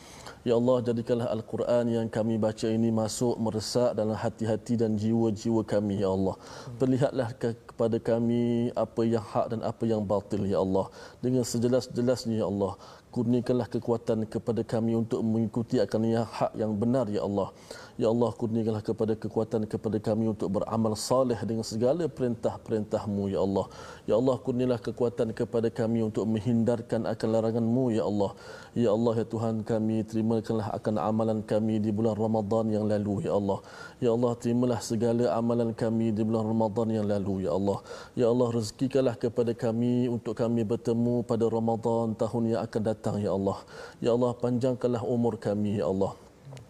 Ya 0.48 0.56
Allah 0.56 0.80
jadikanlah 0.80 1.28
Al-Quran 1.36 1.86
yang 1.92 2.08
kami 2.08 2.40
baca 2.40 2.64
ini 2.72 2.96
masuk 2.96 3.36
meresak 3.44 3.92
dalam 3.92 4.16
hati-hati 4.16 4.80
dan 4.80 4.96
jiwa-jiwa 4.96 5.68
kami 5.68 6.00
ya 6.00 6.16
Allah. 6.16 6.40
Perlihatlah 6.80 7.36
ke- 7.36 7.60
kepada 7.68 8.00
kami 8.00 8.72
apa 8.72 9.02
yang 9.04 9.20
hak 9.20 9.52
dan 9.52 9.60
apa 9.68 9.84
yang 9.84 10.00
batil 10.00 10.48
ya 10.48 10.64
Allah. 10.64 10.88
Dengan 11.20 11.44
sejelas-jelasnya 11.44 12.40
ya 12.40 12.48
Allah. 12.48 12.80
Kurniakanlah 13.12 13.68
kekuatan 13.68 14.32
kepada 14.32 14.64
kami 14.64 14.96
untuk 14.96 15.20
mengikuti 15.28 15.76
akan 15.84 16.02
yang 16.08 16.24
hak 16.24 16.56
yang 16.56 16.72
benar 16.72 17.12
ya 17.12 17.28
Allah. 17.28 17.52
Ya 18.00 18.08
Allah 18.08 18.32
kurniakanlah 18.32 18.80
kepada 18.80 19.14
kekuatan 19.24 19.68
kepada 19.68 20.00
kami 20.00 20.32
untuk 20.32 20.48
beramal 20.56 20.96
saleh 20.96 21.36
dengan 21.44 21.68
segala 21.68 22.08
perintah-perintahmu 22.08 23.28
ya 23.28 23.44
Allah. 23.44 23.68
Ya 24.08 24.16
Allah 24.16 24.40
kurnialah 24.40 24.80
kekuatan 24.80 25.36
kepada 25.36 25.68
kami 25.68 26.08
untuk 26.08 26.24
menghindarkan 26.24 27.04
akan 27.04 27.28
laranganmu 27.36 27.84
ya 27.92 28.08
Allah. 28.08 28.32
Ya 28.72 28.96
Allah 28.96 29.14
ya 29.20 29.26
Tuhan 29.28 29.68
kami 29.68 30.08
terimakanlah 30.08 30.72
akan 30.80 30.96
amalan 30.96 31.40
kami 31.44 31.84
di 31.84 31.92
bulan 31.92 32.16
Ramadan 32.16 32.72
yang 32.72 32.88
lalu 32.88 33.28
ya 33.28 33.36
Allah. 33.36 33.60
Ya 34.00 34.16
Allah 34.16 34.32
terimalah 34.40 34.80
segala 34.80 35.36
amalan 35.36 35.76
kami 35.76 36.16
di 36.16 36.24
bulan 36.24 36.48
Ramadan 36.48 36.88
yang 36.96 37.04
lalu 37.04 37.52
ya 37.52 37.52
Allah. 37.60 37.84
Ya 38.16 38.32
Allah 38.32 38.48
rezekikanlah 38.56 39.20
kepada 39.20 39.52
kami 39.52 40.08
untuk 40.08 40.40
kami 40.40 40.64
bertemu 40.64 41.28
pada 41.28 41.52
Ramadan 41.52 42.16
tahun 42.16 42.56
yang 42.56 42.64
akan 42.64 42.82
datang 42.96 43.20
ya 43.20 43.36
Allah. 43.36 43.60
Ya 44.00 44.16
Allah 44.16 44.32
panjangkanlah 44.40 45.04
umur 45.04 45.36
kami 45.36 45.84
ya 45.84 45.92
Allah. 45.92 46.29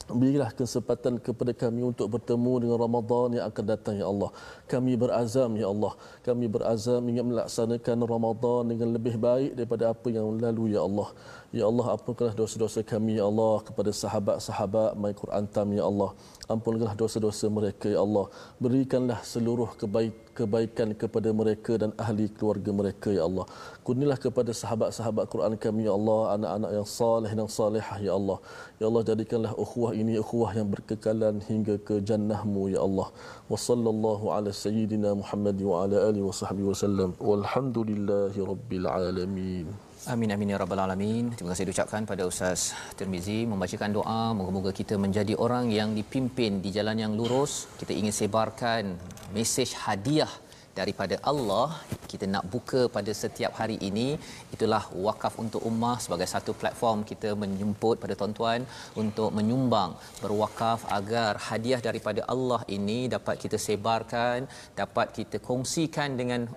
Berilah 0.09 0.49
kesempatan 0.49 1.21
kepada 1.21 1.53
kami 1.53 1.85
untuk 1.85 2.09
bertemu 2.17 2.65
dengan 2.65 2.77
Ramadan 2.81 3.37
yang 3.37 3.45
akan 3.45 3.65
datang 3.69 3.95
ya 4.01 4.09
Allah. 4.09 4.33
Kami 4.65 4.97
berazam 4.97 5.53
ya 5.53 5.69
Allah. 5.69 5.93
Kami 6.25 6.45
berazam 6.49 7.01
ingin 7.05 7.29
melaksanakan 7.29 7.97
Ramadan 8.09 8.73
dengan 8.73 8.89
lebih 8.97 9.21
baik 9.21 9.53
daripada 9.53 9.93
apa 9.93 10.07
yang 10.09 10.25
lalu 10.41 10.73
ya 10.73 10.81
Allah. 10.81 11.13
Ya 11.57 11.65
Allah 11.65 11.97
ampunkanlah 11.97 12.35
dosa-dosa 12.37 12.85
kami 12.85 13.17
ya 13.17 13.25
Allah 13.25 13.53
kepada 13.67 13.89
sahabat-sahabat 13.89 14.93
My 15.03 15.13
Quran 15.21 15.45
Tam 15.55 15.69
ya 15.73 15.83
Allah. 15.89 16.13
Ampunkanlah 16.45 16.93
dosa-dosa 16.93 17.49
mereka 17.49 17.89
ya 17.89 18.05
Allah. 18.05 18.25
Berikanlah 18.61 19.17
seluruh 19.25 19.69
kebaik 19.81 20.13
kebaikan 20.37 20.93
kepada 21.01 21.29
mereka 21.39 21.73
dan 21.81 21.91
ahli 22.03 22.29
keluarga 22.37 22.71
mereka 22.81 23.09
ya 23.17 23.25
Allah. 23.25 23.45
Kurnilah 23.81 24.17
kepada 24.25 24.53
sahabat-sahabat 24.61 25.25
Quran 25.33 25.57
kami 25.65 25.89
ya 25.89 25.93
Allah 25.97 26.37
anak-anak 26.37 26.71
yang 26.77 26.87
saleh 26.99 27.31
dan 27.33 27.49
salihah 27.57 27.97
ya 28.07 28.13
Allah. 28.19 28.37
Ya 28.77 28.85
Allah 28.89 29.03
jadikanlah 29.09 29.51
ukhuwah 29.65 29.91
ini 29.97 30.21
ukhuwah 30.21 30.53
yang 30.53 30.69
berkekalan 30.69 31.41
hingga 31.49 31.81
ke 31.81 31.97
jannahmu 32.11 32.69
ya 32.77 32.85
Allah. 32.87 33.09
Wa 33.49 33.57
sallallahu 33.67 34.31
ala 34.37 34.53
sayyidina 34.53 35.17
Muhammad 35.17 35.57
wa 35.65 35.83
ala 35.83 35.97
alihi 36.13 36.23
wa 36.29 36.35
sahbihi 36.45 36.67
wasallam. 36.71 37.17
Walhamdulillahi 37.17 38.37
rabbil 38.53 38.85
alamin. 38.85 39.88
Amin 40.07 40.31
amin 40.31 40.51
ya 40.51 40.57
rabbal 40.61 40.79
alamin. 40.79 41.35
Terima 41.35 41.51
kasih 41.51 41.65
diucapkan 41.67 42.07
pada 42.07 42.23
Ustaz 42.23 42.71
Tirmizi 42.95 43.43
membacakan 43.51 43.91
doa 43.97 44.31
moga-moga 44.31 44.71
kita 44.71 44.95
menjadi 44.95 45.35
orang 45.45 45.65
yang 45.77 45.91
dipimpin 45.91 46.63
di 46.63 46.71
jalan 46.71 47.03
yang 47.03 47.13
lurus. 47.19 47.67
Kita 47.79 47.91
ingin 47.91 48.15
sebarkan 48.15 48.95
mesej 49.35 49.75
hadiah 49.83 50.31
daripada 50.71 51.19
Allah 51.31 51.75
kita 52.11 52.25
nak 52.33 52.45
buka 52.53 52.81
pada 52.95 53.11
setiap 53.21 53.51
hari 53.59 53.75
ini 53.89 54.15
itulah 54.55 54.81
wakaf 55.07 55.35
untuk 55.43 55.67
ummah 55.69 55.97
sebagai 56.05 56.27
satu 56.33 56.55
platform 56.61 57.03
kita 57.11 57.35
menjemput 57.43 57.99
pada 58.03 58.15
tuan-tuan 58.19 58.63
untuk 59.03 59.35
menyumbang 59.37 59.99
berwakaf 60.23 60.87
agar 60.99 61.33
hadiah 61.49 61.81
daripada 61.89 62.23
Allah 62.33 62.61
ini 62.77 62.99
dapat 63.15 63.35
kita 63.43 63.59
sebarkan 63.67 64.47
dapat 64.81 65.07
kita 65.19 65.43
kongsikan 65.49 66.15
dengan 66.21 66.47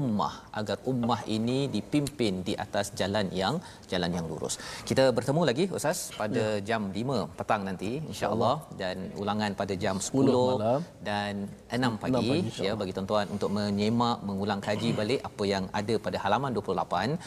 ummah 0.00 0.34
agar 0.60 0.76
ummah 0.90 1.20
ini 1.36 1.58
dipimpin 1.74 2.34
di 2.48 2.54
atas 2.64 2.86
jalan 3.00 3.26
yang 3.40 3.54
jalan 3.92 4.10
yang 4.16 4.26
lurus. 4.30 4.54
Kita 4.88 5.04
bertemu 5.16 5.42
lagi 5.50 5.64
ustaz 5.78 5.98
pada 6.20 6.44
ya. 6.58 6.64
jam 6.68 6.82
5 6.92 7.38
petang 7.38 7.62
nanti 7.68 7.90
insya-Allah. 8.12 8.56
Dan 8.80 8.96
ulangan 9.22 9.52
pada 9.60 9.74
jam 9.84 9.96
10, 10.08 10.10
10 10.10 10.60
malam. 10.62 10.80
dan 11.08 11.34
6 11.72 12.02
pagi, 12.02 12.12
6 12.14 12.32
pagi 12.32 12.66
ya 12.66 12.72
bagi 12.80 12.92
tuan-tuan 12.96 13.26
untuk 13.36 13.50
menyemak 13.58 14.18
mengulang 14.28 14.60
kaji 14.66 14.90
balik 15.00 15.20
apa 15.30 15.44
yang 15.54 15.64
ada 15.80 15.94
pada 16.06 16.18
halaman 16.24 16.52
28 16.54 17.18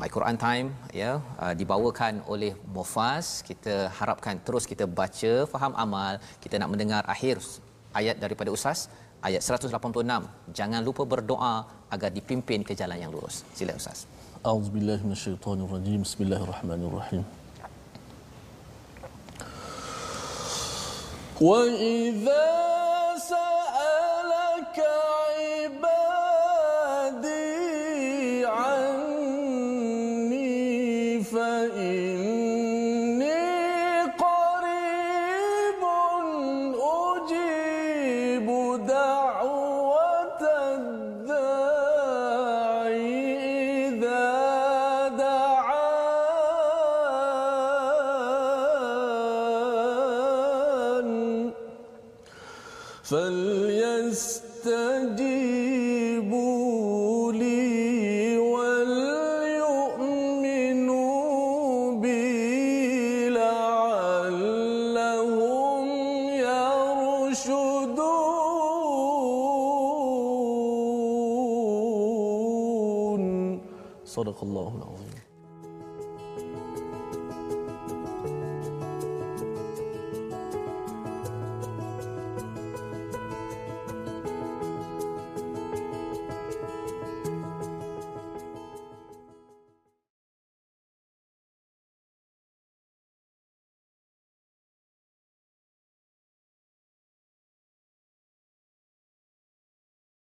My 0.00 0.08
Quran 0.14 0.36
Time 0.38 0.68
ya 0.94 1.12
uh, 1.42 1.54
dibawakan 1.60 2.22
oleh 2.32 2.52
Mufas. 2.74 3.42
Kita 3.48 3.74
harapkan 3.98 4.38
terus 4.46 4.64
kita 4.72 4.86
baca 5.00 5.32
faham 5.52 5.74
amal. 5.84 6.22
Kita 6.44 6.54
nak 6.62 6.70
mendengar 6.72 7.02
akhir 7.14 7.36
ayat 8.00 8.16
daripada 8.24 8.54
ustaz 8.56 8.86
ayat 9.22 9.42
186 9.42 9.74
jangan 10.54 10.80
lupa 10.84 11.02
berdoa 11.02 11.66
agar 11.90 12.10
dipimpin 12.12 12.62
ke 12.62 12.76
jalan 12.76 12.98
yang 13.00 13.10
lurus. 13.10 13.42
Sila 13.56 13.74
ustaz. 13.74 14.04
A'udzubillahi 14.44 15.02
minasyaitonirrajim. 15.02 16.00
Bismillahirrahmanirrahim. 16.06 17.22
Wa 21.38 21.60
idza 21.70 22.46